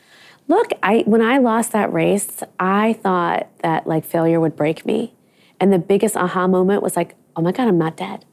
Look, 0.47 0.71
I 0.81 1.03
when 1.05 1.21
I 1.21 1.37
lost 1.37 1.71
that 1.71 1.91
race, 1.93 2.43
I 2.59 2.93
thought 2.93 3.47
that 3.61 3.87
like 3.87 4.05
failure 4.05 4.39
would 4.39 4.55
break 4.55 4.85
me. 4.85 5.13
And 5.59 5.71
the 5.71 5.79
biggest 5.79 6.17
aha 6.17 6.47
moment 6.47 6.83
was 6.83 6.97
like, 6.97 7.15
oh 7.35 7.41
my 7.41 7.51
God, 7.51 7.67
I'm 7.67 7.77
not 7.77 7.95
dead. 7.95 8.25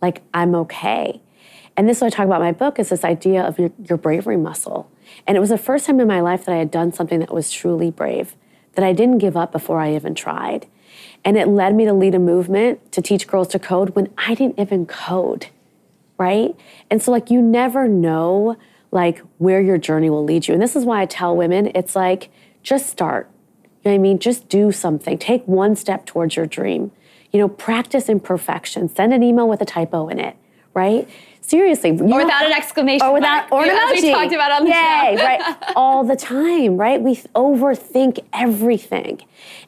Like 0.00 0.22
I'm 0.32 0.54
okay. 0.54 1.20
And 1.76 1.88
this 1.88 1.98
is 1.98 2.02
what 2.02 2.14
I 2.14 2.16
talk 2.16 2.26
about 2.26 2.40
my 2.40 2.52
book 2.52 2.78
is 2.78 2.88
this 2.88 3.04
idea 3.04 3.42
of 3.42 3.58
your, 3.58 3.70
your 3.88 3.98
bravery 3.98 4.36
muscle. 4.36 4.90
And 5.26 5.36
it 5.36 5.40
was 5.40 5.50
the 5.50 5.58
first 5.58 5.86
time 5.86 6.00
in 6.00 6.08
my 6.08 6.20
life 6.20 6.44
that 6.46 6.54
I 6.54 6.58
had 6.58 6.70
done 6.70 6.92
something 6.92 7.20
that 7.20 7.32
was 7.32 7.50
truly 7.50 7.90
brave, 7.90 8.34
that 8.76 8.84
I 8.84 8.92
didn't 8.92 9.18
give 9.18 9.36
up 9.36 9.50
before 9.50 9.80
I 9.80 9.94
even 9.96 10.14
tried. 10.14 10.66
And 11.24 11.36
it 11.36 11.48
led 11.48 11.74
me 11.74 11.84
to 11.86 11.92
lead 11.92 12.14
a 12.14 12.20
movement 12.20 12.92
to 12.92 13.02
teach 13.02 13.26
girls 13.26 13.48
to 13.48 13.58
code 13.58 13.96
when 13.96 14.08
I 14.16 14.34
didn't 14.34 14.60
even 14.60 14.86
code, 14.86 15.48
right? 16.18 16.54
And 16.88 17.02
so, 17.02 17.10
like, 17.10 17.30
you 17.30 17.42
never 17.42 17.88
know, 17.88 18.56
like, 18.92 19.20
where 19.38 19.60
your 19.60 19.78
journey 19.78 20.08
will 20.08 20.24
lead 20.24 20.46
you. 20.46 20.54
And 20.54 20.62
this 20.62 20.76
is 20.76 20.84
why 20.84 21.02
I 21.02 21.06
tell 21.06 21.36
women 21.36 21.72
it's 21.74 21.96
like, 21.96 22.30
just 22.62 22.88
start. 22.88 23.28
You 23.62 23.90
know 23.90 23.96
what 23.96 24.00
I 24.00 24.02
mean? 24.02 24.18
Just 24.18 24.48
do 24.48 24.70
something. 24.70 25.18
Take 25.18 25.46
one 25.46 25.74
step 25.74 26.06
towards 26.06 26.36
your 26.36 26.46
dream. 26.46 26.92
You 27.32 27.40
know, 27.40 27.48
practice 27.48 28.08
imperfection. 28.08 28.88
Send 28.88 29.12
an 29.12 29.22
email 29.22 29.48
with 29.48 29.60
a 29.60 29.64
typo 29.64 30.08
in 30.08 30.18
it, 30.18 30.36
right? 30.76 31.08
Seriously. 31.40 31.90
Or 31.90 32.24
without 32.24 32.44
an 32.44 32.52
exclamation 32.52 33.06
or 33.06 33.14
without 33.14 33.48
mark, 33.50 33.52
or 33.52 33.64
an 33.64 33.70
as 33.70 34.02
we 34.02 34.10
talked 34.10 34.32
about 34.32 34.50
on 34.50 34.64
the 34.64 34.70
Yay, 34.70 35.16
show. 35.16 35.24
right? 35.24 35.56
All 35.76 36.02
the 36.02 36.16
time, 36.16 36.76
right? 36.76 37.00
We 37.00 37.14
overthink 37.34 38.18
everything, 38.32 39.22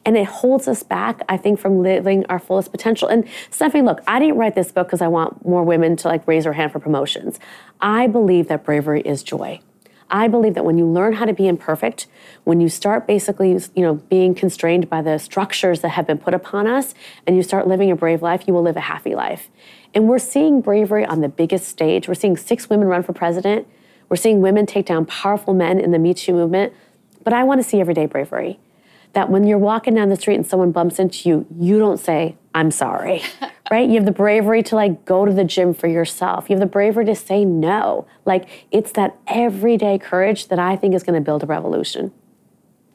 and 0.05 0.17
it 0.17 0.25
holds 0.25 0.67
us 0.67 0.83
back. 0.83 1.21
I 1.29 1.37
think 1.37 1.57
from 1.57 1.81
living 1.81 2.25
our 2.27 2.37
fullest 2.37 2.71
potential. 2.71 3.07
And 3.07 3.25
Stephanie, 3.49 3.83
look, 3.83 4.01
I 4.07 4.19
didn't 4.19 4.35
write 4.35 4.55
this 4.55 4.71
book 4.73 4.87
because 4.87 5.01
I 5.01 5.07
want 5.07 5.45
more 5.45 5.63
women 5.63 5.95
to 5.97 6.09
like 6.09 6.27
raise 6.27 6.43
their 6.43 6.53
hand 6.53 6.73
for 6.73 6.79
promotions. 6.79 7.39
I 7.79 8.07
believe 8.07 8.49
that 8.49 8.65
bravery 8.65 9.01
is 9.01 9.23
joy. 9.23 9.61
I 10.11 10.27
believe 10.27 10.55
that 10.55 10.65
when 10.65 10.77
you 10.77 10.85
learn 10.85 11.13
how 11.13 11.25
to 11.25 11.33
be 11.33 11.47
imperfect, 11.47 12.07
when 12.43 12.59
you 12.59 12.67
start 12.67 13.05
basically, 13.07 13.51
you 13.75 13.83
know, 13.83 13.95
being 13.95 14.33
constrained 14.33 14.89
by 14.89 15.01
the 15.01 15.17
structures 15.17 15.81
that 15.81 15.89
have 15.89 16.07
been 16.07 16.17
put 16.17 16.33
upon 16.33 16.67
us, 16.67 16.93
and 17.25 17.35
you 17.35 17.43
start 17.43 17.67
living 17.67 17.91
a 17.91 17.95
brave 17.95 18.21
life, 18.21 18.43
you 18.47 18.53
will 18.53 18.63
live 18.63 18.75
a 18.75 18.81
happy 18.81 19.15
life. 19.15 19.49
And 19.93 20.07
we're 20.07 20.19
seeing 20.19 20.61
bravery 20.61 21.05
on 21.05 21.21
the 21.21 21.29
biggest 21.29 21.67
stage. 21.67 22.07
We're 22.07 22.13
seeing 22.13 22.37
six 22.37 22.69
women 22.69 22.87
run 22.87 23.03
for 23.03 23.13
president. 23.13 23.67
We're 24.07 24.17
seeing 24.17 24.41
women 24.41 24.65
take 24.65 24.85
down 24.85 25.05
powerful 25.05 25.53
men 25.53 25.79
in 25.79 25.91
the 25.91 25.99
Me 25.99 26.13
Too 26.13 26.33
movement. 26.33 26.73
But 27.23 27.33
I 27.33 27.43
want 27.43 27.61
to 27.61 27.67
see 27.67 27.79
everyday 27.79 28.05
bravery. 28.05 28.59
That 29.13 29.31
when 29.31 29.45
you're 29.45 29.57
walking 29.57 29.95
down 29.95 30.09
the 30.09 30.15
street 30.15 30.35
and 30.35 30.45
someone 30.45 30.71
bumps 30.71 30.99
into 30.99 31.27
you, 31.27 31.47
you 31.59 31.79
don't 31.79 31.97
say, 31.97 32.37
I'm 32.53 32.69
sorry, 32.69 33.23
right? 33.71 33.89
You 33.89 33.95
have 33.95 34.05
the 34.05 34.11
bravery 34.11 34.61
to 34.63 34.75
like 34.75 35.03
go 35.05 35.25
to 35.25 35.33
the 35.33 35.43
gym 35.43 35.73
for 35.73 35.87
yourself. 35.87 36.47
You 36.49 36.55
have 36.55 36.59
the 36.59 36.67
bravery 36.67 37.05
to 37.05 37.15
say 37.15 37.43
no. 37.43 38.05
Like 38.25 38.67
it's 38.71 38.91
that 38.93 39.17
everyday 39.25 39.97
courage 39.97 40.49
that 40.49 40.59
I 40.59 40.75
think 40.75 40.93
is 40.93 41.01
going 41.01 41.15
to 41.15 41.25
build 41.25 41.41
a 41.41 41.47
revolution. 41.47 42.11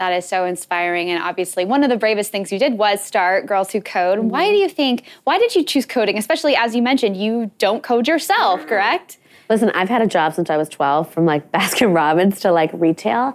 That 0.04 0.12
is 0.12 0.26
so 0.26 0.44
inspiring. 0.44 1.08
And 1.08 1.22
obviously, 1.22 1.64
one 1.64 1.82
of 1.82 1.88
the 1.88 1.96
bravest 1.96 2.30
things 2.30 2.52
you 2.52 2.58
did 2.58 2.76
was 2.76 3.02
start 3.02 3.46
Girls 3.46 3.72
Who 3.72 3.80
Code. 3.80 4.18
Mm-hmm. 4.18 4.28
Why 4.28 4.50
do 4.50 4.56
you 4.56 4.68
think, 4.68 5.04
why 5.24 5.38
did 5.38 5.54
you 5.54 5.64
choose 5.64 5.86
coding? 5.86 6.18
Especially 6.18 6.54
as 6.54 6.76
you 6.76 6.82
mentioned, 6.82 7.16
you 7.16 7.50
don't 7.56 7.82
code 7.82 8.06
yourself, 8.06 8.66
correct? 8.66 9.16
Listen, 9.48 9.70
I've 9.70 9.88
had 9.88 10.02
a 10.02 10.06
job 10.06 10.34
since 10.34 10.50
I 10.50 10.58
was 10.58 10.68
12, 10.68 11.10
from 11.10 11.24
like 11.24 11.50
Baskin 11.52 11.94
Robbins 11.94 12.38
to 12.40 12.52
like 12.52 12.68
retail. 12.74 13.34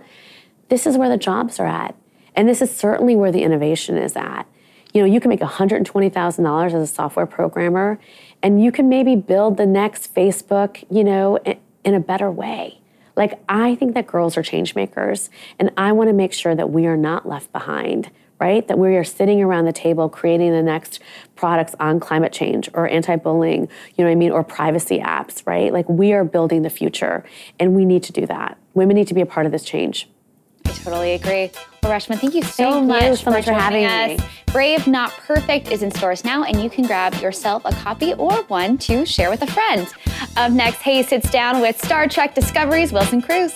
This 0.68 0.86
is 0.86 0.96
where 0.96 1.10
the 1.10 1.18
jobs 1.18 1.60
are 1.60 1.66
at. 1.66 1.96
And 2.36 2.48
this 2.48 2.62
is 2.62 2.70
certainly 2.70 3.16
where 3.16 3.32
the 3.32 3.42
innovation 3.42 3.98
is 3.98 4.16
at. 4.16 4.44
You 4.94 5.02
know, 5.02 5.08
you 5.08 5.20
can 5.20 5.30
make 5.30 5.40
$120,000 5.40 6.66
as 6.68 6.74
a 6.74 6.86
software 6.86 7.26
programmer, 7.26 8.00
and 8.44 8.64
you 8.64 8.72
can 8.72 8.90
maybe 8.90 9.16
build 9.16 9.58
the 9.58 9.66
next 9.66 10.14
Facebook, 10.14 10.84
you 10.92 11.04
know, 11.04 11.40
in 11.84 11.96
a 11.96 12.00
better 12.00 12.30
way. 12.30 12.80
Like, 13.20 13.38
I 13.50 13.76
think 13.76 13.96
that 13.96 14.08
girls 14.08 14.38
are 14.38 14.44
change 14.44 14.76
makers, 14.76 15.30
and 15.60 15.72
I 15.76 15.92
want 15.92 16.08
to 16.08 16.14
make 16.14 16.32
sure 16.32 16.56
that 16.56 16.70
we 16.70 16.86
are 16.86 16.96
not 16.96 17.28
left 17.28 17.52
behind, 17.52 18.10
right? 18.40 18.66
That 18.66 18.80
we 18.80 18.96
are 18.96 19.04
sitting 19.04 19.44
around 19.44 19.66
the 19.66 19.74
table 19.74 20.08
creating 20.08 20.54
the 20.54 20.64
next 20.64 21.02
products 21.36 21.76
on 21.82 22.00
climate 22.00 22.32
change 22.32 22.70
or 22.74 22.88
anti 22.88 23.18
bullying, 23.18 23.68
you 23.98 24.06
know 24.06 24.06
what 24.06 24.12
I 24.12 24.16
mean, 24.16 24.32
or 24.32 24.42
privacy 24.42 25.00
apps, 25.00 25.46
right? 25.46 25.74
Like, 25.74 25.90
we 25.90 26.14
are 26.14 26.24
building 26.24 26.62
the 26.62 26.70
future, 26.70 27.26
and 27.60 27.76
we 27.76 27.84
need 27.84 28.04
to 28.04 28.14
do 28.14 28.26
that. 28.28 28.58
Women 28.74 28.96
need 28.96 29.10
to 29.10 29.14
be 29.14 29.22
a 29.22 29.26
part 29.26 29.46
of 29.46 29.52
this 29.52 29.66
change. 29.66 30.10
I 30.66 30.72
totally 30.72 31.12
agree. 31.12 31.52
Reshma, 31.90 32.18
thank 32.20 32.34
you 32.34 32.44
so 32.44 32.72
Thank 32.72 32.82
you 32.82 32.88
much 32.88 33.24
so 33.24 33.32
much 33.32 33.46
for 33.46 33.54
having 33.54 33.86
us. 33.86 34.20
me. 34.20 34.26
Brave 34.48 34.88
Not 34.88 35.12
Perfect 35.12 35.72
is 35.72 35.84
in 35.84 35.92
stores 35.92 36.24
now, 36.24 36.44
and 36.44 36.62
you 36.62 36.70
can 36.70 36.86
grab 36.86 37.14
yourself 37.16 37.64
a 37.66 37.72
copy 37.72 38.14
or 38.14 38.34
one 38.44 38.78
to 38.80 39.06
share 39.06 39.30
with 39.30 39.42
a 39.42 39.48
friend. 39.48 39.88
Up 40.38 40.52
next, 40.52 40.78
Hayes 40.78 41.08
sits 41.08 41.30
down 41.32 41.62
with 41.62 41.84
Star 41.84 42.08
Trek 42.08 42.34
Discovery's 42.36 42.92
Wilson 42.92 43.22
Cruz. 43.22 43.56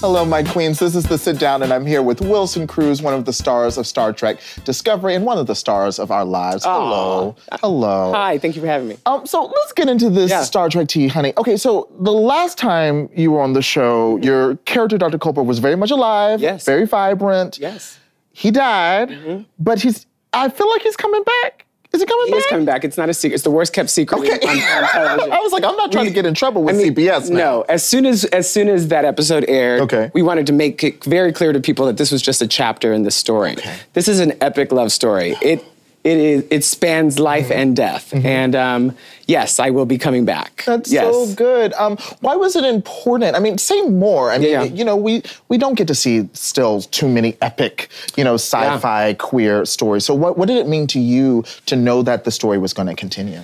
Hello, 0.00 0.24
my 0.24 0.42
queens. 0.42 0.78
This 0.78 0.94
is 0.94 1.04
the 1.04 1.18
sit 1.18 1.38
down, 1.38 1.62
and 1.62 1.74
I'm 1.74 1.84
here 1.84 2.00
with 2.00 2.22
Wilson 2.22 2.66
Cruz, 2.66 3.02
one 3.02 3.12
of 3.12 3.26
the 3.26 3.34
stars 3.34 3.76
of 3.76 3.86
Star 3.86 4.14
Trek 4.14 4.38
Discovery 4.64 5.14
and 5.14 5.26
one 5.26 5.36
of 5.36 5.46
the 5.46 5.54
stars 5.54 5.98
of 5.98 6.10
our 6.10 6.24
lives. 6.24 6.64
Hello. 6.64 7.36
Hello. 7.60 8.10
Hi, 8.14 8.38
thank 8.38 8.56
you 8.56 8.62
for 8.62 8.66
having 8.66 8.88
me. 8.88 8.96
Um, 9.04 9.26
so 9.26 9.44
let's 9.44 9.72
get 9.74 9.90
into 9.90 10.08
this 10.08 10.30
Yeah. 10.30 10.42
Star 10.42 10.70
Trek 10.70 10.88
tea, 10.88 11.08
honey. 11.08 11.34
Okay, 11.36 11.58
so 11.58 11.86
the 12.00 12.12
last 12.12 12.56
time 12.56 13.10
you 13.14 13.30
were 13.30 13.42
on 13.42 13.52
the 13.52 13.60
show, 13.60 14.16
your 14.22 14.56
character, 14.64 14.96
Dr. 14.96 15.18
Culber, 15.18 15.44
was 15.44 15.58
very 15.58 15.76
much 15.76 15.90
alive, 15.90 16.40
Yes. 16.40 16.64
very 16.64 16.86
vibrant. 16.86 17.58
Yes. 17.60 17.98
He 18.32 18.50
died, 18.50 19.44
but 19.58 19.82
he's, 19.82 20.06
I 20.32 20.48
feel 20.48 20.70
like 20.70 20.80
he's 20.80 20.96
coming 20.96 21.22
back. 21.42 21.66
Is 21.92 22.00
he 22.00 22.06
coming 22.06 22.30
back? 22.30 22.38
is 22.38 22.46
coming 22.46 22.64
back. 22.64 22.84
It's 22.84 22.96
not 22.96 23.08
a 23.08 23.14
secret. 23.14 23.34
It's 23.34 23.42
the 23.42 23.50
worst 23.50 23.72
kept 23.72 23.90
secret 23.90 24.20
Okay. 24.20 24.30
on, 24.46 24.58
on 24.84 24.88
television. 24.90 25.32
I 25.32 25.40
was 25.40 25.52
like, 25.52 25.64
I'm 25.64 25.76
not 25.76 25.90
trying 25.90 26.04
to 26.06 26.12
get 26.12 26.24
in 26.24 26.34
trouble 26.34 26.62
with 26.62 26.76
I 26.76 26.78
mean, 26.78 26.94
CBS 26.94 27.28
now. 27.30 27.36
No, 27.36 27.60
as 27.68 27.84
soon 27.86 28.06
as 28.06 28.24
as 28.26 28.48
soon 28.48 28.68
as 28.68 28.88
that 28.88 29.04
episode 29.04 29.44
aired, 29.48 29.80
Okay. 29.82 30.10
we 30.14 30.22
wanted 30.22 30.46
to 30.46 30.52
make 30.52 30.84
it 30.84 31.02
very 31.04 31.32
clear 31.32 31.52
to 31.52 31.58
people 31.60 31.86
that 31.86 31.96
this 31.96 32.12
was 32.12 32.22
just 32.22 32.40
a 32.42 32.46
chapter 32.46 32.92
in 32.92 33.02
the 33.02 33.10
story. 33.10 33.56
This 33.94 34.06
is 34.06 34.20
an 34.20 34.34
epic 34.40 34.70
love 34.72 34.92
story. 34.92 35.36
It 35.42 35.64
it 36.02 36.16
is 36.18 36.44
it 36.50 36.64
spans 36.64 37.18
life 37.18 37.48
Mm-hmm. 37.48 37.60
and 37.60 37.76
death. 37.76 38.14
And 38.14 38.54
um, 38.56 38.96
yes, 39.26 39.58
I 39.60 39.70
will 39.70 39.86
be 39.86 39.98
coming 39.98 40.24
back. 40.24 40.62
That's 40.66 40.90
yes. 40.90 41.12
so 41.12 41.34
good. 41.34 41.72
Um, 41.74 41.96
why 42.20 42.36
was 42.36 42.56
it 42.56 42.64
important? 42.64 43.36
I 43.36 43.38
mean, 43.40 43.58
say 43.58 43.82
more. 43.82 44.30
I 44.30 44.38
mean, 44.38 44.50
Yeah. 44.50 44.62
you 44.64 44.84
know, 44.84 44.96
we 44.96 45.22
we 45.48 45.58
don't 45.58 45.74
get 45.74 45.88
to 45.88 45.94
see 45.94 46.28
still 46.32 46.80
too 46.82 47.08
many 47.08 47.36
epic, 47.42 47.88
you 48.16 48.24
know, 48.24 48.34
sci-fi 48.34 49.14
queer 49.14 49.64
stories. 49.66 50.04
So 50.04 50.14
what 50.14 50.38
what 50.38 50.48
did 50.48 50.56
it 50.56 50.66
mean 50.68 50.86
to 50.88 50.98
you 51.00 51.44
to 51.66 51.76
know 51.76 52.02
that 52.02 52.24
the 52.24 52.30
story 52.30 52.58
was 52.58 52.72
going 52.72 52.88
to 52.88 52.94
continue? 52.94 53.40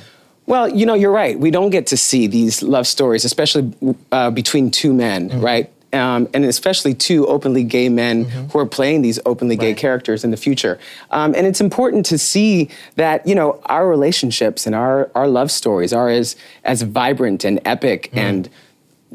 Well, 0.47 0.69
you 0.69 0.87
know, 0.87 0.95
you're 0.95 1.11
right. 1.25 1.39
We 1.39 1.51
don't 1.51 1.71
get 1.71 1.87
to 1.89 1.97
see 1.97 2.29
these 2.29 2.63
love 2.63 2.87
stories, 2.87 3.25
especially 3.25 3.73
uh, 4.13 4.31
between 4.31 4.71
two 4.71 4.95
men, 4.95 5.29
Mm-hmm. 5.31 5.41
right? 5.45 5.71
Um, 5.97 6.29
and 6.35 6.45
especially 6.45 6.95
two 6.95 7.27
openly 7.27 7.65
gay 7.65 7.89
men 7.89 8.25
who 8.25 8.59
are 8.59 8.67
playing 8.67 9.03
these 9.03 9.19
openly 9.25 9.57
gay 9.57 9.67
Mm-hmm. 9.73 9.75
Right. 9.77 9.77
characters 9.81 10.25
in 10.25 10.31
the 10.31 10.37
future. 10.37 10.79
Um, 11.11 11.35
and 11.35 11.47
it's 11.47 11.61
important 11.61 12.07
to 12.07 12.19
see 12.19 12.69
that 12.97 13.27
you 13.27 13.35
know 13.35 13.61
our 13.67 13.89
relationships 13.89 14.67
and 14.67 14.75
our 14.75 15.11
our 15.15 15.27
love 15.29 15.51
stories 15.51 15.93
are 15.93 16.09
as 16.11 16.37
as 16.65 16.83
vibrant 16.83 17.45
and 17.45 17.61
epic 17.65 18.01
Mm-hmm. 18.11 18.19
and 18.19 18.49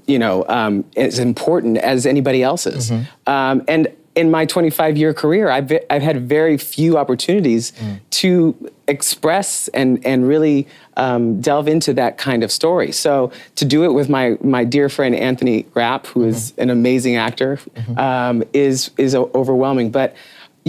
you 0.07 0.19
know 0.19 0.45
um, 0.47 0.83
as 0.97 1.19
important 1.19 1.77
as 1.77 2.05
anybody 2.05 2.41
else's. 2.43 2.89
Mm-hmm. 2.91 3.29
Um, 3.29 3.63
and 3.67 3.87
in 4.15 4.29
my 4.29 4.45
25 4.45 4.97
year 4.97 5.13
career, 5.13 5.49
I've, 5.49 5.71
I've 5.89 6.01
had 6.01 6.27
very 6.27 6.57
few 6.57 6.97
opportunities 6.97 7.71
Mm. 7.71 7.99
to 8.21 8.55
express 8.87 9.69
and, 9.69 10.05
and 10.05 10.27
really 10.27 10.67
um, 11.05 11.41
delve 11.41 11.67
into 11.75 11.91
that 12.01 12.13
kind 12.27 12.43
of 12.43 12.51
story. 12.51 12.91
So 12.91 13.31
to 13.59 13.65
do 13.65 13.79
it 13.87 13.93
with 13.99 14.07
my, 14.17 14.37
my 14.57 14.63
dear 14.75 14.87
friend 14.89 15.13
Anthony 15.15 15.65
Rapp, 15.73 16.05
who 16.11 16.21
is 16.31 16.37
Mm-hmm. 16.51 16.61
an 16.63 16.69
amazing 16.69 17.15
actor, 17.27 17.51
um, 17.97 18.43
is, 18.53 18.91
is 18.97 19.13
overwhelming. 19.15 19.89
But, 19.91 20.09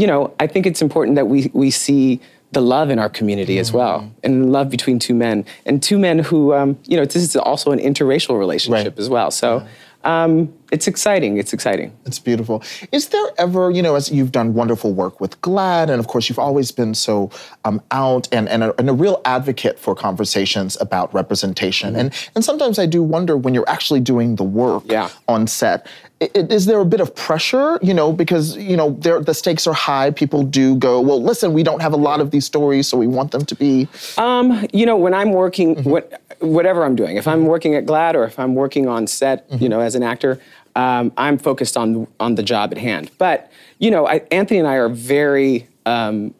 you 0.00 0.06
know, 0.06 0.20
I 0.44 0.46
think 0.52 0.66
it's 0.66 0.82
important 0.82 1.16
that 1.16 1.26
we, 1.34 1.50
we 1.52 1.70
see 1.70 2.20
the 2.52 2.60
love 2.60 2.88
in 2.94 2.98
our 2.98 3.08
community 3.18 3.58
as 3.58 3.72
well, 3.72 3.98
Mm-hmm. 4.00 4.24
and 4.26 4.52
love 4.52 4.68
between 4.76 4.98
two 4.98 5.14
men, 5.14 5.44
and 5.66 5.82
two 5.82 5.98
men 5.98 6.18
who, 6.28 6.40
um, 6.58 6.78
you 6.90 6.96
know, 6.98 7.04
this 7.04 7.16
is 7.28 7.36
also 7.36 7.70
an 7.72 7.78
interracial 7.78 8.38
relationship 8.38 8.92
Right. 8.94 9.02
as 9.04 9.08
well. 9.08 9.30
So 9.30 9.66
um, 10.04 10.52
it's 10.70 10.86
exciting. 10.88 11.36
It's 11.36 11.52
exciting. 11.52 11.94
It's 12.06 12.18
beautiful. 12.18 12.62
Is 12.92 13.08
there 13.08 13.26
ever, 13.38 13.70
you 13.70 13.82
know, 13.82 13.94
as 13.94 14.10
you've 14.10 14.32
done 14.32 14.54
wonderful 14.54 14.92
work 14.94 15.20
with 15.20 15.38
GLAAD, 15.42 15.90
and 15.90 16.00
of 16.00 16.06
course 16.08 16.28
you've 16.28 16.38
always 16.38 16.72
been 16.72 16.94
so 16.94 17.30
um, 17.64 17.80
out 17.90 18.26
and, 18.32 18.48
and, 18.48 18.62
a, 18.64 18.78
and 18.78 18.88
a 18.88 18.92
real 18.94 19.20
advocate 19.26 19.78
for 19.78 19.94
conversations 19.94 20.78
about 20.80 21.12
representation. 21.12 21.94
And, 21.94 22.12
and 22.34 22.44
sometimes 22.44 22.78
I 22.78 22.86
do 22.86 23.02
wonder 23.02 23.36
when 23.36 23.52
you're 23.54 23.68
actually 23.68 24.00
doing 24.00 24.36
the 24.36 24.44
work 24.44 24.84
Yeah. 24.86 25.10
on 25.28 25.46
set, 25.46 25.86
is 26.34 26.66
there 26.66 26.80
a 26.80 26.84
bit 26.84 27.00
of 27.00 27.14
pressure, 27.14 27.78
you 27.82 27.94
know, 27.94 28.12
because, 28.12 28.56
you 28.56 28.76
know, 28.76 28.90
there, 29.00 29.20
the 29.20 29.34
stakes 29.34 29.66
are 29.66 29.74
high. 29.74 30.10
People 30.10 30.42
do 30.42 30.76
go, 30.76 31.00
well, 31.00 31.22
listen, 31.22 31.52
we 31.52 31.62
don't 31.62 31.80
have 31.82 31.92
a 31.92 31.96
lot 31.96 32.20
of 32.20 32.30
these 32.30 32.44
stories, 32.46 32.86
so 32.88 32.96
we 32.98 33.06
want 33.06 33.30
them 33.32 33.44
to 33.44 33.54
be. 33.54 33.88
Um, 34.18 34.66
you 34.72 34.86
know, 34.86 34.96
when 34.96 35.14
I'm 35.14 35.32
working, 35.32 35.76
Mm-hmm. 35.76 35.90
what, 35.90 36.22
whatever 36.40 36.84
I'm 36.84 36.96
doing, 36.96 37.16
if 37.16 37.26
I'm 37.28 37.46
working 37.46 37.74
at 37.74 37.86
GLAAD 37.86 38.14
or 38.14 38.24
if 38.24 38.38
I'm 38.38 38.54
working 38.54 38.88
on 38.88 39.06
set, 39.06 39.48
Mm-hmm. 39.48 39.62
you 39.62 39.68
know, 39.68 39.80
as 39.80 39.94
an 39.94 40.02
actor, 40.02 40.40
um, 40.76 41.12
I'm 41.16 41.36
focused 41.38 41.76
on 41.76 42.06
on 42.18 42.34
the 42.36 42.42
job 42.42 42.72
at 42.72 42.78
hand. 42.78 43.10
But 43.18 43.50
you 43.78 43.90
know, 43.90 44.06
I, 44.08 44.22
Anthony 44.30 44.58
and 44.58 44.66
I 44.68 44.74
are 44.76 44.88
very 44.88 45.68
um, 45.86 46.34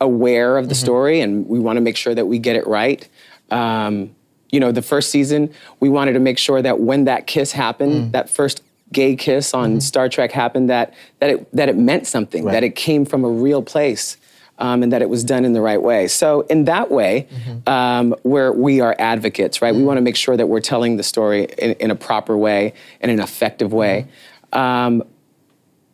aware 0.00 0.56
of 0.58 0.68
the 0.68 0.74
Mm-hmm. 0.74 0.84
story, 0.84 1.20
and 1.20 1.46
we 1.48 1.58
want 1.58 1.76
to 1.76 1.80
make 1.80 1.96
sure 1.96 2.14
that 2.14 2.26
we 2.26 2.38
get 2.38 2.56
it 2.56 2.66
right. 2.66 3.06
Um, 3.50 4.14
you 4.50 4.60
know, 4.60 4.72
the 4.72 4.82
first 4.82 5.10
season, 5.10 5.52
we 5.80 5.88
wanted 5.88 6.12
to 6.14 6.20
make 6.20 6.38
sure 6.38 6.62
that 6.62 6.80
when 6.80 7.04
that 7.04 7.26
kiss 7.26 7.52
happened, 7.52 7.94
Mm. 7.94 8.12
that 8.12 8.30
first 8.30 8.62
gay 8.94 9.14
kiss 9.16 9.52
on 9.54 9.80
Star 9.80 10.08
Trek 10.08 10.32
happened, 10.32 10.70
that 10.70 10.94
that 11.20 11.30
it 11.30 11.38
that 11.56 11.68
it 11.68 11.76
meant 11.76 12.06
something, 12.06 12.40
Mm-hmm. 12.42 12.46
Right. 12.48 12.52
that 12.60 12.64
it 12.64 12.74
came 12.76 13.04
from 13.04 13.24
a 13.24 13.28
real 13.46 13.62
place. 13.62 14.16
um, 14.58 14.84
and 14.84 14.92
that 14.92 15.02
it 15.02 15.08
was 15.10 15.24
done 15.24 15.44
in 15.44 15.52
the 15.52 15.60
right 15.60 15.82
way. 15.82 16.06
So 16.06 16.42
in 16.42 16.66
that 16.66 16.88
way, 16.88 17.26
um, 17.66 18.14
where 18.22 18.52
we 18.52 18.80
are 18.80 18.94
advocates, 19.00 19.60
right? 19.60 19.74
We 19.74 19.82
want 19.82 19.96
to 19.96 20.00
make 20.08 20.14
sure 20.14 20.36
that 20.36 20.46
we're 20.52 20.60
telling 20.72 20.96
the 20.96 21.02
story 21.02 21.40
in, 21.58 21.72
in 21.84 21.90
a 21.90 21.96
proper 21.96 22.34
way 22.38 22.72
and 23.00 23.10
an 23.10 23.18
effective 23.18 23.72
way. 23.72 24.06
Um, 24.52 25.02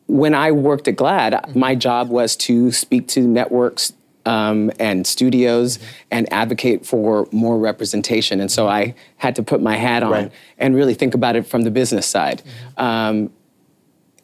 when 0.09 0.34
I 0.34 0.53
worked 0.53 0.88
at 0.88 0.96
GLAAD, 0.96 1.55
my 1.57 1.74
job 1.74 2.11
was 2.11 2.36
to 2.48 2.70
speak 2.70 3.09
to 3.14 3.20
networks 3.22 3.94
um, 4.27 4.71
and 4.79 5.07
studios 5.07 5.79
and 6.11 6.31
advocate 6.33 6.85
for 6.87 7.29
more 7.33 7.59
representation. 7.59 8.41
And 8.41 8.51
so 8.51 8.68
I 8.68 8.95
had 9.16 9.37
to 9.37 9.43
put 9.43 9.61
my 9.62 9.77
hat 9.77 10.03
on 10.03 10.11
Right. 10.12 10.33
and 10.59 10.75
really 10.75 10.95
think 10.95 11.14
about 11.14 11.37
it 11.37 11.47
from 11.47 11.62
the 11.62 11.71
business 11.71 12.07
side. 12.07 12.43
Um, 12.77 13.31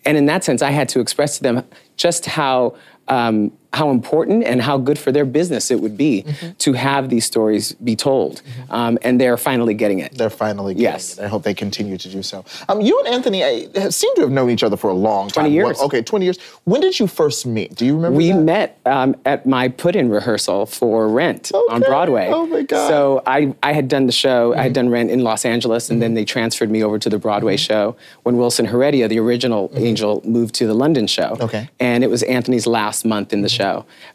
and 0.04 0.16
in 0.16 0.26
that 0.26 0.44
sense, 0.44 0.62
I 0.62 0.70
had 0.70 0.88
to 0.90 1.00
express 1.00 1.38
to 1.38 1.42
them 1.42 1.64
just 1.96 2.26
how 2.26 2.76
um, 3.08 3.52
how 3.76 3.90
important 3.90 4.42
and 4.44 4.62
how 4.62 4.78
good 4.78 4.98
for 4.98 5.12
their 5.12 5.26
business 5.26 5.70
it 5.70 5.80
would 5.80 5.96
be 5.96 6.22
mm-hmm. 6.22 6.52
to 6.52 6.72
have 6.72 7.10
these 7.10 7.26
stories 7.26 7.72
be 7.72 7.94
told. 7.94 8.36
Mm-hmm. 8.36 8.72
Um, 8.72 8.98
and 9.02 9.20
they're 9.20 9.36
finally 9.36 9.74
getting 9.74 9.98
it. 9.98 10.16
They're 10.16 10.30
finally 10.30 10.72
getting 10.72 10.84
Yes. 10.84 11.18
it. 11.18 11.24
I 11.24 11.28
hope 11.28 11.42
they 11.42 11.52
continue 11.54 11.98
to 11.98 12.08
do 12.08 12.22
so. 12.22 12.44
Um, 12.68 12.80
you 12.80 12.98
and 13.00 13.08
Anthony 13.14 13.40
have- 13.74 13.94
seem 13.94 14.14
to 14.16 14.22
have 14.22 14.30
known 14.30 14.48
each 14.50 14.62
other 14.62 14.78
for 14.78 14.88
a 14.88 14.94
long 14.94 15.28
time. 15.28 15.44
20 15.44 15.54
years. 15.54 15.76
Well, 15.76 15.86
okay, 15.86 16.02
20 16.02 16.24
years. 16.24 16.38
When 16.64 16.80
did 16.80 16.98
you 16.98 17.06
first 17.06 17.44
meet? 17.44 17.74
Do 17.74 17.84
you 17.84 17.94
remember 17.96 18.16
We 18.16 18.32
that? 18.32 18.40
met 18.40 18.78
um, 18.86 19.14
at 19.26 19.44
my 19.46 19.68
put-in 19.68 20.08
rehearsal 20.08 20.64
for 20.64 21.08
Rent 21.08 21.52
on 21.70 21.82
Broadway. 21.82 22.30
Oh 22.32 22.46
my 22.46 22.62
God. 22.62 22.88
So 22.88 23.22
I, 23.26 23.54
I 23.62 23.72
had 23.74 23.88
done 23.88 24.06
the 24.06 24.12
show. 24.12 24.54
I 24.54 24.56
had 24.56 24.66
mm-hmm. 24.66 24.72
done 24.72 24.88
Rent 24.88 25.10
in 25.10 25.20
Los 25.22 25.44
Angeles, 25.44 25.90
and 25.90 26.00
then 26.00 26.14
they 26.14 26.24
transferred 26.24 26.70
me 26.70 26.82
over 26.82 26.98
to 26.98 27.10
the 27.10 27.18
Broadway 27.18 27.58
show 27.58 27.94
when 28.22 28.38
Wilson 28.38 28.64
Heredia, 28.64 29.06
the 29.06 29.18
original 29.18 29.70
Angel, 29.74 30.22
moved 30.24 30.54
to 30.56 30.66
the 30.66 30.74
London 30.74 31.06
show. 31.06 31.36
Okay. 31.40 31.68
And 31.78 32.02
it 32.02 32.08
was 32.08 32.22
Anthony's 32.22 32.66
last 32.66 33.04
month 33.04 33.32
in 33.34 33.42
the 33.42 33.48
show 33.50 33.65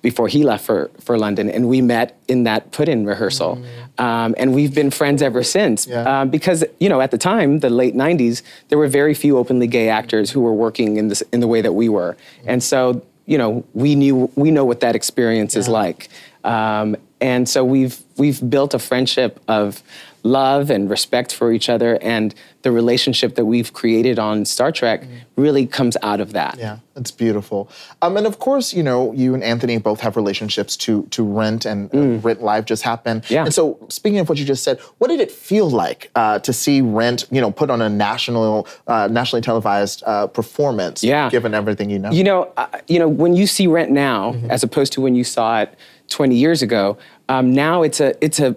before 0.01 0.27
he 0.27 0.43
left 0.43 0.65
for, 0.65 0.89
for 0.99 1.17
London, 1.17 1.49
and 1.49 1.67
we 1.67 1.81
met 1.81 2.17
in 2.27 2.43
that 2.43 2.71
put-in 2.71 3.05
rehearsal. 3.05 3.63
Um, 3.97 4.35
and 4.37 4.53
we've 4.53 4.73
been 4.73 4.91
friends 4.91 5.21
ever 5.21 5.43
since. 5.43 5.87
Yeah. 5.87 6.21
Um, 6.21 6.29
because 6.29 6.63
you 6.79 6.89
know, 6.89 7.01
at 7.01 7.11
the 7.11 7.17
time, 7.17 7.59
the 7.59 7.69
late 7.69 7.95
'90s, 7.95 8.41
there 8.69 8.77
were 8.77 8.87
very 8.87 9.13
few 9.13 9.37
openly 9.37 9.67
gay 9.67 9.89
actors 9.89 10.31
who 10.31 10.41
were 10.41 10.53
working 10.53 10.97
in 10.97 11.07
this 11.09 11.21
in 11.33 11.39
the 11.39 11.47
way 11.47 11.61
that 11.61 11.73
we 11.73 11.89
were, 11.89 12.15
and 12.45 12.63
so 12.63 13.01
you 13.25 13.37
know, 13.37 13.63
we 13.73 13.95
knew 13.95 14.31
we 14.35 14.51
know 14.51 14.65
what 14.65 14.79
that 14.81 14.95
experience 14.95 15.55
is 15.55 15.67
like, 15.67 16.09
um, 16.43 16.97
and 17.19 17.47
so 17.47 17.63
we've 17.63 17.97
we've 18.17 18.41
built 18.49 18.73
a 18.73 18.79
friendship 18.79 19.39
of 19.47 19.81
love 20.23 20.69
and 20.69 20.89
respect 20.89 21.33
for 21.33 21.51
each 21.51 21.69
other, 21.69 21.97
and 22.01 22.35
the 22.63 22.71
relationship 22.71 23.35
that 23.35 23.45
we've 23.45 23.73
created 23.73 24.19
on 24.19 24.45
Star 24.45 24.71
Trek 24.71 25.03
really 25.35 25.65
comes 25.65 25.97
out 26.03 26.19
of 26.21 26.33
that. 26.33 26.57
Yeah, 26.59 26.77
it's 26.95 27.11
beautiful. 27.11 27.69
Um, 28.01 28.17
and 28.17 28.27
of 28.27 28.37
course, 28.39 28.73
you 28.73 28.83
know, 28.83 29.11
you 29.13 29.33
and 29.33 29.43
Anthony 29.43 29.77
both 29.79 29.99
have 30.01 30.15
relationships 30.15 30.77
to 30.77 31.03
to 31.11 31.23
Rent, 31.23 31.65
and 31.65 31.93
uh, 31.93 32.19
Rent 32.27 32.41
Live 32.43 32.65
just 32.65 32.83
happened. 32.83 33.23
Mm. 33.23 33.29
Yeah. 33.29 33.43
And 33.45 33.53
so, 33.53 33.77
speaking 33.89 34.19
of 34.19 34.29
what 34.29 34.37
you 34.37 34.45
just 34.45 34.63
said, 34.63 34.79
what 34.99 35.07
did 35.07 35.19
it 35.19 35.31
feel 35.31 35.69
like 35.69 36.11
uh, 36.15 36.39
to 36.39 36.53
see 36.53 36.81
Rent, 36.81 37.25
you 37.31 37.41
know, 37.41 37.51
put 37.51 37.69
on 37.69 37.81
a 37.81 37.89
national, 37.89 38.67
uh, 38.87 39.07
nationally 39.11 39.41
televised 39.41 40.03
uh, 40.05 40.27
performance? 40.27 41.03
Yeah. 41.03 41.29
Given 41.29 41.53
everything 41.53 41.89
you 41.89 41.99
know. 41.99 42.11
You 42.11 42.23
know, 42.23 42.51
uh, 42.57 42.67
you 42.87 42.99
know, 42.99 43.07
when 43.07 43.35
you 43.35 43.47
see 43.47 43.67
Rent 43.67 43.91
now, 43.91 44.21
Mm-hmm. 44.31 44.51
as 44.51 44.63
opposed 44.63 44.93
to 44.93 45.01
when 45.01 45.15
you 45.15 45.23
saw 45.23 45.61
it 45.61 45.73
20 46.09 46.35
years 46.35 46.61
ago, 46.61 46.97
um, 47.29 47.51
now 47.53 47.81
it's 47.81 47.99
a 47.99 48.13
it's 48.23 48.39
a 48.39 48.55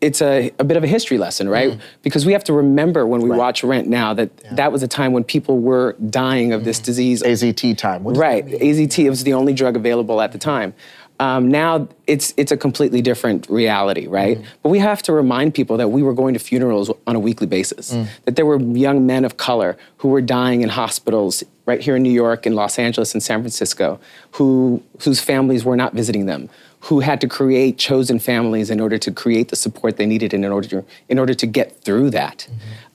it's 0.00 0.20
a, 0.20 0.52
a 0.58 0.64
bit 0.64 0.76
of 0.76 0.84
a 0.84 0.86
history 0.86 1.16
lesson, 1.18 1.48
right? 1.48 1.78
Because 2.02 2.26
we 2.26 2.32
have 2.32 2.44
to 2.44 2.52
remember 2.52 3.06
when 3.06 3.20
we 3.22 3.24
Mm-hmm. 3.26 3.32
Right. 3.32 3.38
watch 3.38 3.64
Rent 3.64 3.88
now 3.88 4.12
that 4.14 4.30
that 4.56 4.70
was 4.72 4.82
a 4.82 4.88
time 4.88 5.12
when 5.12 5.24
people 5.24 5.58
were 5.58 5.94
dying 6.10 6.52
of 6.52 6.60
Mm-hmm. 6.60 6.66
this 6.66 6.80
disease. 6.80 7.22
AZT 7.22 7.76
time. 7.78 8.04
What 8.04 8.12
does 8.14 8.20
that 8.20 8.26
Right? 8.26 8.46
AZT 8.46 9.08
was 9.08 9.24
the 9.24 9.32
only 9.32 9.54
drug 9.54 9.74
available 9.76 10.20
at 10.20 10.32
the 10.32 10.38
time. 10.38 10.74
Um, 11.18 11.50
now 11.50 11.88
it's 12.06 12.34
it's 12.36 12.52
a 12.52 12.58
completely 12.58 13.00
different 13.00 13.48
reality, 13.48 14.06
right? 14.06 14.36
Mm-hmm. 14.36 14.48
But 14.62 14.68
we 14.68 14.80
have 14.80 15.00
to 15.04 15.12
remind 15.14 15.54
people 15.54 15.78
that 15.78 15.88
we 15.88 16.02
were 16.02 16.12
going 16.12 16.34
to 16.34 16.40
funerals 16.40 16.90
on 17.06 17.16
a 17.16 17.18
weekly 17.18 17.46
basis. 17.46 17.94
Mm. 17.94 18.06
That 18.26 18.36
there 18.36 18.44
were 18.44 18.60
young 18.60 19.06
men 19.06 19.24
of 19.24 19.38
color 19.38 19.78
who 19.96 20.08
were 20.08 20.20
dying 20.20 20.60
in 20.60 20.68
hospitals 20.68 21.42
right 21.64 21.80
here 21.80 21.96
in 21.96 22.02
New 22.02 22.12
York, 22.12 22.44
in 22.46 22.54
Los 22.54 22.78
Angeles, 22.78 23.14
and 23.14 23.22
San 23.22 23.40
Francisco, 23.40 23.98
who 24.32 24.82
whose 25.04 25.18
families 25.20 25.64
were 25.64 25.74
not 25.76 25.94
visiting 25.94 26.26
them, 26.26 26.50
who 26.80 27.00
had 27.00 27.20
to 27.20 27.28
create 27.28 27.78
chosen 27.78 28.18
families 28.18 28.70
in 28.70 28.80
order 28.80 28.98
to 28.98 29.10
create 29.10 29.48
the 29.48 29.56
support 29.56 29.96
they 29.96 30.06
needed 30.06 30.32
in 30.32 30.44
order 30.44 30.68
to 30.68 30.84
in 31.08 31.18
order 31.18 31.34
to 31.34 31.46
get 31.46 31.80
through 31.80 32.10
that. 32.10 32.46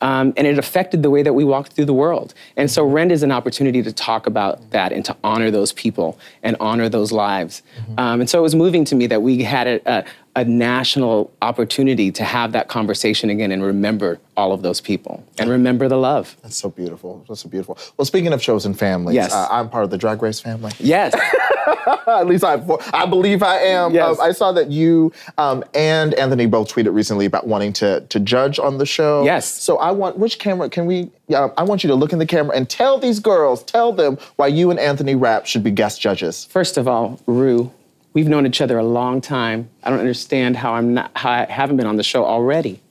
Um, 0.01 0.33
and 0.37 0.47
it 0.47 0.57
affected 0.57 1.03
the 1.03 1.09
way 1.09 1.21
that 1.23 1.33
we 1.33 1.43
walked 1.43 1.73
through 1.73 1.85
the 1.85 1.93
world. 1.93 2.33
And 2.57 2.71
so 2.71 2.83
Rent 2.83 3.11
is 3.11 3.21
an 3.21 3.31
opportunity 3.31 3.83
to 3.83 3.93
talk 3.93 4.25
about 4.27 4.71
that 4.71 4.91
and 4.91 5.05
to 5.05 5.15
honor 5.23 5.51
those 5.51 5.73
people 5.73 6.17
and 6.41 6.55
honor 6.59 6.89
those 6.89 7.11
lives. 7.11 7.61
Um, 7.97 8.21
and 8.21 8.29
so 8.29 8.39
it 8.39 8.41
was 8.41 8.55
moving 8.55 8.83
to 8.85 8.95
me 8.95 9.07
that 9.07 9.21
we 9.21 9.43
had 9.43 9.67
a, 9.67 9.81
a, 9.85 10.03
a 10.35 10.45
national 10.45 11.29
opportunity 11.41 12.11
to 12.11 12.23
have 12.23 12.53
that 12.53 12.69
conversation 12.69 13.29
again 13.29 13.51
and 13.51 13.61
remember 13.63 14.17
all 14.37 14.53
of 14.53 14.61
those 14.61 14.79
people 14.79 15.23
and 15.37 15.49
remember 15.49 15.89
the 15.89 15.97
love. 15.97 16.37
That's 16.41 16.55
so 16.55 16.69
beautiful. 16.69 17.23
That's 17.27 17.41
so 17.41 17.49
beautiful. 17.49 17.77
Well, 17.97 18.05
speaking 18.05 18.31
of 18.31 18.41
chosen 18.41 18.73
families, 18.73 19.15
Yes. 19.15 19.33
uh, 19.33 19.47
I'm 19.51 19.69
part 19.69 19.83
of 19.83 19.89
the 19.89 19.97
Drag 19.97 20.21
Race 20.21 20.39
family. 20.39 20.71
Yes. 20.79 21.13
At 22.07 22.27
least 22.27 22.43
I, 22.43 22.53
I 22.93 23.05
believe 23.05 23.43
I 23.43 23.57
am. 23.57 23.93
Yes. 23.93 24.17
Um, 24.19 24.25
I 24.25 24.31
saw 24.31 24.51
that 24.53 24.69
you 24.71 25.11
um, 25.37 25.63
and 25.73 26.13
Anthony 26.13 26.45
both 26.45 26.73
tweeted 26.73 26.93
recently 26.93 27.25
about 27.25 27.45
wanting 27.47 27.73
to 27.73 28.01
to 28.01 28.19
judge 28.19 28.57
on 28.57 28.77
the 28.77 28.85
show. 28.85 29.23
Yes. 29.23 29.47
So 29.47 29.77
I 29.77 29.91
want 29.91 30.17
which 30.17 30.39
camera 30.39 30.69
can 30.69 30.85
we? 30.85 31.11
Yeah, 31.27 31.49
I 31.57 31.63
want 31.63 31.83
you 31.83 31.87
to 31.89 31.95
look 31.95 32.13
in 32.13 32.19
the 32.19 32.25
camera 32.25 32.55
and 32.55 32.69
tell 32.69 32.97
these 32.97 33.19
girls, 33.19 33.63
tell 33.63 33.91
them 33.93 34.17
why 34.37 34.47
you 34.47 34.69
and 34.71 34.79
Anthony 34.79 35.15
Rapp 35.15 35.45
should 35.45 35.63
be 35.63 35.71
guest 35.71 36.01
judges. 36.01 36.45
First 36.45 36.77
of 36.77 36.87
all, 36.87 37.19
Ru, 37.25 37.71
we've 38.13 38.27
known 38.27 38.45
each 38.45 38.61
other 38.61 38.77
a 38.77 38.83
long 38.83 39.21
time. 39.21 39.69
I 39.83 39.89
don't 39.89 39.99
understand 39.99 40.57
how 40.57 40.73
I'm 40.73 40.93
not 40.93 41.11
how 41.15 41.31
I 41.31 41.45
haven't 41.45 41.77
been 41.77 41.87
on 41.87 41.97
the 41.97 42.03
show 42.03 42.25
already. 42.25 42.81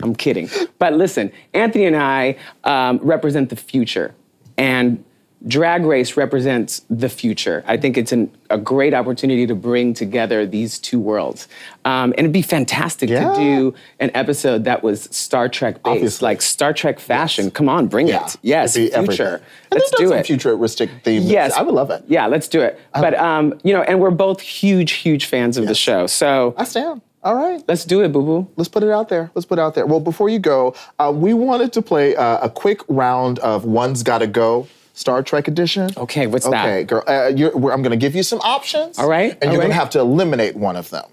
I'm 0.00 0.14
kidding. 0.14 0.50
But 0.78 0.94
listen, 0.94 1.32
Anthony 1.54 1.86
and 1.86 1.96
I 1.96 2.36
um, 2.64 2.98
represent 3.02 3.50
the 3.50 3.56
future, 3.56 4.14
and 4.58 5.04
Drag 5.46 5.84
Race 5.84 6.16
represents 6.16 6.82
the 6.88 7.08
future. 7.08 7.62
I 7.66 7.76
think 7.76 7.98
it's 7.98 8.12
an, 8.12 8.34
a 8.48 8.56
great 8.56 8.94
opportunity 8.94 9.46
to 9.46 9.54
bring 9.54 9.92
together 9.92 10.46
these 10.46 10.78
two 10.78 10.98
worlds. 10.98 11.48
Um, 11.84 12.12
and 12.12 12.20
it'd 12.20 12.32
be 12.32 12.40
fantastic 12.42 13.10
Yeah. 13.10 13.32
to 13.32 13.38
do 13.38 13.74
an 14.00 14.10
episode 14.14 14.64
that 14.64 14.82
was 14.82 15.02
Star 15.10 15.48
Trek 15.50 15.74
based, 15.76 15.86
Obviously. 15.86 16.24
like 16.24 16.40
Star 16.40 16.72
Trek 16.72 16.98
fashion. 16.98 17.50
Come 17.50 17.68
on, 17.68 17.88
bring 17.88 18.08
it. 18.08 18.36
Yes, 18.40 18.74
future. 18.74 18.96
everything. 18.96 19.40
Let's 19.70 19.90
do 19.98 20.12
it. 20.12 20.24
Futuristic 20.26 20.88
themes. 21.02 21.26
Yes, 21.26 21.52
I 21.52 21.62
would 21.62 21.74
love 21.74 21.90
it. 21.90 22.04
Yeah, 22.06 22.26
let's 22.26 22.48
do 22.48 22.62
it. 22.62 22.80
but 22.94 23.14
um, 23.18 23.60
you 23.62 23.74
know, 23.74 23.82
and 23.82 24.00
we're 24.00 24.10
both 24.10 24.40
huge, 24.40 24.92
huge 24.92 25.26
fans 25.26 25.58
of 25.58 25.66
the 25.66 25.74
show. 25.74 26.06
So 26.06 26.54
I 26.56 26.64
stand. 26.64 27.02
All 27.22 27.34
right. 27.34 27.62
let's 27.68 27.86
do 27.86 28.02
it, 28.02 28.12
boo 28.12 28.22
boo. 28.22 28.50
Let's 28.56 28.68
put 28.68 28.82
it 28.82 28.90
out 28.90 29.08
there. 29.08 29.30
Let's 29.34 29.46
put 29.46 29.58
it 29.58 29.62
out 29.62 29.74
there. 29.74 29.86
Well, 29.86 29.98
before 30.00 30.28
you 30.28 30.38
go, 30.38 30.74
uh, 30.98 31.10
we 31.14 31.32
wanted 31.32 31.72
to 31.72 31.80
play 31.82 32.14
uh, 32.14 32.38
a 32.42 32.50
quick 32.50 32.80
round 32.86 33.38
of 33.38 33.64
One's 33.64 34.02
Gotta 34.02 34.26
Go 34.26 34.68
Star 34.94 35.22
Trek 35.22 35.48
edition. 35.48 35.90
Okay, 35.96 36.26
what's 36.26 36.48
that? 36.48 36.64
Okay, 36.66 36.84
girl. 36.84 37.02
Uh, 37.06 37.26
you're, 37.34 37.50
I'm 37.72 37.82
going 37.82 37.90
to 37.90 37.96
give 37.96 38.14
you 38.14 38.22
some 38.22 38.40
options. 38.40 38.98
All 38.98 39.08
right, 39.08 39.32
And 39.32 39.44
all 39.44 39.52
you're 39.52 39.60
going 39.60 39.68
to 39.72 39.74
have 39.78 39.90
to 39.90 40.00
eliminate 40.00 40.56
one 40.56 40.76
of 40.76 40.88
them. 40.90 41.04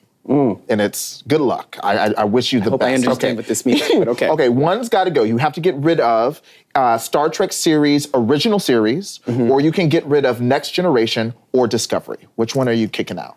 And 0.70 0.80
it's 0.80 1.24
good 1.28 1.42
luck. 1.42 1.78
I, 1.84 1.98
I, 1.98 2.14
I 2.20 2.24
wish 2.24 2.54
you 2.54 2.62
the 2.62 2.70
hope 2.70 2.84
I 2.84 2.92
best. 2.94 3.04
understand 3.04 3.32
okay. 3.32 3.36
what 3.36 3.48
this 3.48 3.66
means, 3.66 3.82
but 3.90 4.08
okay. 4.08 4.30
okay, 4.36 4.48
one's 4.50 4.88
got 4.88 5.04
to 5.04 5.12
go. 5.12 5.24
You 5.24 5.38
have 5.40 5.52
to 5.54 5.60
get 5.60 5.76
rid 5.76 6.00
of 6.00 6.42
uh, 6.74 6.98
Star 6.98 7.28
Trek 7.30 7.52
series, 7.52 8.08
original 8.14 8.58
series, 8.60 9.20
Mm-hmm. 9.26 9.52
or 9.52 9.60
you 9.60 9.74
can 9.74 9.90
get 9.90 10.06
rid 10.06 10.24
of 10.24 10.40
Next 10.40 10.72
Generation 10.72 11.34
or 11.52 11.68
Discovery. 11.68 12.28
Which 12.36 12.56
one 12.56 12.70
are 12.70 12.74
you 12.74 12.88
kicking 12.88 13.20
out? 13.20 13.36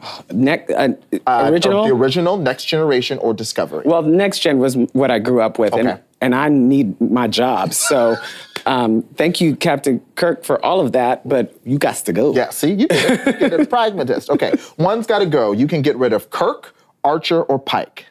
Next, 0.30 0.70
uh, 0.72 0.90
Uh, 1.26 1.48
original. 1.50 1.84
The 1.86 1.92
original, 1.94 2.36
Next 2.36 2.66
Generation, 2.66 3.18
or 3.18 3.34
Discovery? 3.34 3.82
well, 3.84 4.02
next 4.02 4.38
gen 4.40 4.58
was 4.58 4.76
what 4.92 5.10
I 5.10 5.18
grew 5.18 5.40
up 5.40 5.58
with, 5.58 5.72
Okay. 5.72 5.80
and 5.80 6.00
and 6.20 6.34
I 6.34 6.48
need 6.48 7.00
my 7.00 7.28
job. 7.28 7.72
So, 7.74 8.16
um, 8.68 9.02
thank 9.14 9.40
you, 9.40 9.56
Captain 9.56 10.00
Kirk, 10.14 10.44
for 10.44 10.64
all 10.64 10.80
of 10.80 10.92
that. 10.92 11.26
But 11.28 11.54
you 11.64 11.78
got 11.78 11.96
to 11.96 12.12
go. 12.12 12.34
Yeah, 12.34 12.50
see, 12.50 12.72
you 12.72 12.86
did 12.86 13.26
it. 13.26 13.40
You 13.40 13.48
did 13.50 13.60
it. 13.60 13.70
Pragmatist. 13.76 14.30
Okay, 14.30 14.52
one's 14.78 15.06
got 15.06 15.20
to 15.20 15.26
go. 15.26 15.52
You 15.52 15.66
can 15.66 15.82
get 15.82 15.96
rid 15.96 16.12
of 16.12 16.30
Kirk, 16.30 16.74
Archer, 17.02 17.42
or 17.42 17.58
Pike. 17.58 18.06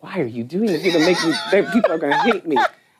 Why 0.00 0.18
are 0.20 0.26
you 0.26 0.44
doing 0.44 0.66
this? 0.66 0.82
You're 0.84 0.92
gonna 0.92 1.06
make 1.06 1.22
me. 1.24 1.32
they- 1.50 1.62
People 1.72 1.92
are 1.92 1.98
gonna 1.98 2.22
hate 2.22 2.44
me. 2.46 2.58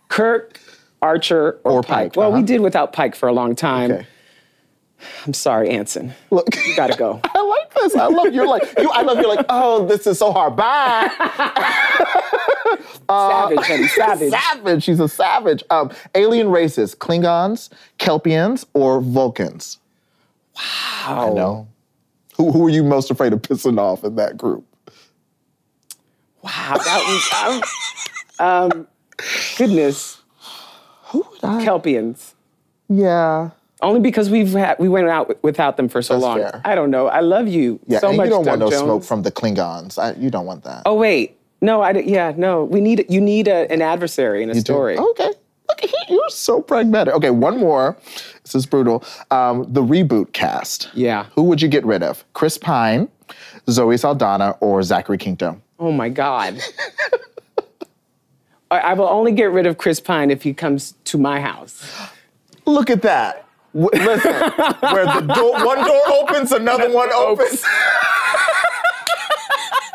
Kirk, 0.08 0.58
Archer, 1.02 1.60
or, 1.64 1.72
Or 1.72 1.82
Pike. 1.82 2.12
Pike, 2.12 2.16
Well, 2.16 2.30
we 2.32 2.38
uh-huh. 2.38 2.46
did 2.46 2.60
without 2.62 2.92
Pike 2.92 3.14
for 3.14 3.28
a 3.28 3.32
long 3.32 3.54
time. 3.54 3.90
Okay. 3.92 4.06
I'm 5.26 5.34
sorry, 5.34 5.70
Anson. 5.70 6.14
Look, 6.30 6.54
You 6.66 6.76
gotta 6.76 6.96
go. 6.96 7.20
I 7.34 7.42
like 7.42 7.74
this. 7.74 7.96
I 7.96 8.06
love 8.06 8.32
you're 8.34 8.46
like 8.46 8.62
you. 8.78 8.90
I 8.90 9.02
love 9.02 9.18
you're 9.18 9.34
like. 9.34 9.46
Oh, 9.48 9.86
this 9.86 10.06
is 10.06 10.18
so 10.18 10.32
hard. 10.32 10.56
Bye. 10.56 11.10
savage, 13.08 13.58
honey, 13.66 13.88
savage. 13.88 14.30
savage. 14.30 14.82
She's 14.82 15.00
a 15.00 15.08
savage. 15.08 15.62
Um, 15.70 15.90
alien 16.14 16.50
races: 16.50 16.94
Klingons, 16.94 17.70
Kelpiens, 17.98 18.64
or 18.74 19.00
Vulcans. 19.00 19.78
Wow. 20.56 21.30
I 21.30 21.34
know. 21.34 21.68
Who 22.36 22.50
who 22.52 22.66
are 22.66 22.70
you 22.70 22.82
most 22.82 23.10
afraid 23.10 23.32
of 23.32 23.42
pissing 23.42 23.78
off 23.78 24.04
in 24.04 24.16
that 24.16 24.36
group? 24.36 24.64
Wow, 26.42 26.76
that 26.76 27.62
was 28.38 28.40
um, 28.40 28.72
um, 28.72 28.86
goodness. 29.56 30.20
Who 31.06 31.26
would 31.30 31.44
I? 31.44 31.64
Kelpiens. 31.64 32.34
yeah. 32.88 33.50
Only 33.84 34.00
because 34.00 34.30
we've 34.30 34.52
had, 34.52 34.78
we 34.78 34.88
went 34.88 35.08
out 35.08 35.42
without 35.44 35.76
them 35.76 35.88
for 35.88 36.02
so 36.02 36.14
That's 36.14 36.22
long. 36.24 36.38
fair. 36.38 36.60
I 36.64 36.74
don't 36.74 36.90
know. 36.90 37.06
I 37.08 37.20
love 37.20 37.46
you 37.46 37.78
Yeah, 37.86 38.00
so 38.00 38.08
and 38.08 38.16
much. 38.16 38.24
you 38.26 38.30
don't 38.30 38.46
want 38.46 38.60
no 38.60 38.70
Jones. 38.70 38.82
smoke 38.82 39.04
from 39.04 39.22
the 39.22 39.30
Klingons. 39.30 39.98
I, 39.98 40.18
you 40.18 40.30
don't 40.30 40.46
want 40.46 40.64
that. 40.64 40.82
Oh 40.86 40.94
wait, 40.94 41.36
no, 41.60 41.82
I 41.82 41.92
yeah 41.92 42.32
no. 42.36 42.64
We 42.64 42.80
need 42.80 43.06
you 43.08 43.20
need 43.20 43.46
a, 43.48 43.70
an 43.70 43.82
adversary 43.82 44.42
in 44.42 44.50
a 44.50 44.54
You 44.54 44.60
do? 44.60 44.72
story. 44.72 44.98
Okay. 44.98 45.30
Look. 45.68 45.90
You're 46.08 46.28
so 46.30 46.60
pragmatic. 46.60 47.14
Okay, 47.14 47.30
one 47.30 47.58
more. 47.58 47.96
This 48.42 48.54
is 48.54 48.66
brutal. 48.66 49.02
Um, 49.30 49.66
the 49.72 49.82
reboot 49.82 50.32
cast. 50.32 50.90
Yeah. 50.94 51.26
Who 51.34 51.42
would 51.44 51.62
you 51.62 51.68
get 51.68 51.84
rid 51.86 52.02
of? 52.02 52.24
Chris 52.34 52.58
Pine, 52.58 53.08
Zoe 53.70 53.96
Saldana, 53.96 54.56
or 54.60 54.82
Zachary 54.82 55.16
Quinto? 55.18 55.60
Oh 55.78 55.90
my 55.92 56.08
God. 56.10 56.58
I, 58.70 58.78
I 58.78 58.94
will 58.94 59.08
only 59.08 59.32
get 59.32 59.50
rid 59.50 59.66
of 59.66 59.78
Chris 59.78 60.00
Pine 60.00 60.30
if 60.30 60.42
he 60.42 60.52
comes 60.54 60.94
to 61.04 61.18
my 61.18 61.40
house. 61.40 61.90
Look 62.66 62.90
at 62.90 63.02
that. 63.02 63.43
W- 63.74 63.90
listen, 63.92 64.32
where 64.32 65.04
the 65.06 65.32
door, 65.34 65.64
one 65.66 65.84
door 65.86 66.00
opens, 66.20 66.52
another 66.52 66.90
one 66.92 67.10
opens. 67.12 67.62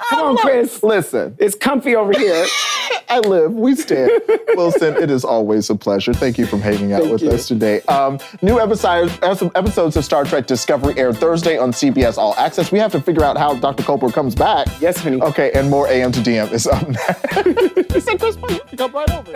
Come 0.10 0.20
on, 0.22 0.38
Chris. 0.38 0.82
Listen, 0.82 1.36
It's 1.40 1.56
comfy 1.56 1.96
over 1.96 2.12
here. 2.18 2.46
I 3.12 3.20
live, 3.20 3.54
we 3.54 3.76
stand. 3.76 4.12
Wilson, 4.56 4.96
it 4.96 5.10
is 5.10 5.24
always 5.24 5.70
a 5.70 5.76
pleasure. 5.76 6.14
Thank 6.14 6.38
you 6.38 6.46
for 6.46 6.58
hanging 6.58 6.94
out 6.94 7.02
Thank 7.02 7.14
with 7.14 7.22
you. 7.24 7.30
us 7.32 7.48
today. 7.48 7.82
Um, 7.82 8.20
new 8.42 8.60
episodes, 8.60 9.18
episodes 9.22 9.96
of 9.98 10.04
Star 10.06 10.26
Trek 10.26 10.46
Discovery 10.48 10.96
aired 10.98 11.18
Thursday 11.18 11.58
on 11.58 11.72
CBS 11.72 12.18
All 12.18 12.36
Access. 12.36 12.72
We 12.72 12.80
have 12.80 12.92
to 12.92 13.02
figure 13.02 13.24
out 13.24 13.38
how 13.38 13.54
Dr. 13.56 13.84
Culber 13.84 14.12
comes 14.14 14.36
back. 14.36 14.68
Yes, 14.80 14.98
honey. 14.98 15.22
Okay, 15.22 15.52
and 15.54 15.70
more 15.70 15.88
AM 15.88 16.12
to 16.12 16.20
DM 16.20 16.52
is 16.52 16.68
up 16.68 16.88
next. 16.88 17.94
he 17.94 18.00
said, 18.00 18.20
Chris, 18.20 18.36
Pine, 18.38 18.60
come 18.78 18.92
right 18.92 19.10
over. 19.12 19.34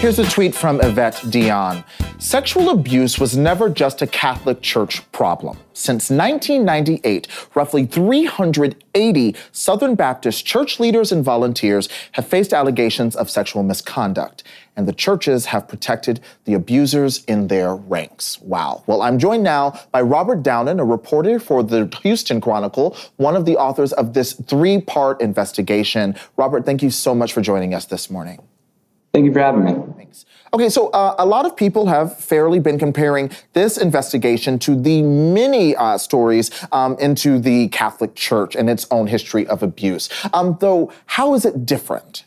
Here's 0.00 0.18
a 0.18 0.24
tweet 0.24 0.54
from 0.54 0.80
Yvette 0.80 1.22
Dion. 1.28 1.84
Sexual 2.18 2.70
abuse 2.70 3.18
was 3.18 3.36
never 3.36 3.68
just 3.68 4.00
a 4.00 4.06
Catholic 4.06 4.62
Church 4.62 5.02
problem. 5.12 5.58
Since 5.74 6.08
1998, 6.08 7.28
roughly 7.54 7.84
380 7.84 9.36
Southern 9.52 9.94
Baptist 9.94 10.46
church 10.46 10.80
leaders 10.80 11.12
and 11.12 11.22
volunteers 11.22 11.90
have 12.12 12.26
faced 12.26 12.54
allegations 12.54 13.14
of 13.14 13.28
sexual 13.28 13.62
misconduct, 13.62 14.42
and 14.74 14.88
the 14.88 14.94
churches 14.94 15.44
have 15.44 15.68
protected 15.68 16.20
the 16.46 16.54
abusers 16.54 17.22
in 17.26 17.48
their 17.48 17.76
ranks. 17.76 18.40
Wow. 18.40 18.82
Well, 18.86 19.02
I'm 19.02 19.18
joined 19.18 19.44
now 19.44 19.78
by 19.92 20.00
Robert 20.00 20.42
Downen, 20.42 20.80
a 20.80 20.84
reporter 20.84 21.38
for 21.38 21.62
the 21.62 21.94
Houston 22.02 22.40
Chronicle, 22.40 22.96
one 23.16 23.36
of 23.36 23.44
the 23.44 23.58
authors 23.58 23.92
of 23.92 24.14
this 24.14 24.32
three 24.32 24.80
part 24.80 25.20
investigation. 25.20 26.16
Robert, 26.38 26.64
thank 26.64 26.82
you 26.82 26.88
so 26.88 27.14
much 27.14 27.34
for 27.34 27.42
joining 27.42 27.74
us 27.74 27.84
this 27.84 28.08
morning. 28.08 28.40
Thank 29.12 29.26
you 29.26 29.32
for 29.32 29.40
having 29.40 29.64
me. 29.64 29.74
Thanks. 29.96 30.24
Okay, 30.54 30.68
so 30.68 30.88
uh, 30.90 31.16
a 31.18 31.26
lot 31.26 31.44
of 31.44 31.56
people 31.56 31.86
have 31.86 32.16
fairly 32.16 32.60
been 32.60 32.78
comparing 32.78 33.30
this 33.54 33.76
investigation 33.76 34.58
to 34.60 34.80
the 34.80 35.02
many 35.02 35.74
uh, 35.74 35.98
stories 35.98 36.50
um, 36.70 36.96
into 37.00 37.38
the 37.38 37.68
Catholic 37.68 38.14
Church 38.14 38.54
and 38.54 38.70
its 38.70 38.86
own 38.90 39.08
history 39.08 39.46
of 39.48 39.62
abuse. 39.62 40.08
Um, 40.32 40.56
though, 40.60 40.92
how 41.06 41.34
is 41.34 41.44
it 41.44 41.66
different? 41.66 42.24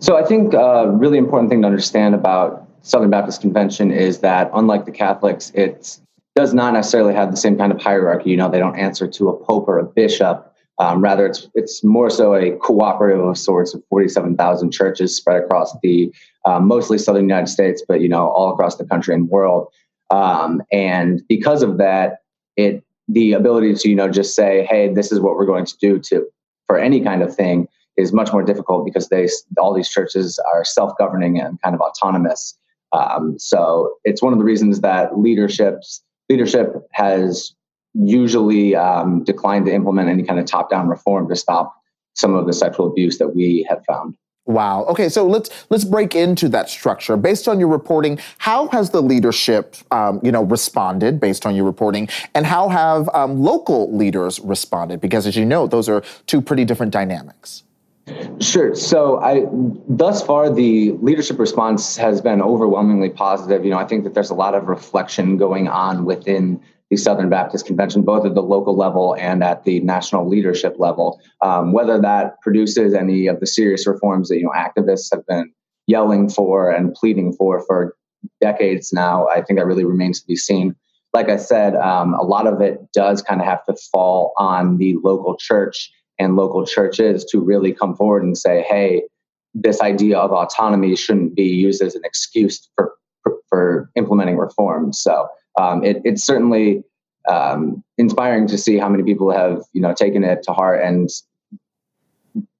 So 0.00 0.16
I 0.16 0.24
think 0.24 0.54
a 0.54 0.88
really 0.88 1.18
important 1.18 1.50
thing 1.50 1.62
to 1.62 1.66
understand 1.66 2.14
about 2.14 2.68
Southern 2.82 3.10
Baptist 3.10 3.40
Convention 3.40 3.90
is 3.90 4.20
that 4.20 4.50
unlike 4.54 4.84
the 4.84 4.92
Catholics, 4.92 5.50
it 5.54 5.98
does 6.36 6.54
not 6.54 6.72
necessarily 6.74 7.14
have 7.14 7.32
the 7.32 7.36
same 7.36 7.58
kind 7.58 7.72
of 7.72 7.80
hierarchy. 7.80 8.30
You 8.30 8.36
know, 8.36 8.48
they 8.48 8.60
don't 8.60 8.76
answer 8.76 9.08
to 9.08 9.28
a 9.30 9.36
pope 9.36 9.66
or 9.66 9.78
a 9.78 9.84
bishop. 9.84 10.47
Um, 10.80 11.02
rather, 11.02 11.26
it's 11.26 11.48
it's 11.54 11.82
more 11.82 12.08
so 12.08 12.34
a 12.34 12.52
cooperative 12.56 13.24
of 13.24 13.36
sorts 13.36 13.74
of 13.74 13.82
47,000 13.90 14.70
churches 14.70 15.16
spread 15.16 15.42
across 15.42 15.76
the 15.82 16.12
uh, 16.44 16.60
mostly 16.60 16.98
southern 16.98 17.24
United 17.24 17.48
States, 17.48 17.82
but 17.86 18.00
you 18.00 18.08
know 18.08 18.28
all 18.28 18.52
across 18.52 18.76
the 18.76 18.84
country 18.84 19.14
and 19.14 19.28
world. 19.28 19.68
Um, 20.10 20.62
and 20.72 21.20
because 21.28 21.62
of 21.62 21.78
that, 21.78 22.18
it 22.56 22.84
the 23.08 23.32
ability 23.32 23.74
to 23.74 23.88
you 23.88 23.96
know 23.96 24.08
just 24.08 24.36
say, 24.36 24.64
hey, 24.68 24.92
this 24.92 25.10
is 25.10 25.20
what 25.20 25.34
we're 25.34 25.46
going 25.46 25.66
to 25.66 25.76
do 25.78 25.98
to 25.98 26.26
for 26.68 26.78
any 26.78 27.00
kind 27.00 27.22
of 27.22 27.34
thing 27.34 27.66
is 27.96 28.12
much 28.12 28.32
more 28.32 28.44
difficult 28.44 28.84
because 28.84 29.08
they 29.08 29.26
all 29.60 29.74
these 29.74 29.90
churches 29.90 30.38
are 30.52 30.64
self-governing 30.64 31.40
and 31.40 31.60
kind 31.62 31.74
of 31.74 31.80
autonomous. 31.80 32.56
Um, 32.92 33.36
so 33.38 33.94
it's 34.04 34.22
one 34.22 34.32
of 34.32 34.38
the 34.38 34.44
reasons 34.44 34.80
that 34.80 35.18
leaderships 35.18 36.02
leadership 36.30 36.74
has 36.92 37.54
usually 37.98 38.76
um, 38.76 39.24
declined 39.24 39.66
to 39.66 39.72
implement 39.72 40.08
any 40.08 40.22
kind 40.22 40.38
of 40.38 40.46
top-down 40.46 40.88
reform 40.88 41.28
to 41.28 41.36
stop 41.36 41.74
some 42.14 42.34
of 42.34 42.46
the 42.46 42.52
sexual 42.52 42.86
abuse 42.86 43.18
that 43.18 43.34
we 43.34 43.66
have 43.68 43.84
found. 43.84 44.16
Wow. 44.46 44.84
Okay, 44.86 45.10
so 45.10 45.26
let's 45.26 45.50
let's 45.68 45.84
break 45.84 46.14
into 46.14 46.48
that 46.48 46.70
structure. 46.70 47.18
Based 47.18 47.48
on 47.48 47.60
your 47.60 47.68
reporting, 47.68 48.18
how 48.38 48.68
has 48.68 48.88
the 48.88 49.02
leadership, 49.02 49.76
um, 49.90 50.20
you 50.22 50.32
know, 50.32 50.42
responded? 50.42 51.20
Based 51.20 51.44
on 51.44 51.54
your 51.54 51.66
reporting, 51.66 52.08
and 52.34 52.46
how 52.46 52.70
have 52.70 53.10
um, 53.12 53.42
local 53.42 53.94
leaders 53.94 54.40
responded? 54.40 55.02
Because 55.02 55.26
as 55.26 55.36
you 55.36 55.44
know, 55.44 55.66
those 55.66 55.86
are 55.86 56.02
two 56.26 56.40
pretty 56.40 56.64
different 56.64 56.94
dynamics. 56.94 57.64
Sure. 58.40 58.74
So 58.74 59.20
I 59.20 59.44
thus 59.86 60.22
far 60.22 60.50
the 60.50 60.92
leadership 60.92 61.38
response 61.38 61.98
has 61.98 62.22
been 62.22 62.40
overwhelmingly 62.40 63.10
positive. 63.10 63.66
You 63.66 63.70
know, 63.72 63.78
I 63.78 63.84
think 63.84 64.04
that 64.04 64.14
there's 64.14 64.30
a 64.30 64.34
lot 64.34 64.54
of 64.54 64.66
reflection 64.66 65.36
going 65.36 65.68
on 65.68 66.06
within 66.06 66.62
the 66.90 66.96
Southern 66.96 67.28
Baptist 67.28 67.66
Convention, 67.66 68.02
both 68.02 68.24
at 68.24 68.34
the 68.34 68.42
local 68.42 68.76
level 68.76 69.14
and 69.18 69.44
at 69.44 69.64
the 69.64 69.80
national 69.80 70.28
leadership 70.28 70.76
level. 70.78 71.20
Um, 71.42 71.72
whether 71.72 72.00
that 72.00 72.40
produces 72.40 72.94
any 72.94 73.26
of 73.26 73.40
the 73.40 73.46
serious 73.46 73.86
reforms 73.86 74.28
that 74.28 74.38
you 74.38 74.44
know 74.44 74.52
activists 74.56 75.08
have 75.12 75.26
been 75.26 75.52
yelling 75.86 76.28
for 76.28 76.70
and 76.70 76.94
pleading 76.94 77.32
for 77.34 77.64
for 77.66 77.94
decades 78.40 78.92
now, 78.92 79.28
I 79.28 79.42
think 79.42 79.58
that 79.58 79.66
really 79.66 79.84
remains 79.84 80.20
to 80.20 80.26
be 80.26 80.36
seen. 80.36 80.74
Like 81.14 81.28
I 81.28 81.36
said, 81.36 81.74
um, 81.76 82.14
a 82.14 82.22
lot 82.22 82.46
of 82.46 82.60
it 82.60 82.80
does 82.92 83.22
kind 83.22 83.40
of 83.40 83.46
have 83.46 83.64
to 83.66 83.76
fall 83.92 84.32
on 84.36 84.78
the 84.78 84.96
local 85.02 85.36
church 85.36 85.90
and 86.18 86.36
local 86.36 86.66
churches 86.66 87.24
to 87.26 87.40
really 87.40 87.72
come 87.72 87.94
forward 87.96 88.22
and 88.22 88.36
say, 88.36 88.62
"Hey, 88.62 89.02
this 89.54 89.80
idea 89.82 90.18
of 90.18 90.32
autonomy 90.32 90.96
shouldn't 90.96 91.34
be 91.34 91.44
used 91.44 91.82
as 91.82 91.94
an 91.94 92.02
excuse 92.04 92.66
for 92.74 92.94
for, 93.22 93.36
for 93.50 93.90
implementing 93.94 94.38
reforms." 94.38 95.00
So 95.00 95.28
um, 95.58 95.84
it, 95.84 96.00
it's 96.04 96.24
certainly 96.24 96.84
um, 97.28 97.84
inspiring 97.98 98.46
to 98.46 98.56
see 98.56 98.78
how 98.78 98.88
many 98.88 99.02
people 99.02 99.30
have 99.30 99.62
you 99.72 99.80
know 99.80 99.92
taken 99.92 100.24
it 100.24 100.42
to 100.44 100.52
heart 100.52 100.82
and 100.82 101.08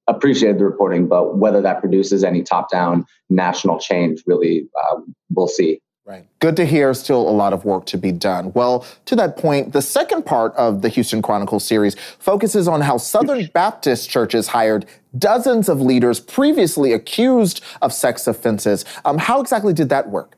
appreciated 0.06 0.58
the 0.58 0.64
reporting. 0.64 1.06
But 1.06 1.36
whether 1.36 1.60
that 1.62 1.80
produces 1.80 2.24
any 2.24 2.42
top-down 2.42 3.04
national 3.28 3.78
change, 3.78 4.22
really, 4.26 4.66
um, 4.90 5.14
we'll 5.30 5.48
see. 5.48 5.80
Right. 6.08 6.26
Good 6.40 6.56
to 6.56 6.64
hear. 6.64 6.94
Still 6.94 7.28
a 7.28 7.30
lot 7.30 7.52
of 7.52 7.66
work 7.66 7.84
to 7.86 7.98
be 7.98 8.12
done. 8.12 8.50
Well, 8.54 8.86
to 9.04 9.16
that 9.16 9.36
point, 9.36 9.74
the 9.74 9.82
second 9.82 10.24
part 10.24 10.54
of 10.54 10.80
the 10.80 10.88
Houston 10.88 11.20
Chronicle 11.20 11.60
series 11.60 11.96
focuses 12.18 12.66
on 12.66 12.80
how 12.80 12.96
Southern 12.96 13.44
Baptist 13.52 14.08
churches 14.08 14.48
hired 14.48 14.86
dozens 15.18 15.68
of 15.68 15.82
leaders 15.82 16.18
previously 16.18 16.94
accused 16.94 17.62
of 17.82 17.92
sex 17.92 18.26
offenses. 18.26 18.86
Um, 19.04 19.18
how 19.18 19.42
exactly 19.42 19.74
did 19.74 19.90
that 19.90 20.08
work? 20.08 20.37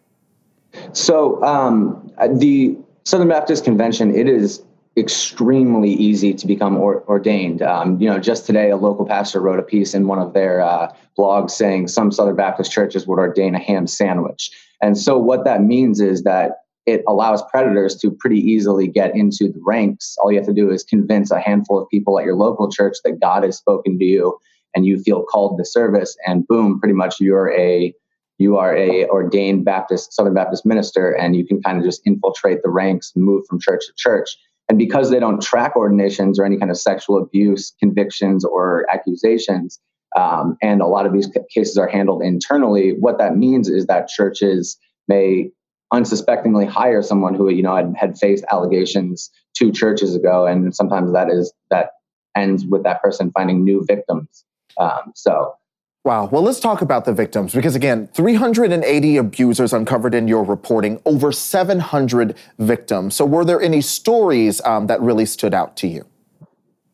So 0.92 1.42
um, 1.42 2.12
the 2.34 2.76
Southern 3.04 3.28
Baptist 3.28 3.64
Convention, 3.64 4.14
it 4.14 4.28
is 4.28 4.62
extremely 4.96 5.92
easy 5.92 6.34
to 6.34 6.46
become 6.46 6.76
or, 6.76 7.02
ordained. 7.08 7.62
Um, 7.62 8.00
you 8.00 8.08
know, 8.08 8.18
just 8.18 8.46
today, 8.46 8.70
a 8.70 8.76
local 8.76 9.06
pastor 9.06 9.40
wrote 9.40 9.58
a 9.58 9.62
piece 9.62 9.94
in 9.94 10.06
one 10.06 10.18
of 10.18 10.32
their 10.32 10.60
uh, 10.60 10.92
blogs 11.18 11.50
saying 11.50 11.88
some 11.88 12.10
Southern 12.12 12.36
Baptist 12.36 12.72
churches 12.72 13.06
would 13.06 13.18
ordain 13.18 13.54
a 13.54 13.58
ham 13.58 13.86
sandwich. 13.86 14.50
And 14.82 14.98
so, 14.98 15.18
what 15.18 15.44
that 15.44 15.62
means 15.62 16.00
is 16.00 16.22
that 16.24 16.58
it 16.86 17.02
allows 17.06 17.42
predators 17.50 17.96
to 17.96 18.10
pretty 18.10 18.40
easily 18.40 18.88
get 18.88 19.14
into 19.14 19.48
the 19.52 19.60
ranks. 19.64 20.16
All 20.18 20.32
you 20.32 20.38
have 20.38 20.46
to 20.46 20.54
do 20.54 20.70
is 20.70 20.82
convince 20.82 21.30
a 21.30 21.40
handful 21.40 21.80
of 21.80 21.88
people 21.88 22.18
at 22.18 22.24
your 22.24 22.34
local 22.34 22.70
church 22.70 22.96
that 23.04 23.20
God 23.20 23.44
has 23.44 23.56
spoken 23.56 23.98
to 23.98 24.04
you, 24.04 24.38
and 24.74 24.86
you 24.86 24.98
feel 24.98 25.22
called 25.22 25.58
to 25.58 25.64
service, 25.64 26.16
and 26.26 26.46
boom, 26.48 26.80
pretty 26.80 26.94
much 26.94 27.20
you're 27.20 27.52
a 27.52 27.94
you 28.40 28.56
are 28.56 28.74
a 28.74 29.06
ordained 29.08 29.66
Baptist, 29.66 30.14
Southern 30.14 30.32
Baptist 30.32 30.64
minister, 30.64 31.10
and 31.10 31.36
you 31.36 31.46
can 31.46 31.62
kind 31.62 31.78
of 31.78 31.84
just 31.84 32.00
infiltrate 32.06 32.62
the 32.62 32.70
ranks, 32.70 33.12
move 33.14 33.44
from 33.46 33.60
church 33.60 33.86
to 33.86 33.92
church. 33.96 34.30
And 34.70 34.78
because 34.78 35.10
they 35.10 35.20
don't 35.20 35.42
track 35.42 35.76
ordinations 35.76 36.38
or 36.38 36.44
any 36.44 36.56
kind 36.56 36.70
of 36.70 36.78
sexual 36.78 37.18
abuse 37.18 37.74
convictions 37.78 38.44
or 38.44 38.86
accusations, 38.90 39.78
um, 40.16 40.56
and 40.62 40.80
a 40.80 40.86
lot 40.86 41.04
of 41.04 41.12
these 41.12 41.28
cases 41.54 41.76
are 41.76 41.86
handled 41.86 42.22
internally, 42.22 42.96
what 42.98 43.18
that 43.18 43.36
means 43.36 43.68
is 43.68 43.86
that 43.86 44.08
churches 44.08 44.78
may 45.06 45.50
unsuspectingly 45.92 46.64
hire 46.64 47.02
someone 47.02 47.34
who 47.34 47.50
you 47.50 47.62
know 47.62 47.76
had, 47.76 47.92
had 47.96 48.16
faced 48.16 48.44
allegations 48.50 49.30
two 49.54 49.70
churches 49.70 50.14
ago, 50.14 50.46
and 50.46 50.74
sometimes 50.74 51.12
that 51.12 51.28
is 51.28 51.52
that 51.70 51.90
ends 52.34 52.64
with 52.64 52.84
that 52.84 53.02
person 53.02 53.30
finding 53.32 53.64
new 53.64 53.84
victims. 53.86 54.46
Um, 54.78 55.12
so 55.14 55.54
Wow. 56.02 56.30
Well, 56.32 56.42
let's 56.42 56.60
talk 56.60 56.80
about 56.80 57.04
the 57.04 57.12
victims 57.12 57.52
because, 57.52 57.74
again, 57.74 58.08
380 58.14 59.16
abusers 59.18 59.74
uncovered 59.74 60.14
in 60.14 60.28
your 60.28 60.44
reporting, 60.44 60.98
over 61.04 61.30
700 61.30 62.34
victims. 62.58 63.14
So, 63.14 63.26
were 63.26 63.44
there 63.44 63.60
any 63.60 63.82
stories 63.82 64.62
um, 64.64 64.86
that 64.86 64.98
really 65.02 65.26
stood 65.26 65.52
out 65.52 65.76
to 65.78 65.88
you? 65.88 66.06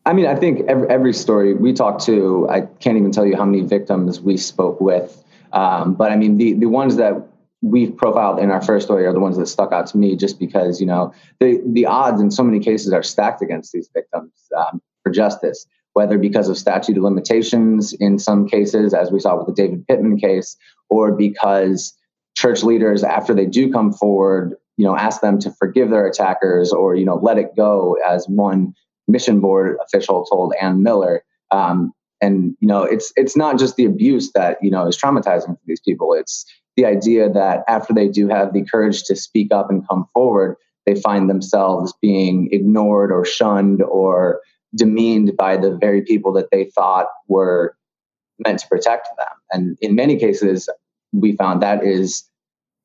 I 0.05 0.11
mean, 0.11 0.25
I 0.25 0.35
think 0.35 0.67
every, 0.67 0.89
every 0.89 1.13
story 1.13 1.53
we 1.53 1.71
talked 1.71 2.03
to, 2.05 2.47
I 2.49 2.61
can't 2.61 2.97
even 2.97 3.11
tell 3.11 3.25
you 3.25 3.37
how 3.37 3.45
many 3.45 3.61
victims 3.61 4.19
we 4.19 4.35
spoke 4.35 4.81
with. 4.81 5.23
Um, 5.53 5.93
but 5.95 6.11
I 6.11 6.17
mean, 6.17 6.37
the 6.37 6.53
the 6.53 6.67
ones 6.67 6.97
that 6.97 7.15
we've 7.61 7.95
profiled 7.95 8.39
in 8.39 8.51
our 8.51 8.61
first 8.61 8.85
story 8.85 9.05
are 9.05 9.13
the 9.13 9.19
ones 9.19 9.37
that 9.37 9.47
stuck 9.47 9.71
out 9.71 9.87
to 9.87 9.97
me, 9.97 10.17
just 10.17 10.37
because 10.37 10.81
you 10.81 10.85
know 10.85 11.13
the 11.39 11.61
the 11.65 11.85
odds 11.85 12.21
in 12.21 12.29
so 12.29 12.43
many 12.43 12.59
cases 12.59 12.91
are 12.91 13.03
stacked 13.03 13.41
against 13.41 13.71
these 13.71 13.89
victims 13.93 14.31
um, 14.57 14.81
for 15.03 15.11
justice. 15.11 15.65
Whether 15.97 16.19
because 16.19 16.47
of 16.47 16.59
statute 16.59 16.95
of 16.95 17.01
limitations 17.01 17.91
in 17.91 18.19
some 18.19 18.47
cases, 18.47 18.93
as 18.93 19.11
we 19.11 19.19
saw 19.19 19.35
with 19.35 19.47
the 19.47 19.53
David 19.53 19.87
Pittman 19.87 20.19
case, 20.19 20.55
or 20.89 21.11
because 21.11 21.91
church 22.35 22.61
leaders, 22.61 23.03
after 23.03 23.33
they 23.33 23.47
do 23.47 23.71
come 23.71 23.91
forward, 23.91 24.53
you 24.77 24.85
know, 24.85 24.95
ask 24.95 25.21
them 25.21 25.39
to 25.39 25.49
forgive 25.49 25.89
their 25.89 26.05
attackers 26.05 26.71
or 26.71 26.95
you 26.95 27.03
know 27.03 27.15
let 27.15 27.39
it 27.39 27.55
go, 27.55 27.97
as 28.07 28.27
one 28.27 28.75
mission 29.07 29.39
board 29.39 29.75
official 29.83 30.23
told 30.25 30.53
Ann 30.61 30.83
Miller. 30.83 31.23
Um, 31.49 31.93
and 32.21 32.55
you 32.59 32.67
know, 32.67 32.83
it's 32.83 33.11
it's 33.15 33.35
not 33.35 33.57
just 33.57 33.75
the 33.75 33.85
abuse 33.85 34.31
that 34.33 34.59
you 34.61 34.69
know 34.69 34.85
is 34.85 34.99
traumatizing 34.99 35.55
for 35.55 35.65
these 35.65 35.81
people. 35.81 36.13
It's 36.13 36.45
the 36.75 36.85
idea 36.85 37.27
that 37.27 37.63
after 37.67 37.91
they 37.91 38.07
do 38.07 38.27
have 38.27 38.53
the 38.53 38.63
courage 38.63 39.01
to 39.05 39.15
speak 39.15 39.51
up 39.51 39.71
and 39.71 39.87
come 39.89 40.05
forward, 40.13 40.57
they 40.85 40.93
find 40.93 41.27
themselves 41.27 41.91
being 42.03 42.49
ignored 42.51 43.11
or 43.11 43.25
shunned 43.25 43.81
or 43.81 44.41
demeaned 44.75 45.35
by 45.37 45.57
the 45.57 45.75
very 45.75 46.01
people 46.01 46.33
that 46.33 46.49
they 46.51 46.65
thought 46.75 47.07
were 47.27 47.75
meant 48.45 48.59
to 48.59 48.67
protect 48.67 49.07
them. 49.17 49.27
And 49.51 49.77
in 49.81 49.95
many 49.95 50.17
cases, 50.17 50.69
we 51.13 51.35
found 51.35 51.61
that 51.61 51.83
is 51.83 52.23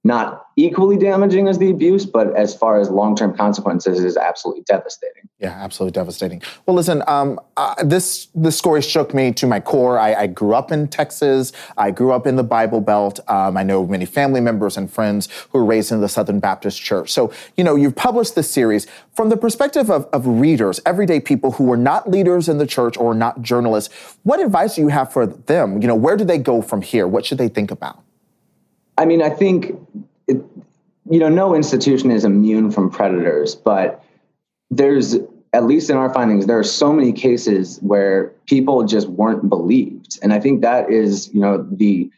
not 0.04 0.46
equally 0.56 0.96
damaging 0.96 1.46
as 1.46 1.58
the 1.58 1.70
abuse, 1.70 2.04
but 2.04 2.34
as 2.36 2.54
far 2.54 2.80
as 2.80 2.90
long 2.90 3.14
term 3.14 3.36
consequences, 3.36 4.02
is 4.02 4.16
absolutely 4.16 4.64
devastating. 4.64 5.28
Yeah, 5.38 5.50
absolutely 5.50 5.92
devastating. 5.92 6.42
Well, 6.66 6.74
listen, 6.74 7.02
um, 7.06 7.38
uh, 7.56 7.82
this 7.84 8.28
this 8.34 8.58
story 8.58 8.82
shook 8.82 9.14
me 9.14 9.32
to 9.32 9.46
my 9.46 9.60
core. 9.60 9.98
I, 9.98 10.14
I, 10.14 10.26
grew 10.26 10.54
up 10.54 10.72
in 10.72 10.88
Texas. 10.88 11.52
I 11.76 11.90
grew 11.92 12.12
up 12.12 12.26
in 12.26 12.34
the 12.36 12.42
Bible 12.42 12.80
Belt. 12.80 13.20
Um, 13.28 13.56
I 13.56 13.62
know 13.62 13.86
many 13.86 14.04
family 14.04 14.40
members 14.40 14.76
and 14.76 14.90
friends 14.90 15.28
who 15.50 15.58
were 15.58 15.64
raised 15.64 15.92
in 15.92 16.00
the 16.00 16.08
Southern 16.08 16.40
Baptist 16.40 16.80
Church. 16.80 17.12
So, 17.12 17.32
you 17.56 17.62
know, 17.62 17.76
you've 17.76 17.96
published 17.96 18.34
this 18.34 18.50
series 18.50 18.88
from 19.14 19.28
the 19.28 19.36
perspective 19.36 19.90
of, 19.90 20.06
of 20.12 20.26
readers, 20.26 20.80
everyday 20.84 21.20
people 21.20 21.52
who 21.52 21.70
are 21.72 21.76
not 21.76 22.10
leaders 22.10 22.48
in 22.48 22.58
the 22.58 22.66
church 22.66 22.96
or 22.96 23.14
not 23.14 23.40
journalists. 23.42 23.94
What 24.24 24.40
advice 24.40 24.74
do 24.74 24.80
you 24.80 24.88
have 24.88 25.12
for 25.12 25.26
them? 25.26 25.80
You 25.80 25.88
know, 25.88 25.94
where 25.94 26.16
do 26.16 26.24
they 26.24 26.38
go 26.38 26.60
from 26.60 26.82
here? 26.82 27.06
What 27.06 27.24
should 27.24 27.38
they 27.38 27.48
think 27.48 27.70
about? 27.70 28.02
I 29.02 29.04
mean, 29.04 29.20
I 29.20 29.30
think, 29.30 29.72
it, 30.28 30.36
you 31.10 31.18
know, 31.18 31.28
no 31.28 31.56
institution 31.56 32.12
is 32.12 32.24
immune 32.24 32.70
from 32.70 32.88
predators, 32.88 33.56
but 33.56 34.04
there's, 34.70 35.16
at 35.52 35.64
least 35.64 35.90
in 35.90 35.96
our 35.96 36.14
findings, 36.14 36.46
there 36.46 36.60
are 36.60 36.62
so 36.62 36.92
many 36.92 37.12
cases 37.12 37.80
where 37.82 38.28
people 38.46 38.84
just 38.84 39.08
weren't 39.08 39.48
believed. 39.48 40.20
And 40.22 40.32
I 40.32 40.38
think 40.38 40.62
that 40.62 40.88
is, 40.88 41.34
you 41.34 41.40
know, 41.40 41.66
the, 41.68 42.12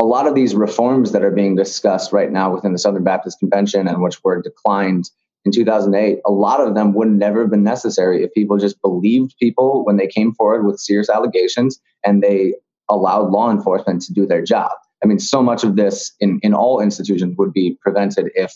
a 0.00 0.04
lot 0.04 0.26
of 0.26 0.34
these 0.34 0.54
reforms 0.54 1.12
that 1.12 1.22
are 1.22 1.30
being 1.30 1.56
discussed 1.56 2.10
right 2.10 2.32
now 2.32 2.54
within 2.54 2.72
the 2.72 2.78
Southern 2.78 3.04
Baptist 3.04 3.38
Convention 3.38 3.86
and 3.86 4.00
which 4.00 4.24
were 4.24 4.40
declined 4.40 5.10
in 5.44 5.52
2008, 5.52 6.20
a 6.24 6.30
lot 6.30 6.66
of 6.66 6.74
them 6.74 6.94
would 6.94 7.08
never 7.08 7.42
have 7.42 7.50
been 7.50 7.64
necessary 7.64 8.24
if 8.24 8.32
people 8.32 8.56
just 8.56 8.80
believed 8.80 9.36
people 9.38 9.84
when 9.84 9.98
they 9.98 10.06
came 10.06 10.32
forward 10.32 10.64
with 10.64 10.80
serious 10.80 11.10
allegations 11.10 11.82
and 12.02 12.22
they 12.22 12.54
allowed 12.88 13.30
law 13.30 13.50
enforcement 13.50 14.00
to 14.02 14.14
do 14.14 14.24
their 14.24 14.42
job. 14.42 14.70
I 15.02 15.06
mean, 15.06 15.18
so 15.18 15.42
much 15.42 15.64
of 15.64 15.76
this 15.76 16.12
in, 16.20 16.40
in 16.42 16.54
all 16.54 16.80
institutions 16.80 17.36
would 17.38 17.52
be 17.52 17.78
prevented 17.80 18.30
if 18.34 18.52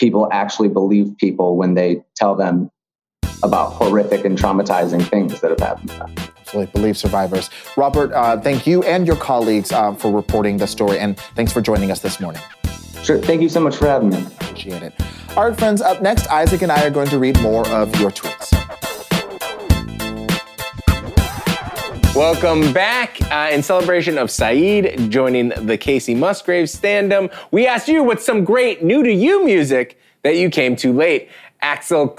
people 0.00 0.28
actually 0.32 0.68
believe 0.68 1.16
people 1.18 1.56
when 1.56 1.74
they 1.74 2.02
tell 2.16 2.34
them 2.34 2.70
about 3.42 3.70
horrific 3.70 4.24
and 4.24 4.36
traumatizing 4.38 5.06
things 5.08 5.40
that 5.40 5.50
have 5.50 5.60
happened 5.60 5.90
to 5.90 5.98
them. 5.98 6.14
Absolutely, 6.40 6.72
believe 6.72 6.96
survivors. 6.96 7.50
Robert, 7.76 8.12
uh, 8.12 8.40
thank 8.40 8.66
you 8.66 8.82
and 8.82 9.06
your 9.06 9.16
colleagues 9.16 9.70
uh, 9.70 9.94
for 9.94 10.10
reporting 10.10 10.56
the 10.56 10.66
story, 10.66 10.98
and 10.98 11.18
thanks 11.36 11.52
for 11.52 11.60
joining 11.60 11.90
us 11.90 12.00
this 12.00 12.20
morning. 12.20 12.42
Sure. 13.02 13.18
Thank 13.18 13.42
you 13.42 13.50
so 13.50 13.60
much 13.60 13.76
for 13.76 13.86
having 13.86 14.08
me. 14.08 14.24
Appreciate 14.40 14.82
it. 14.82 14.94
All 15.36 15.48
right, 15.48 15.58
friends, 15.58 15.82
up 15.82 16.00
next, 16.00 16.26
Isaac 16.28 16.62
and 16.62 16.72
I 16.72 16.84
are 16.86 16.90
going 16.90 17.08
to 17.08 17.18
read 17.18 17.38
more 17.40 17.68
of 17.68 17.94
your 18.00 18.10
tweets. 18.10 18.83
Welcome 22.14 22.72
back. 22.72 23.20
Uh, 23.32 23.48
in 23.50 23.60
celebration 23.60 24.18
of 24.18 24.30
Saeed 24.30 25.10
joining 25.10 25.48
the 25.48 25.76
Kacey 25.76 26.16
Musgrave 26.16 26.68
standum, 26.68 27.34
we 27.50 27.66
asked 27.66 27.88
you 27.88 28.04
what's 28.04 28.24
some 28.24 28.44
great 28.44 28.84
new 28.84 29.02
to 29.02 29.12
you 29.12 29.44
music 29.44 29.98
that 30.22 30.36
you 30.36 30.48
came 30.48 30.76
too 30.76 30.92
late. 30.92 31.28
Axel 31.60 32.16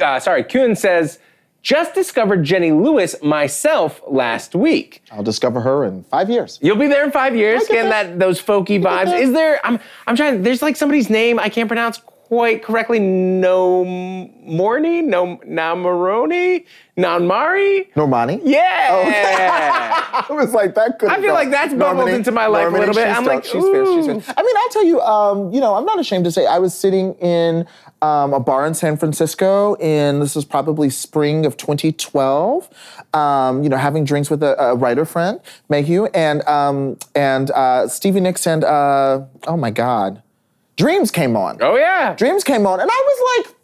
uh, 0.00 0.20
sorry, 0.20 0.44
Kuhn 0.44 0.76
says, 0.76 1.18
just 1.60 1.92
discovered 1.92 2.44
Jenny 2.44 2.70
Lewis 2.70 3.20
myself 3.20 4.00
last 4.06 4.54
week. 4.54 5.02
I'll 5.10 5.24
discover 5.24 5.60
her 5.60 5.84
in 5.86 6.04
five 6.04 6.30
years. 6.30 6.60
You'll 6.62 6.76
be 6.76 6.86
there 6.86 7.02
in 7.02 7.10
five 7.10 7.34
years, 7.34 7.66
getting 7.66 7.90
that. 7.90 8.10
that. 8.10 8.18
those 8.20 8.40
folky 8.40 8.80
vibes. 8.80 9.18
Is 9.18 9.32
there? 9.32 9.64
I'm 9.66 9.80
I'm 10.06 10.14
trying. 10.14 10.42
There's 10.42 10.62
like 10.62 10.76
somebody's 10.76 11.10
name 11.10 11.40
I 11.40 11.48
can't 11.48 11.68
pronounce 11.68 12.00
quite 12.32 12.62
correctly. 12.62 12.98
No 12.98 13.84
Morny, 13.84 15.02
no 15.02 15.36
Namaroni, 15.46 16.64
Nanmari, 16.96 17.92
Normani. 17.92 18.40
Yeah. 18.42 19.02
Okay. 19.02 20.32
I 20.32 20.34
was 20.34 20.54
like 20.54 20.74
that. 20.76 20.98
Could. 20.98 21.10
I 21.10 21.20
feel 21.20 21.34
like 21.34 21.50
that's 21.50 21.74
bubbled 21.74 22.08
Normani, 22.08 22.14
into 22.14 22.32
my 22.32 22.46
life 22.46 22.68
Normani, 22.68 22.74
a 22.74 22.78
little 22.78 22.94
bit. 22.94 23.06
I'm 23.06 23.26
like, 23.26 23.44
she's 23.44 23.62
fair. 23.62 23.84
She's 23.84 24.06
fair. 24.06 24.34
I 24.34 24.42
mean, 24.42 24.56
I'll 24.56 24.68
tell 24.70 24.84
you. 24.86 25.00
Um, 25.02 25.52
you 25.52 25.60
know, 25.60 25.74
I'm 25.74 25.84
not 25.84 26.00
ashamed 26.00 26.24
to 26.24 26.32
say 26.32 26.46
I 26.46 26.58
was 26.58 26.72
sitting 26.72 27.12
in 27.16 27.66
um, 28.00 28.32
a 28.32 28.40
bar 28.40 28.66
in 28.66 28.72
San 28.72 28.96
Francisco 28.96 29.74
in 29.74 30.20
this 30.20 30.34
was 30.34 30.46
probably 30.46 30.88
spring 30.88 31.44
of 31.44 31.58
2012. 31.58 32.70
Um, 33.12 33.62
you 33.62 33.68
know, 33.68 33.76
having 33.76 34.06
drinks 34.06 34.30
with 34.30 34.42
a, 34.42 34.58
a 34.58 34.74
writer 34.74 35.04
friend, 35.04 35.38
Mayhew, 35.68 36.06
and 36.14 36.42
um, 36.48 36.96
and 37.14 37.50
uh, 37.50 37.88
Stevie 37.88 38.20
Nicks 38.20 38.46
and 38.46 38.64
uh, 38.64 39.20
oh 39.46 39.58
my 39.58 39.70
God. 39.70 40.22
Dreams 40.76 41.10
came 41.10 41.36
on. 41.36 41.58
Oh 41.60 41.76
yeah. 41.76 42.14
Dreams 42.14 42.44
came 42.44 42.66
on. 42.66 42.80
And 42.80 42.90
I 42.90 42.94
was 42.94 43.44
like, 43.46 43.56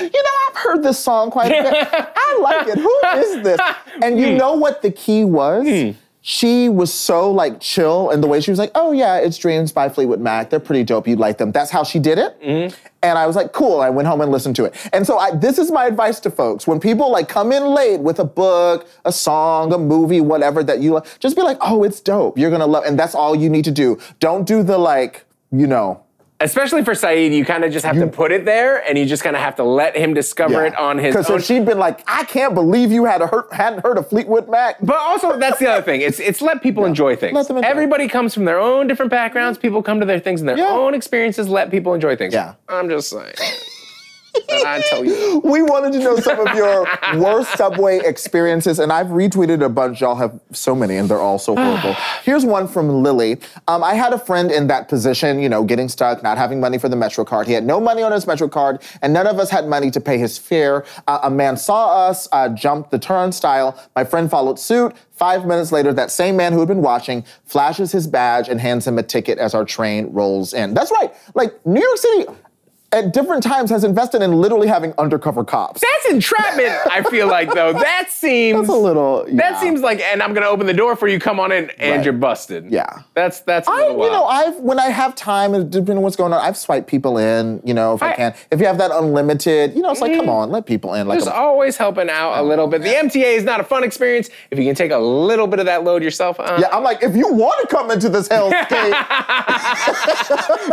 you 0.00 0.22
know, 0.22 0.30
I've 0.48 0.56
heard 0.56 0.82
this 0.82 0.98
song 0.98 1.30
quite 1.30 1.52
a 1.52 1.62
bit. 1.62 1.88
I 2.16 2.38
like 2.40 2.68
it. 2.68 2.78
Who 2.78 3.00
is 3.20 3.42
this? 3.42 3.60
And 4.02 4.18
you 4.18 4.30
hmm. 4.30 4.38
know 4.38 4.54
what 4.54 4.80
the 4.80 4.90
key 4.90 5.24
was? 5.24 5.66
Mm. 5.66 5.94
She 6.22 6.70
was 6.70 6.92
so 6.92 7.30
like 7.30 7.60
chill 7.60 8.10
and 8.10 8.22
the 8.22 8.26
way 8.26 8.40
she 8.40 8.50
was 8.50 8.58
like, 8.58 8.70
oh 8.74 8.92
yeah, 8.92 9.16
it's 9.16 9.36
Dreams 9.36 9.72
by 9.72 9.90
Fleetwood 9.90 10.20
Mac. 10.20 10.48
They're 10.48 10.60
pretty 10.60 10.84
dope. 10.84 11.06
You'd 11.06 11.18
like 11.18 11.36
them. 11.36 11.52
That's 11.52 11.70
how 11.70 11.82
she 11.82 11.98
did 11.98 12.16
it. 12.16 12.40
Mm-hmm. 12.40 12.74
And 13.02 13.18
I 13.18 13.26
was 13.26 13.36
like, 13.36 13.52
cool. 13.52 13.80
I 13.80 13.88
went 13.88 14.06
home 14.06 14.20
and 14.20 14.30
listened 14.30 14.56
to 14.56 14.64
it. 14.64 14.74
And 14.92 15.06
so 15.06 15.18
I, 15.18 15.34
this 15.34 15.58
is 15.58 15.70
my 15.70 15.86
advice 15.86 16.20
to 16.20 16.30
folks. 16.30 16.66
When 16.66 16.78
people 16.78 17.10
like 17.10 17.28
come 17.28 17.52
in 17.52 17.64
late 17.66 18.00
with 18.00 18.20
a 18.20 18.24
book, 18.24 18.86
a 19.04 19.12
song, 19.12 19.72
a 19.72 19.78
movie, 19.78 20.20
whatever 20.20 20.62
that 20.62 20.80
you 20.80 20.94
like, 20.94 21.18
just 21.20 21.36
be 21.36 21.42
like, 21.42 21.58
oh, 21.60 21.82
it's 21.84 22.00
dope. 22.00 22.38
You're 22.38 22.50
gonna 22.50 22.66
love, 22.66 22.84
and 22.84 22.98
that's 22.98 23.14
all 23.14 23.34
you 23.34 23.48
need 23.48 23.64
to 23.64 23.70
do. 23.70 23.98
Don't 24.18 24.46
do 24.46 24.62
the 24.62 24.76
like, 24.76 25.24
you 25.50 25.66
know, 25.66 26.04
especially 26.40 26.84
for 26.84 26.94
Saeed, 26.94 27.32
you 27.32 27.44
kind 27.44 27.64
of 27.64 27.72
just 27.72 27.84
have 27.84 27.96
you, 27.96 28.02
to 28.02 28.06
put 28.06 28.32
it 28.32 28.44
there, 28.44 28.86
and 28.88 28.98
you 28.98 29.04
just 29.04 29.22
kind 29.22 29.36
of 29.36 29.42
have 29.42 29.56
to 29.56 29.64
let 29.64 29.96
him 29.96 30.14
discover 30.14 30.54
yeah. 30.54 30.68
it 30.68 30.76
on 30.76 30.98
his 30.98 31.14
own. 31.14 31.22
Because 31.22 31.46
she'd 31.46 31.64
been 31.64 31.78
like, 31.78 32.02
"I 32.06 32.24
can't 32.24 32.54
believe 32.54 32.90
you 32.90 33.04
had 33.04 33.20
heard, 33.20 33.46
hadn't 33.52 33.82
heard 33.82 33.98
of 33.98 34.08
Fleetwood 34.08 34.48
Mac." 34.48 34.76
But 34.80 34.96
also, 34.96 35.38
that's 35.38 35.58
the 35.58 35.68
other 35.68 35.82
thing. 35.82 36.00
It's 36.00 36.18
it's 36.18 36.42
let 36.42 36.62
people 36.62 36.82
yeah. 36.84 36.88
enjoy 36.90 37.16
things. 37.16 37.50
Enjoy. 37.50 37.60
Everybody 37.60 38.08
comes 38.08 38.34
from 38.34 38.44
their 38.44 38.58
own 38.58 38.86
different 38.86 39.10
backgrounds. 39.10 39.58
People 39.58 39.82
come 39.82 40.00
to 40.00 40.06
their 40.06 40.20
things 40.20 40.40
and 40.40 40.48
their 40.48 40.58
yeah. 40.58 40.70
own 40.70 40.94
experiences. 40.94 41.48
Let 41.48 41.70
people 41.70 41.94
enjoy 41.94 42.16
things. 42.16 42.34
Yeah, 42.34 42.54
I'm 42.68 42.88
just 42.88 43.10
saying. 43.10 43.34
I 44.50 44.82
tell 44.88 45.04
you. 45.04 45.40
We 45.50 45.62
wanted 45.62 45.92
to 45.94 45.98
know 45.98 46.16
some 46.18 46.46
of 46.46 46.54
your 46.54 46.86
worst 47.16 47.56
subway 47.56 47.98
experiences, 48.04 48.78
and 48.78 48.92
I've 48.92 49.08
retweeted 49.08 49.64
a 49.64 49.68
bunch. 49.68 50.00
Y'all 50.00 50.14
have 50.14 50.38
so 50.52 50.74
many, 50.74 50.96
and 50.96 51.08
they're 51.08 51.18
all 51.18 51.38
so 51.38 51.56
horrible. 51.56 51.94
Here's 52.22 52.44
one 52.44 52.68
from 52.68 53.02
Lily. 53.02 53.38
Um, 53.66 53.82
I 53.82 53.94
had 53.94 54.12
a 54.12 54.18
friend 54.18 54.50
in 54.50 54.68
that 54.68 54.88
position, 54.88 55.40
you 55.40 55.48
know, 55.48 55.64
getting 55.64 55.88
stuck, 55.88 56.22
not 56.22 56.38
having 56.38 56.60
money 56.60 56.78
for 56.78 56.88
the 56.88 56.96
Metro 56.96 57.24
card. 57.24 57.46
He 57.46 57.52
had 57.52 57.64
no 57.64 57.80
money 57.80 58.02
on 58.02 58.12
his 58.12 58.26
Metro 58.26 58.48
card, 58.48 58.82
and 59.02 59.12
none 59.12 59.26
of 59.26 59.38
us 59.38 59.50
had 59.50 59.66
money 59.66 59.90
to 59.90 60.00
pay 60.00 60.18
his 60.18 60.38
fare. 60.38 60.84
Uh, 61.08 61.20
a 61.24 61.30
man 61.30 61.56
saw 61.56 62.08
us, 62.08 62.28
uh, 62.32 62.48
jumped 62.50 62.90
the 62.90 62.98
turnstile. 62.98 63.80
My 63.96 64.04
friend 64.04 64.30
followed 64.30 64.58
suit. 64.58 64.94
Five 65.12 65.44
minutes 65.44 65.72
later, 65.72 65.92
that 65.92 66.10
same 66.10 66.36
man 66.36 66.52
who 66.52 66.60
had 66.60 66.68
been 66.68 66.80
watching 66.80 67.24
flashes 67.44 67.92
his 67.92 68.06
badge 68.06 68.48
and 68.48 68.60
hands 68.60 68.86
him 68.86 68.98
a 68.98 69.02
ticket 69.02 69.38
as 69.38 69.54
our 69.54 69.64
train 69.64 70.12
rolls 70.12 70.54
in. 70.54 70.74
That's 70.74 70.90
right. 70.92 71.12
Like, 71.34 71.54
New 71.66 71.82
York 71.82 71.96
City, 71.98 72.26
at 72.92 73.12
different 73.12 73.42
times 73.42 73.70
has 73.70 73.84
invested 73.84 74.22
in 74.22 74.32
literally 74.32 74.66
having 74.68 74.92
undercover 74.98 75.44
cops. 75.44 75.80
That's 75.80 76.14
entrapment, 76.14 76.74
I 76.90 77.02
feel 77.04 77.28
like 77.28 77.52
though. 77.54 77.72
That 77.72 78.10
seems 78.10 78.58
That's 78.60 78.70
a 78.70 78.72
little 78.72 79.24
yeah. 79.28 79.36
That 79.36 79.60
seems 79.60 79.80
like 79.80 80.00
and 80.00 80.22
I'm 80.22 80.34
gonna 80.34 80.46
open 80.46 80.66
the 80.66 80.74
door 80.74 80.96
for 80.96 81.08
you, 81.08 81.18
come 81.18 81.38
on 81.38 81.52
in, 81.52 81.70
and 81.78 81.96
right. 81.96 82.04
you're 82.04 82.12
busted. 82.12 82.70
Yeah. 82.70 83.02
That's 83.14 83.40
that's 83.40 83.68
I 83.68 83.88
you 83.88 83.96
know, 83.96 84.24
I've 84.24 84.56
when 84.56 84.78
I 84.78 84.88
have 84.88 85.14
time, 85.14 85.52
depending 85.70 85.98
on 85.98 86.02
what's 86.02 86.16
going 86.16 86.32
on, 86.32 86.40
I've 86.40 86.56
swiped 86.56 86.88
people 86.88 87.18
in, 87.18 87.60
you 87.64 87.74
know, 87.74 87.94
if 87.94 88.02
I, 88.02 88.12
I 88.12 88.16
can. 88.16 88.34
If 88.50 88.60
you 88.60 88.66
have 88.66 88.78
that 88.78 88.90
unlimited, 88.90 89.74
you 89.74 89.82
know, 89.82 89.90
it's 89.90 90.00
like, 90.00 90.12
come 90.12 90.26
mm. 90.26 90.30
on, 90.30 90.50
let 90.50 90.66
people 90.66 90.94
in. 90.94 91.06
Like 91.06 91.20
always 91.26 91.76
helping 91.76 92.10
out 92.10 92.38
a 92.38 92.42
little 92.42 92.66
bit. 92.66 92.82
The 92.82 92.88
MTA 92.88 93.36
is 93.36 93.44
not 93.44 93.60
a 93.60 93.64
fun 93.64 93.84
experience 93.84 94.30
if 94.50 94.58
you 94.58 94.64
can 94.64 94.74
take 94.74 94.90
a 94.90 94.98
little 94.98 95.46
bit 95.46 95.60
of 95.60 95.66
that 95.66 95.84
load 95.84 96.02
yourself. 96.02 96.40
Uh, 96.40 96.58
yeah, 96.60 96.68
I'm 96.72 96.82
like, 96.82 97.02
if 97.02 97.14
you 97.16 97.32
want 97.32 97.60
to 97.68 97.74
come 97.74 97.90
into 97.90 98.08
this 98.08 98.28
hellscape. 98.30 98.70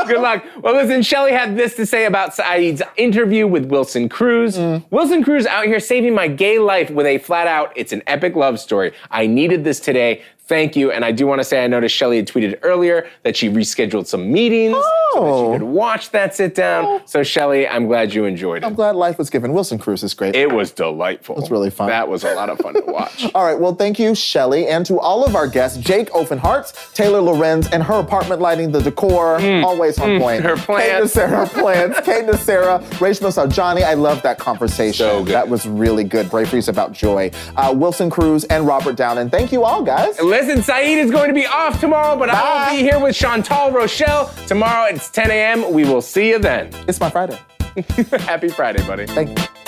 Good 0.07 0.21
luck. 0.21 0.43
Well, 0.61 0.75
listen, 0.75 1.01
Shelly 1.01 1.31
had 1.31 1.55
this 1.55 1.75
to 1.75 1.85
say 1.85 2.06
about 2.07 2.33
Saeed's 2.33 2.81
interview 2.95 3.45
with 3.45 3.65
Wilson 3.65 4.09
Cruz. 4.09 4.57
Mm. 4.57 4.83
Wilson 4.89 5.23
Cruz 5.23 5.45
out 5.45 5.65
here 5.65 5.79
saving 5.79 6.15
my 6.15 6.27
gay 6.27 6.57
life 6.57 6.89
with 6.89 7.05
a 7.05 7.17
flat 7.19 7.47
out, 7.47 7.71
it's 7.75 7.91
an 7.91 8.01
epic 8.07 8.35
love 8.35 8.59
story. 8.59 8.93
I 9.11 9.27
needed 9.27 9.63
this 9.63 9.79
today. 9.79 10.23
Thank 10.47 10.75
you. 10.75 10.91
And 10.91 11.03
I 11.03 11.11
do 11.11 11.27
want 11.27 11.39
to 11.39 11.43
say 11.43 11.63
I 11.63 11.67
noticed 11.67 11.95
Shelly 11.95 12.17
had 12.17 12.27
tweeted 12.27 12.59
earlier 12.63 13.07
that 13.23 13.35
she 13.35 13.49
rescheduled 13.49 14.07
some 14.07 14.31
meetings 14.31 14.75
so 14.75 14.81
that 14.81 15.19
Oh. 15.19 15.53
she 15.53 15.59
could 15.59 15.67
watch 15.67 16.11
that 16.11 16.35
sit 16.35 16.53
down. 16.55 17.01
So 17.05 17.23
Shelly, 17.23 17.67
I'm 17.67 17.87
glad 17.87 18.13
you 18.13 18.25
enjoyed 18.25 18.63
it. 18.63 18.65
I'm 18.65 18.73
glad 18.75 18.95
life 18.95 19.17
was 19.17 19.29
given. 19.29 19.51
Wilson 19.53 19.77
Cruz 19.77 20.03
is 20.03 20.13
great. 20.13 20.35
It 20.35 20.51
was 20.51 20.71
delightful. 20.71 21.35
It 21.37 21.41
was 21.41 21.51
really 21.51 21.69
fun. 21.69 21.87
That 21.89 22.07
was 22.07 22.23
a 22.23 22.33
lot 22.35 22.49
of 22.49 22.59
fun 22.59 22.73
to 22.75 22.81
watch. 22.85 23.25
All 23.35 23.43
right, 23.45 23.59
well, 23.59 23.73
thank 23.75 23.99
you, 23.99 24.13
Shelly, 24.15 24.67
and 24.67 24.85
to 24.85 24.99
all 24.99 25.25
of 25.25 25.35
our 25.35 25.47
guests, 25.47 25.77
Jake 25.77 26.09
Offenhartz, 26.11 26.93
Taylor 26.93 27.21
Lorenz, 27.21 27.67
and 27.71 27.81
her 27.83 27.95
apartment 27.99 28.41
lighting, 28.41 28.71
the 28.71 28.81
decor, 28.81 29.41
always 29.63 29.97
on 29.99 30.19
point. 30.19 30.43
Mm. 30.43 30.49
her 30.49 30.57
plants. 30.57 30.87
Kate 31.01 31.09
Sarah 31.09 31.47
plants. 31.47 31.99
Kate 32.01 32.33
Sarah, 32.35 32.79
Reshma 32.99 33.29
Saujani. 33.33 33.83
I 33.83 33.93
love 33.95 34.21
that 34.23 34.37
conversation. 34.39 34.93
So 35.05 35.23
good. 35.23 35.33
That 35.33 35.47
was 35.49 35.67
really 35.67 36.03
good. 36.03 36.29
Bravery's 36.29 36.67
about 36.69 36.91
joy. 36.93 37.31
Uh, 37.55 37.73
Wilson 37.75 38.09
Cruz 38.09 38.43
and 38.45 38.65
Robert 38.67 38.95
Downen. 38.95 39.29
Thank 39.31 39.51
you 39.51 39.63
all, 39.63 39.83
guys. 39.83 40.17
Listen, 40.39 40.61
Saeed 40.61 40.99
is 40.99 41.09
going 41.09 41.29
to 41.29 41.33
be 41.33 41.47
off 41.47 41.79
tomorrow, 41.79 42.15
but 42.15 42.29
I 42.29 42.69
will 42.69 42.77
be 42.77 42.83
here 42.83 42.99
with 42.99 43.15
Chantal 43.15 43.71
Rochelle 43.71 44.31
tomorrow. 44.45 44.85
It's 44.85 45.09
10 45.09 45.31
a.m. 45.31 45.73
We 45.73 45.83
will 45.83 45.99
see 45.99 46.29
you 46.29 46.37
then. 46.37 46.69
It's 46.87 46.99
my 46.99 47.09
Friday. 47.09 47.39
Happy 48.19 48.49
Friday, 48.49 48.85
buddy. 48.85 49.07
Thank 49.07 49.29
you. 49.29 49.66